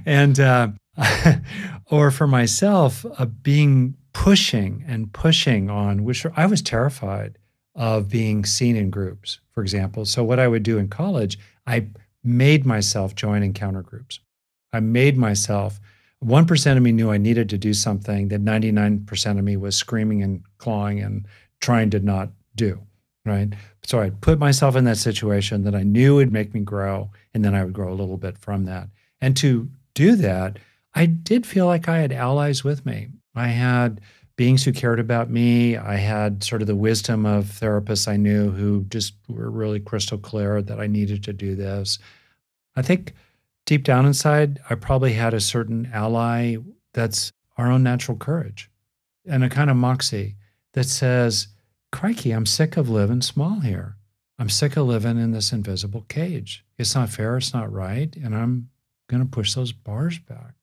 and 0.07 0.41
uh, 0.41 0.69
or 1.93 2.11
for 2.11 2.27
myself, 2.27 3.07
uh, 3.19 3.27
being 3.27 3.95
pushing 4.13 4.85
and 4.89 5.13
pushing 5.13 5.71
on, 5.71 6.03
which 6.03 6.27
I 6.37 6.47
was 6.47 6.61
terrified 6.61 7.39
of 7.77 8.09
being 8.09 8.45
seen 8.45 8.75
in 8.75 8.91
groups, 8.91 9.39
for 9.53 9.63
example. 9.63 10.05
So, 10.07 10.25
what 10.25 10.41
I 10.41 10.49
would 10.49 10.65
do 10.65 10.79
in 10.79 10.89
college, 10.89 11.39
I 11.67 11.87
made 12.25 12.67
myself 12.67 13.15
join 13.15 13.43
encounter 13.43 13.83
groups. 13.83 14.19
I 14.73 14.81
made 14.81 15.17
myself, 15.17 15.81
1% 16.25 16.77
of 16.77 16.83
me 16.83 16.93
knew 16.93 17.11
I 17.11 17.19
needed 17.19 17.49
to 17.51 17.59
do 17.59 17.75
something 17.75 18.29
that 18.29 18.45
99% 18.45 19.39
of 19.39 19.45
me 19.45 19.57
was 19.57 19.77
screaming 19.77 20.23
and 20.23 20.43
clawing 20.59 21.01
and 21.01 21.27
trying 21.61 21.91
to 21.91 22.01
not 22.01 22.31
do. 22.55 22.81
Right. 23.27 23.53
So 23.85 24.01
I 24.01 24.11
put 24.11 24.39
myself 24.39 24.77
in 24.77 24.85
that 24.85 24.97
situation 24.97 25.65
that 25.65 25.75
I 25.75 25.83
knew 25.83 26.17
would 26.17 26.33
make 26.33 26.55
me 26.55 26.61
grow, 26.61 27.11
and 27.35 27.45
then 27.45 27.55
I 27.55 27.63
would 27.65 27.75
grow 27.75 27.93
a 27.93 27.95
little 27.95 28.17
bit 28.17 28.39
from 28.39 28.65
that. 28.65 28.89
And 29.21 29.37
to 29.37 29.69
do 29.95 30.17
that, 30.17 30.59
I 30.95 31.05
did 31.07 31.47
feel 31.47 31.67
like 31.67 31.87
I 31.87 31.99
had 31.99 32.13
allies 32.13 32.65
with 32.65 32.87
me. 32.87 33.09
I 33.35 33.49
had 33.49 34.01
beings 34.37 34.65
who 34.65 34.73
cared 34.73 34.99
about 34.99 35.29
me. 35.29 35.77
I 35.77 35.97
had 35.97 36.43
sort 36.43 36.63
of 36.63 36.67
the 36.67 36.75
wisdom 36.75 37.27
of 37.27 37.45
therapists 37.45 38.09
I 38.09 38.17
knew 38.17 38.51
who 38.51 38.85
just 38.85 39.13
were 39.29 39.51
really 39.51 39.81
crystal 39.81 40.17
clear 40.17 40.63
that 40.63 40.81
I 40.81 40.87
needed 40.87 41.23
to 41.25 41.35
do 41.35 41.55
this. 41.55 41.99
I 42.75 42.81
think 42.81 43.13
deep 43.71 43.85
down 43.85 44.05
inside, 44.05 44.59
I 44.69 44.75
probably 44.75 45.13
had 45.13 45.33
a 45.33 45.39
certain 45.39 45.89
ally 45.95 46.57
that's 46.93 47.31
our 47.57 47.71
own 47.71 47.85
natural 47.85 48.17
courage 48.17 48.69
and 49.25 49.45
a 49.45 49.49
kind 49.49 49.71
of 49.71 49.77
moxie 49.77 50.35
that 50.73 50.87
says, 50.87 51.47
Crikey, 51.93 52.33
I'm 52.33 52.47
sick 52.47 52.77
of 52.77 52.89
living 52.89 53.23
small 53.23 53.61
here. 53.61 53.95
I'm 54.41 54.49
sick 54.49 54.77
of 54.77 54.89
living 54.89 55.21
in 55.21 55.31
this 55.31 55.53
invisible 55.53 56.05
cage. 56.09 56.65
It's 56.79 56.97
not 56.97 57.11
fair, 57.11 57.37
it's 57.37 57.55
not 57.55 57.73
right, 57.73 58.13
and 58.17 58.35
I'm 58.35 58.71
going 59.09 59.23
to 59.23 59.31
push 59.31 59.55
those 59.55 59.71
bars 59.71 60.19
back. 60.19 60.55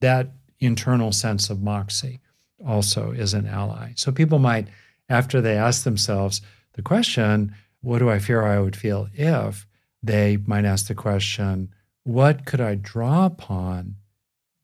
That 0.00 0.32
internal 0.58 1.12
sense 1.12 1.48
of 1.50 1.62
moxie 1.62 2.20
also 2.66 3.12
is 3.12 3.32
an 3.32 3.46
ally. 3.46 3.92
So 3.94 4.10
people 4.10 4.40
might, 4.40 4.66
after 5.08 5.40
they 5.40 5.56
ask 5.56 5.84
themselves 5.84 6.40
the 6.72 6.82
question, 6.82 7.54
what 7.80 8.00
do 8.00 8.10
I 8.10 8.18
fear 8.18 8.42
I 8.42 8.58
would 8.58 8.74
feel 8.74 9.06
if, 9.14 9.68
they 10.02 10.36
might 10.36 10.64
ask 10.64 10.88
the 10.88 10.96
question, 10.96 11.72
what 12.06 12.46
could 12.46 12.60
I 12.60 12.76
draw 12.76 13.26
upon 13.26 13.96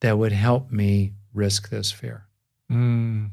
that 0.00 0.16
would 0.16 0.30
help 0.30 0.70
me 0.70 1.14
risk 1.34 1.70
this 1.70 1.90
fear? 1.90 2.28
Mm, 2.70 3.30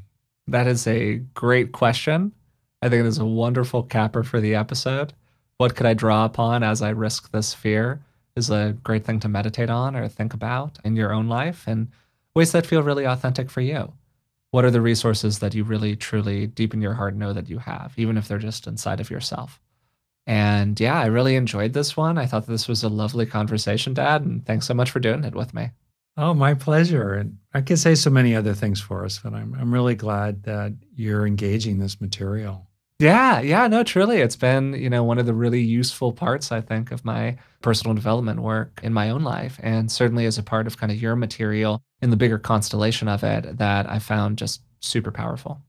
that 0.48 0.66
is 0.66 0.84
a 0.88 1.18
great 1.32 1.70
question. 1.70 2.32
I 2.82 2.88
think 2.88 3.04
it 3.04 3.06
is 3.06 3.18
a 3.18 3.24
wonderful 3.24 3.84
capper 3.84 4.24
for 4.24 4.40
the 4.40 4.56
episode. 4.56 5.12
What 5.58 5.76
could 5.76 5.86
I 5.86 5.94
draw 5.94 6.24
upon 6.24 6.64
as 6.64 6.82
I 6.82 6.88
risk 6.88 7.30
this 7.30 7.54
fear 7.54 8.00
is 8.34 8.50
a 8.50 8.76
great 8.82 9.04
thing 9.04 9.20
to 9.20 9.28
meditate 9.28 9.70
on 9.70 9.94
or 9.94 10.08
think 10.08 10.34
about 10.34 10.80
in 10.82 10.96
your 10.96 11.12
own 11.12 11.28
life 11.28 11.62
and 11.68 11.86
ways 12.34 12.50
that 12.50 12.66
feel 12.66 12.82
really 12.82 13.04
authentic 13.04 13.48
for 13.48 13.60
you. 13.60 13.92
What 14.50 14.64
are 14.64 14.72
the 14.72 14.80
resources 14.80 15.38
that 15.38 15.54
you 15.54 15.62
really, 15.62 15.94
truly, 15.94 16.48
deep 16.48 16.74
in 16.74 16.82
your 16.82 16.94
heart 16.94 17.14
know 17.14 17.32
that 17.32 17.48
you 17.48 17.58
have, 17.58 17.94
even 17.96 18.16
if 18.16 18.26
they're 18.26 18.38
just 18.38 18.66
inside 18.66 18.98
of 18.98 19.08
yourself? 19.08 19.60
And 20.30 20.78
yeah, 20.78 21.00
I 21.00 21.06
really 21.06 21.34
enjoyed 21.34 21.72
this 21.72 21.96
one. 21.96 22.16
I 22.16 22.24
thought 22.24 22.46
this 22.46 22.68
was 22.68 22.84
a 22.84 22.88
lovely 22.88 23.26
conversation, 23.26 23.94
Dad, 23.94 24.22
and 24.22 24.46
thanks 24.46 24.64
so 24.64 24.74
much 24.74 24.88
for 24.92 25.00
doing 25.00 25.24
it 25.24 25.34
with 25.34 25.52
me. 25.52 25.70
Oh, 26.16 26.34
my 26.34 26.54
pleasure. 26.54 27.14
And 27.14 27.38
I 27.52 27.62
could 27.62 27.80
say 27.80 27.96
so 27.96 28.10
many 28.10 28.36
other 28.36 28.54
things 28.54 28.80
for 28.80 29.04
us, 29.04 29.18
but 29.18 29.34
I'm 29.34 29.56
I'm 29.58 29.74
really 29.74 29.96
glad 29.96 30.44
that 30.44 30.72
you're 30.94 31.26
engaging 31.26 31.78
this 31.80 32.00
material. 32.00 32.68
Yeah, 33.00 33.40
yeah, 33.40 33.66
no, 33.66 33.82
truly. 33.82 34.18
It's 34.18 34.36
been, 34.36 34.74
you 34.74 34.88
know, 34.88 35.02
one 35.02 35.18
of 35.18 35.26
the 35.26 35.34
really 35.34 35.62
useful 35.62 36.12
parts, 36.12 36.52
I 36.52 36.60
think, 36.60 36.92
of 36.92 37.04
my 37.04 37.36
personal 37.60 37.96
development 37.96 38.38
work 38.38 38.78
in 38.84 38.92
my 38.92 39.10
own 39.10 39.24
life. 39.24 39.58
And 39.64 39.90
certainly 39.90 40.26
as 40.26 40.38
a 40.38 40.44
part 40.44 40.68
of 40.68 40.76
kind 40.76 40.92
of 40.92 41.02
your 41.02 41.16
material 41.16 41.82
in 42.02 42.10
the 42.10 42.16
bigger 42.16 42.38
constellation 42.38 43.08
of 43.08 43.24
it 43.24 43.58
that 43.58 43.90
I 43.90 43.98
found 43.98 44.38
just 44.38 44.62
super 44.78 45.10
powerful. 45.10 45.60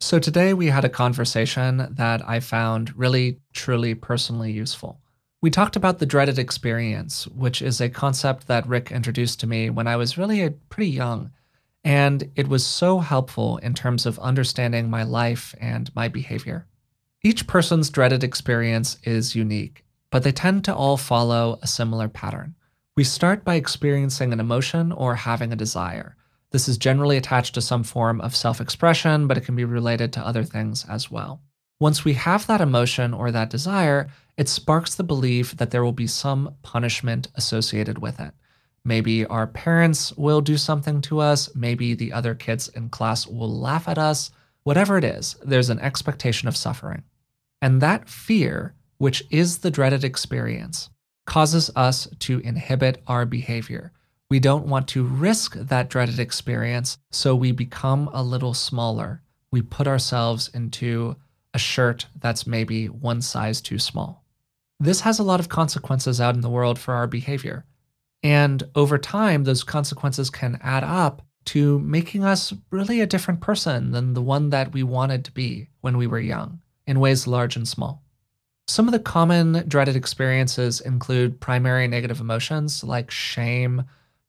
So 0.00 0.18
today 0.18 0.54
we 0.54 0.66
had 0.66 0.84
a 0.84 0.88
conversation 0.88 1.88
that 1.90 2.26
I 2.28 2.40
found 2.40 2.96
really, 2.96 3.40
truly 3.52 3.94
personally 3.94 4.52
useful. 4.52 5.00
We 5.42 5.50
talked 5.50 5.76
about 5.76 5.98
the 5.98 6.06
dreaded 6.06 6.38
experience, 6.38 7.26
which 7.28 7.62
is 7.62 7.80
a 7.80 7.88
concept 7.88 8.46
that 8.46 8.66
Rick 8.66 8.92
introduced 8.92 9.40
to 9.40 9.46
me 9.46 9.70
when 9.70 9.86
I 9.86 9.96
was 9.96 10.18
really 10.18 10.50
pretty 10.68 10.90
young 10.90 11.32
and 11.84 12.30
it 12.36 12.48
was 12.48 12.66
so 12.66 12.98
helpful 12.98 13.56
in 13.58 13.72
terms 13.72 14.04
of 14.04 14.18
understanding 14.18 14.90
my 14.90 15.04
life 15.04 15.54
and 15.60 15.94
my 15.94 16.06
behavior. 16.06 16.66
Each 17.22 17.46
person's 17.46 17.88
dreaded 17.88 18.22
experience 18.22 18.98
is 19.04 19.34
unique, 19.34 19.84
but 20.10 20.22
they 20.22 20.32
tend 20.32 20.64
to 20.64 20.74
all 20.74 20.96
follow 20.96 21.58
a 21.62 21.66
similar 21.66 22.08
pattern. 22.08 22.54
We 22.96 23.04
start 23.04 23.44
by 23.44 23.54
experiencing 23.54 24.32
an 24.32 24.40
emotion 24.40 24.92
or 24.92 25.14
having 25.14 25.52
a 25.52 25.56
desire. 25.56 26.16
This 26.50 26.68
is 26.68 26.78
generally 26.78 27.16
attached 27.16 27.54
to 27.54 27.60
some 27.60 27.84
form 27.84 28.20
of 28.20 28.34
self 28.34 28.60
expression, 28.60 29.26
but 29.26 29.36
it 29.36 29.44
can 29.44 29.56
be 29.56 29.64
related 29.64 30.12
to 30.14 30.26
other 30.26 30.44
things 30.44 30.84
as 30.88 31.10
well. 31.10 31.40
Once 31.80 32.04
we 32.04 32.14
have 32.14 32.46
that 32.46 32.60
emotion 32.60 33.14
or 33.14 33.30
that 33.30 33.50
desire, 33.50 34.08
it 34.36 34.48
sparks 34.48 34.94
the 34.94 35.04
belief 35.04 35.56
that 35.56 35.70
there 35.70 35.84
will 35.84 35.92
be 35.92 36.06
some 36.06 36.54
punishment 36.62 37.28
associated 37.34 37.98
with 37.98 38.18
it. 38.18 38.32
Maybe 38.84 39.26
our 39.26 39.46
parents 39.46 40.12
will 40.16 40.40
do 40.40 40.56
something 40.56 41.00
to 41.02 41.20
us. 41.20 41.54
Maybe 41.54 41.94
the 41.94 42.12
other 42.12 42.34
kids 42.34 42.68
in 42.68 42.88
class 42.88 43.26
will 43.26 43.52
laugh 43.52 43.88
at 43.88 43.98
us. 43.98 44.30
Whatever 44.62 44.96
it 44.96 45.04
is, 45.04 45.36
there's 45.44 45.70
an 45.70 45.80
expectation 45.80 46.48
of 46.48 46.56
suffering. 46.56 47.02
And 47.60 47.80
that 47.80 48.08
fear, 48.08 48.74
which 48.96 49.22
is 49.30 49.58
the 49.58 49.70
dreaded 49.70 50.04
experience, 50.04 50.88
causes 51.26 51.70
us 51.76 52.08
to 52.20 52.38
inhibit 52.40 53.02
our 53.06 53.26
behavior. 53.26 53.92
We 54.30 54.40
don't 54.40 54.66
want 54.66 54.88
to 54.88 55.04
risk 55.04 55.54
that 55.54 55.88
dreaded 55.88 56.18
experience, 56.18 56.98
so 57.10 57.34
we 57.34 57.50
become 57.52 58.10
a 58.12 58.22
little 58.22 58.52
smaller. 58.52 59.22
We 59.50 59.62
put 59.62 59.86
ourselves 59.86 60.50
into 60.52 61.16
a 61.54 61.58
shirt 61.58 62.06
that's 62.20 62.46
maybe 62.46 62.88
one 62.88 63.22
size 63.22 63.62
too 63.62 63.78
small. 63.78 64.22
This 64.78 65.00
has 65.00 65.18
a 65.18 65.22
lot 65.22 65.40
of 65.40 65.48
consequences 65.48 66.20
out 66.20 66.34
in 66.34 66.42
the 66.42 66.50
world 66.50 66.78
for 66.78 66.92
our 66.92 67.06
behavior. 67.06 67.64
And 68.22 68.62
over 68.74 68.98
time, 68.98 69.44
those 69.44 69.64
consequences 69.64 70.28
can 70.28 70.58
add 70.62 70.84
up 70.84 71.22
to 71.46 71.78
making 71.78 72.22
us 72.22 72.52
really 72.70 73.00
a 73.00 73.06
different 73.06 73.40
person 73.40 73.92
than 73.92 74.12
the 74.12 74.20
one 74.20 74.50
that 74.50 74.72
we 74.72 74.82
wanted 74.82 75.24
to 75.24 75.32
be 75.32 75.70
when 75.80 75.96
we 75.96 76.06
were 76.06 76.20
young, 76.20 76.60
in 76.86 77.00
ways 77.00 77.26
large 77.26 77.56
and 77.56 77.66
small. 77.66 78.02
Some 78.66 78.86
of 78.86 78.92
the 78.92 78.98
common 78.98 79.64
dreaded 79.66 79.96
experiences 79.96 80.82
include 80.82 81.40
primary 81.40 81.88
negative 81.88 82.20
emotions 82.20 82.84
like 82.84 83.10
shame, 83.10 83.84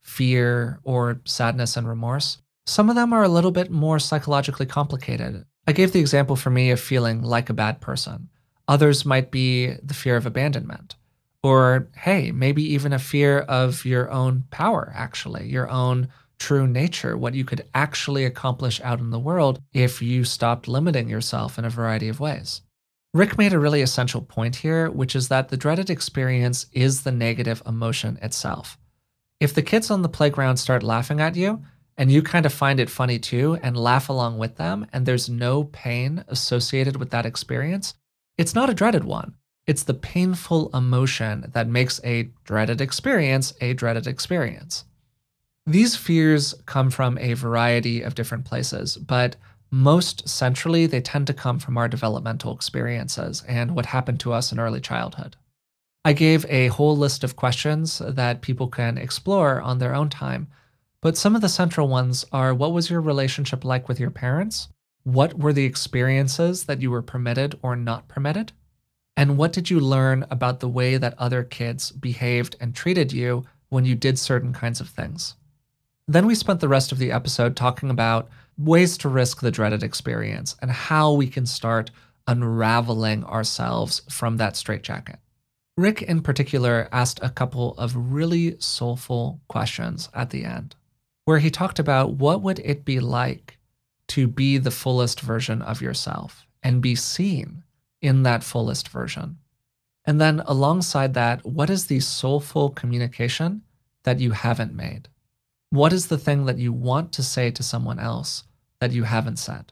fear, 0.09 0.79
or 0.83 1.21
sadness 1.25 1.77
and 1.77 1.87
remorse. 1.87 2.39
Some 2.65 2.89
of 2.89 2.95
them 2.95 3.13
are 3.13 3.23
a 3.23 3.29
little 3.29 3.51
bit 3.51 3.71
more 3.71 3.99
psychologically 3.99 4.65
complicated. 4.65 5.45
I 5.67 5.71
gave 5.71 5.91
the 5.91 5.99
example 5.99 6.35
for 6.35 6.49
me 6.49 6.71
of 6.71 6.79
feeling 6.79 7.21
like 7.21 7.49
a 7.49 7.53
bad 7.53 7.79
person. 7.79 8.29
Others 8.67 9.05
might 9.05 9.31
be 9.31 9.75
the 9.83 9.93
fear 9.93 10.15
of 10.15 10.25
abandonment 10.25 10.95
or, 11.43 11.87
hey, 11.95 12.31
maybe 12.31 12.63
even 12.73 12.91
a 12.91 12.99
fear 12.99 13.39
of 13.39 13.85
your 13.85 14.09
own 14.11 14.45
power, 14.51 14.91
actually, 14.95 15.47
your 15.47 15.69
own 15.69 16.09
true 16.37 16.67
nature, 16.67 17.17
what 17.17 17.33
you 17.33 17.45
could 17.45 17.65
actually 17.73 18.25
accomplish 18.25 18.81
out 18.81 18.99
in 18.99 19.11
the 19.11 19.19
world 19.19 19.61
if 19.73 20.01
you 20.01 20.23
stopped 20.23 20.67
limiting 20.67 21.07
yourself 21.07 21.57
in 21.59 21.65
a 21.65 21.69
variety 21.69 22.09
of 22.09 22.19
ways. 22.19 22.61
Rick 23.13 23.37
made 23.37 23.53
a 23.53 23.59
really 23.59 23.81
essential 23.81 24.21
point 24.21 24.57
here, 24.57 24.89
which 24.89 25.15
is 25.15 25.27
that 25.27 25.49
the 25.49 25.57
dreaded 25.57 25.89
experience 25.89 26.65
is 26.71 27.03
the 27.03 27.11
negative 27.11 27.61
emotion 27.65 28.17
itself. 28.21 28.77
If 29.39 29.53
the 29.53 29.61
kids 29.61 29.89
on 29.89 30.01
the 30.01 30.09
playground 30.09 30.57
start 30.57 30.83
laughing 30.83 31.21
at 31.21 31.35
you, 31.35 31.63
and 31.97 32.11
you 32.11 32.21
kind 32.21 32.45
of 32.45 32.53
find 32.53 32.79
it 32.79 32.89
funny 32.89 33.19
too 33.19 33.57
and 33.61 33.75
laugh 33.75 34.09
along 34.09 34.37
with 34.37 34.55
them, 34.55 34.87
and 34.93 35.05
there's 35.05 35.29
no 35.29 35.65
pain 35.65 36.23
associated 36.27 36.97
with 36.97 37.09
that 37.11 37.25
experience, 37.25 37.93
it's 38.37 38.55
not 38.55 38.69
a 38.69 38.73
dreaded 38.73 39.03
one. 39.03 39.35
It's 39.67 39.83
the 39.83 39.93
painful 39.93 40.69
emotion 40.73 41.51
that 41.53 41.67
makes 41.67 42.01
a 42.03 42.29
dreaded 42.43 42.81
experience 42.81 43.53
a 43.61 43.73
dreaded 43.73 44.07
experience. 44.07 44.85
These 45.65 45.95
fears 45.95 46.55
come 46.65 46.89
from 46.89 47.17
a 47.17 47.33
variety 47.33 48.01
of 48.01 48.15
different 48.15 48.45
places, 48.45 48.97
but 48.97 49.35
most 49.71 50.27
centrally, 50.27 50.87
they 50.87 51.01
tend 51.01 51.27
to 51.27 51.33
come 51.33 51.59
from 51.59 51.77
our 51.77 51.87
developmental 51.87 52.55
experiences 52.55 53.43
and 53.47 53.75
what 53.75 53.85
happened 53.85 54.19
to 54.21 54.33
us 54.33 54.51
in 54.51 54.59
early 54.59 54.81
childhood. 54.81 55.35
I 56.09 56.13
gave 56.13 56.43
a 56.49 56.69
whole 56.69 56.97
list 56.97 57.23
of 57.23 57.35
questions 57.35 58.01
that 58.03 58.41
people 58.41 58.67
can 58.67 58.97
explore 58.97 59.61
on 59.61 59.77
their 59.77 59.93
own 59.93 60.09
time, 60.09 60.47
but 61.01 61.15
some 61.15 61.35
of 61.35 61.41
the 61.41 61.47
central 61.47 61.87
ones 61.87 62.25
are 62.31 62.51
what 62.51 62.73
was 62.73 62.89
your 62.89 62.99
relationship 62.99 63.63
like 63.63 63.87
with 63.87 63.99
your 63.99 64.09
parents? 64.09 64.69
What 65.03 65.37
were 65.37 65.53
the 65.53 65.65
experiences 65.65 66.63
that 66.63 66.81
you 66.81 66.89
were 66.89 67.03
permitted 67.03 67.59
or 67.61 67.75
not 67.75 68.07
permitted? 68.07 68.53
And 69.15 69.37
what 69.37 69.53
did 69.53 69.69
you 69.69 69.79
learn 69.79 70.25
about 70.31 70.61
the 70.61 70.67
way 70.67 70.97
that 70.97 71.13
other 71.19 71.43
kids 71.43 71.91
behaved 71.91 72.55
and 72.59 72.73
treated 72.73 73.13
you 73.13 73.45
when 73.69 73.85
you 73.85 73.93
did 73.93 74.17
certain 74.17 74.51
kinds 74.51 74.81
of 74.81 74.89
things? 74.89 75.35
Then 76.07 76.25
we 76.25 76.33
spent 76.33 76.59
the 76.59 76.67
rest 76.67 76.91
of 76.91 76.97
the 76.97 77.11
episode 77.11 77.55
talking 77.55 77.91
about 77.91 78.29
ways 78.57 78.97
to 78.97 79.09
risk 79.09 79.41
the 79.41 79.51
dreaded 79.51 79.83
experience 79.83 80.55
and 80.59 80.71
how 80.71 81.13
we 81.13 81.27
can 81.27 81.45
start 81.45 81.91
unraveling 82.25 83.23
ourselves 83.25 84.01
from 84.09 84.37
that 84.37 84.57
straitjacket. 84.57 85.19
Rick, 85.79 86.01
in 86.01 86.21
particular, 86.21 86.89
asked 86.91 87.21
a 87.23 87.29
couple 87.29 87.73
of 87.77 87.95
really 87.95 88.59
soulful 88.59 89.39
questions 89.47 90.09
at 90.13 90.29
the 90.29 90.43
end, 90.43 90.75
where 91.23 91.39
he 91.39 91.49
talked 91.49 91.79
about 91.79 92.15
what 92.15 92.41
would 92.41 92.59
it 92.59 92.83
be 92.83 92.99
like 92.99 93.57
to 94.09 94.27
be 94.27 94.57
the 94.57 94.71
fullest 94.71 95.21
version 95.21 95.61
of 95.61 95.81
yourself 95.81 96.45
and 96.61 96.81
be 96.81 96.95
seen 96.95 97.63
in 98.01 98.23
that 98.23 98.43
fullest 98.43 98.89
version. 98.89 99.37
And 100.03 100.19
then 100.19 100.41
alongside 100.45 101.13
that, 101.13 101.45
what 101.45 101.69
is 101.69 101.87
the 101.87 102.01
soulful 102.01 102.71
communication 102.71 103.61
that 104.03 104.19
you 104.19 104.31
haven't 104.31 104.73
made? 104.73 105.07
What 105.69 105.93
is 105.93 106.07
the 106.07 106.17
thing 106.17 106.45
that 106.45 106.57
you 106.57 106.73
want 106.73 107.13
to 107.13 107.23
say 107.23 107.51
to 107.51 107.63
someone 107.63 107.99
else 107.99 108.43
that 108.81 108.91
you 108.91 109.03
haven't 109.03 109.37
said? 109.37 109.71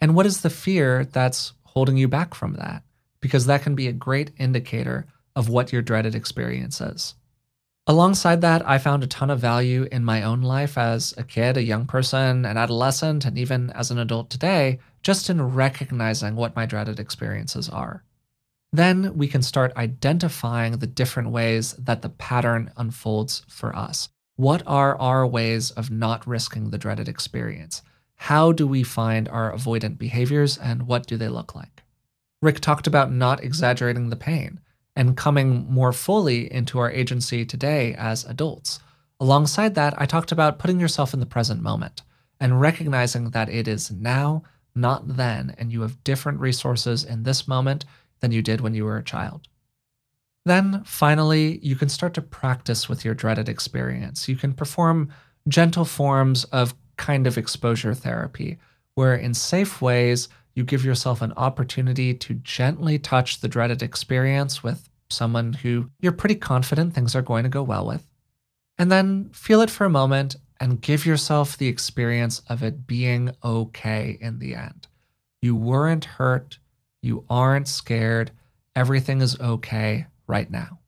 And 0.00 0.14
what 0.14 0.26
is 0.26 0.42
the 0.42 0.50
fear 0.50 1.04
that's 1.04 1.54
holding 1.64 1.96
you 1.96 2.06
back 2.06 2.34
from 2.34 2.54
that? 2.54 2.84
Because 3.20 3.46
that 3.46 3.62
can 3.62 3.74
be 3.74 3.88
a 3.88 3.92
great 3.92 4.30
indicator 4.38 5.06
of 5.36 5.48
what 5.48 5.72
your 5.72 5.82
dreaded 5.82 6.14
experience 6.14 6.80
is. 6.80 7.14
Alongside 7.86 8.40
that, 8.40 8.66
I 8.66 8.78
found 8.78 9.04
a 9.04 9.06
ton 9.06 9.28
of 9.28 9.40
value 9.40 9.86
in 9.92 10.06
my 10.06 10.22
own 10.22 10.40
life 10.40 10.78
as 10.78 11.12
a 11.18 11.22
kid, 11.22 11.58
a 11.58 11.62
young 11.62 11.84
person, 11.84 12.46
an 12.46 12.56
adolescent, 12.56 13.26
and 13.26 13.36
even 13.36 13.70
as 13.70 13.90
an 13.90 13.98
adult 13.98 14.30
today, 14.30 14.78
just 15.02 15.28
in 15.28 15.54
recognizing 15.54 16.34
what 16.34 16.56
my 16.56 16.64
dreaded 16.64 16.98
experiences 16.98 17.68
are. 17.68 18.02
Then 18.72 19.16
we 19.16 19.28
can 19.28 19.42
start 19.42 19.76
identifying 19.76 20.78
the 20.78 20.86
different 20.86 21.28
ways 21.28 21.74
that 21.74 22.00
the 22.00 22.08
pattern 22.08 22.72
unfolds 22.76 23.44
for 23.48 23.76
us. 23.76 24.08
What 24.36 24.62
are 24.66 24.98
our 24.98 25.26
ways 25.26 25.70
of 25.72 25.90
not 25.90 26.26
risking 26.26 26.70
the 26.70 26.78
dreaded 26.78 27.08
experience? 27.08 27.82
How 28.16 28.50
do 28.50 28.66
we 28.66 28.82
find 28.82 29.28
our 29.28 29.52
avoidant 29.52 29.98
behaviors 29.98 30.56
and 30.56 30.88
what 30.88 31.06
do 31.06 31.18
they 31.18 31.28
look 31.28 31.54
like? 31.54 31.82
Rick 32.40 32.60
talked 32.60 32.86
about 32.86 33.12
not 33.12 33.44
exaggerating 33.44 34.08
the 34.08 34.16
pain 34.16 34.58
and 34.96 35.16
coming 35.16 35.66
more 35.70 35.92
fully 35.92 36.52
into 36.52 36.78
our 36.78 36.90
agency 36.90 37.44
today 37.44 37.94
as 37.94 38.24
adults. 38.24 38.80
Alongside 39.20 39.74
that, 39.74 39.94
I 40.00 40.06
talked 40.06 40.32
about 40.32 40.58
putting 40.58 40.80
yourself 40.80 41.14
in 41.14 41.20
the 41.20 41.26
present 41.26 41.62
moment 41.62 42.02
and 42.40 42.60
recognizing 42.60 43.30
that 43.30 43.48
it 43.48 43.66
is 43.68 43.90
now, 43.90 44.42
not 44.74 45.16
then, 45.16 45.54
and 45.58 45.72
you 45.72 45.82
have 45.82 46.02
different 46.04 46.40
resources 46.40 47.04
in 47.04 47.22
this 47.22 47.46
moment 47.48 47.84
than 48.20 48.32
you 48.32 48.42
did 48.42 48.60
when 48.60 48.74
you 48.74 48.84
were 48.84 48.96
a 48.96 49.04
child. 49.04 49.48
Then, 50.44 50.82
finally, 50.84 51.58
you 51.62 51.74
can 51.74 51.88
start 51.88 52.12
to 52.14 52.22
practice 52.22 52.88
with 52.88 53.04
your 53.04 53.14
dreaded 53.14 53.48
experience. 53.48 54.28
You 54.28 54.36
can 54.36 54.52
perform 54.52 55.10
gentle 55.48 55.84
forms 55.84 56.44
of 56.44 56.74
kind 56.96 57.26
of 57.26 57.38
exposure 57.38 57.94
therapy, 57.94 58.58
where 58.94 59.14
in 59.14 59.32
safe 59.32 59.80
ways, 59.80 60.28
you 60.54 60.64
give 60.64 60.84
yourself 60.84 61.20
an 61.20 61.32
opportunity 61.36 62.14
to 62.14 62.34
gently 62.34 62.98
touch 62.98 63.40
the 63.40 63.48
dreaded 63.48 63.82
experience 63.82 64.62
with 64.62 64.88
someone 65.10 65.52
who 65.52 65.90
you're 66.00 66.12
pretty 66.12 66.34
confident 66.34 66.94
things 66.94 67.14
are 67.14 67.22
going 67.22 67.42
to 67.42 67.48
go 67.48 67.62
well 67.62 67.86
with. 67.86 68.06
And 68.78 68.90
then 68.90 69.30
feel 69.30 69.60
it 69.60 69.70
for 69.70 69.84
a 69.84 69.90
moment 69.90 70.36
and 70.60 70.80
give 70.80 71.06
yourself 71.06 71.56
the 71.56 71.68
experience 71.68 72.40
of 72.48 72.62
it 72.62 72.86
being 72.86 73.34
okay 73.44 74.18
in 74.20 74.38
the 74.38 74.54
end. 74.54 74.86
You 75.42 75.54
weren't 75.54 76.04
hurt. 76.04 76.58
You 77.02 77.24
aren't 77.28 77.68
scared. 77.68 78.30
Everything 78.74 79.20
is 79.20 79.38
okay 79.38 80.06
right 80.26 80.50
now. 80.50 80.80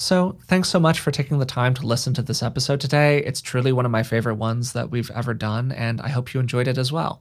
So, 0.00 0.38
thanks 0.46 0.68
so 0.68 0.78
much 0.78 1.00
for 1.00 1.10
taking 1.10 1.40
the 1.40 1.44
time 1.44 1.74
to 1.74 1.86
listen 1.86 2.14
to 2.14 2.22
this 2.22 2.42
episode 2.42 2.80
today. 2.80 3.18
It's 3.24 3.40
truly 3.40 3.72
one 3.72 3.84
of 3.84 3.90
my 3.90 4.04
favorite 4.04 4.36
ones 4.36 4.72
that 4.74 4.90
we've 4.90 5.10
ever 5.10 5.34
done, 5.34 5.72
and 5.72 6.00
I 6.00 6.08
hope 6.08 6.32
you 6.32 6.38
enjoyed 6.38 6.68
it 6.68 6.78
as 6.78 6.92
well. 6.92 7.20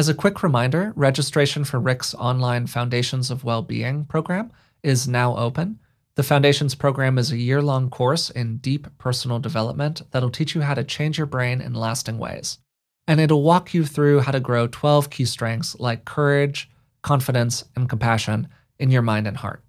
As 0.00 0.08
a 0.08 0.14
quick 0.14 0.42
reminder, 0.42 0.94
registration 0.96 1.62
for 1.62 1.78
Rick's 1.78 2.14
online 2.14 2.66
Foundations 2.66 3.30
of 3.30 3.44
Wellbeing 3.44 4.06
program 4.06 4.50
is 4.82 5.06
now 5.06 5.36
open. 5.36 5.78
The 6.14 6.22
Foundations 6.22 6.74
program 6.74 7.18
is 7.18 7.30
a 7.30 7.36
year 7.36 7.60
long 7.60 7.90
course 7.90 8.30
in 8.30 8.56
deep 8.56 8.86
personal 8.96 9.38
development 9.38 10.00
that'll 10.10 10.30
teach 10.30 10.54
you 10.54 10.62
how 10.62 10.72
to 10.72 10.84
change 10.84 11.18
your 11.18 11.26
brain 11.26 11.60
in 11.60 11.74
lasting 11.74 12.16
ways. 12.16 12.60
And 13.06 13.20
it'll 13.20 13.42
walk 13.42 13.74
you 13.74 13.84
through 13.84 14.20
how 14.20 14.32
to 14.32 14.40
grow 14.40 14.66
12 14.68 15.10
key 15.10 15.26
strengths 15.26 15.78
like 15.78 16.06
courage, 16.06 16.70
confidence, 17.02 17.64
and 17.76 17.86
compassion 17.86 18.48
in 18.78 18.90
your 18.90 19.02
mind 19.02 19.26
and 19.26 19.36
heart. 19.36 19.62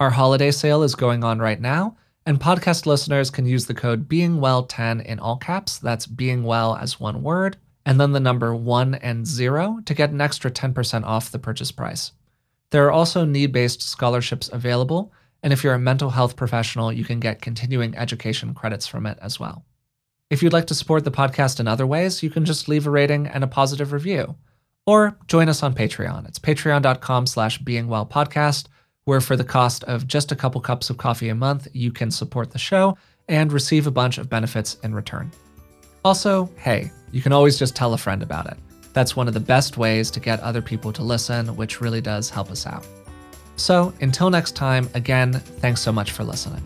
Our 0.00 0.08
holiday 0.08 0.50
sale 0.50 0.82
is 0.82 0.94
going 0.94 1.24
on 1.24 1.40
right 1.40 1.60
now, 1.60 1.98
and 2.24 2.40
podcast 2.40 2.86
listeners 2.86 3.28
can 3.28 3.44
use 3.44 3.66
the 3.66 3.74
code 3.74 4.08
BeingWell10 4.08 5.04
in 5.04 5.18
all 5.18 5.36
caps. 5.36 5.76
That's 5.76 6.06
being 6.06 6.42
well 6.42 6.74
as 6.74 6.98
one 6.98 7.22
word, 7.22 7.58
and 7.88 7.98
then 7.98 8.12
the 8.12 8.20
number 8.20 8.54
one 8.54 8.96
and 8.96 9.26
zero 9.26 9.80
to 9.86 9.94
get 9.94 10.10
an 10.10 10.20
extra 10.20 10.50
10% 10.50 11.04
off 11.04 11.32
the 11.32 11.38
purchase 11.38 11.72
price. 11.72 12.12
There 12.68 12.84
are 12.84 12.92
also 12.92 13.24
need 13.24 13.50
based 13.50 13.80
scholarships 13.80 14.50
available, 14.52 15.10
and 15.42 15.54
if 15.54 15.64
you're 15.64 15.72
a 15.72 15.78
mental 15.78 16.10
health 16.10 16.36
professional, 16.36 16.92
you 16.92 17.02
can 17.02 17.18
get 17.18 17.40
continuing 17.40 17.96
education 17.96 18.52
credits 18.52 18.86
from 18.86 19.06
it 19.06 19.18
as 19.22 19.40
well. 19.40 19.64
If 20.28 20.42
you'd 20.42 20.52
like 20.52 20.66
to 20.66 20.74
support 20.74 21.04
the 21.04 21.10
podcast 21.10 21.60
in 21.60 21.66
other 21.66 21.86
ways, 21.86 22.22
you 22.22 22.28
can 22.28 22.44
just 22.44 22.68
leave 22.68 22.86
a 22.86 22.90
rating 22.90 23.26
and 23.26 23.42
a 23.42 23.46
positive 23.46 23.94
review. 23.94 24.36
Or 24.86 25.16
join 25.26 25.48
us 25.48 25.62
on 25.62 25.74
Patreon. 25.74 26.28
It's 26.28 26.38
patreon.com 26.38 27.26
slash 27.26 27.58
beingwellpodcast, 27.62 28.66
where 29.04 29.22
for 29.22 29.34
the 29.34 29.44
cost 29.44 29.82
of 29.84 30.06
just 30.06 30.30
a 30.30 30.36
couple 30.36 30.60
cups 30.60 30.90
of 30.90 30.98
coffee 30.98 31.30
a 31.30 31.34
month, 31.34 31.68
you 31.72 31.90
can 31.90 32.10
support 32.10 32.50
the 32.50 32.58
show 32.58 32.98
and 33.28 33.50
receive 33.50 33.86
a 33.86 33.90
bunch 33.90 34.18
of 34.18 34.28
benefits 34.28 34.76
in 34.82 34.94
return. 34.94 35.32
Also, 36.04 36.50
hey, 36.56 36.90
you 37.12 37.22
can 37.22 37.32
always 37.32 37.58
just 37.58 37.74
tell 37.74 37.94
a 37.94 37.98
friend 37.98 38.22
about 38.22 38.46
it. 38.46 38.56
That's 38.92 39.16
one 39.16 39.28
of 39.28 39.34
the 39.34 39.40
best 39.40 39.76
ways 39.76 40.10
to 40.12 40.20
get 40.20 40.40
other 40.40 40.62
people 40.62 40.92
to 40.92 41.02
listen, 41.02 41.54
which 41.56 41.80
really 41.80 42.00
does 42.00 42.30
help 42.30 42.50
us 42.50 42.66
out. 42.66 42.86
So 43.56 43.92
until 44.00 44.30
next 44.30 44.56
time, 44.56 44.88
again, 44.94 45.32
thanks 45.32 45.80
so 45.80 45.92
much 45.92 46.12
for 46.12 46.24
listening. 46.24 46.62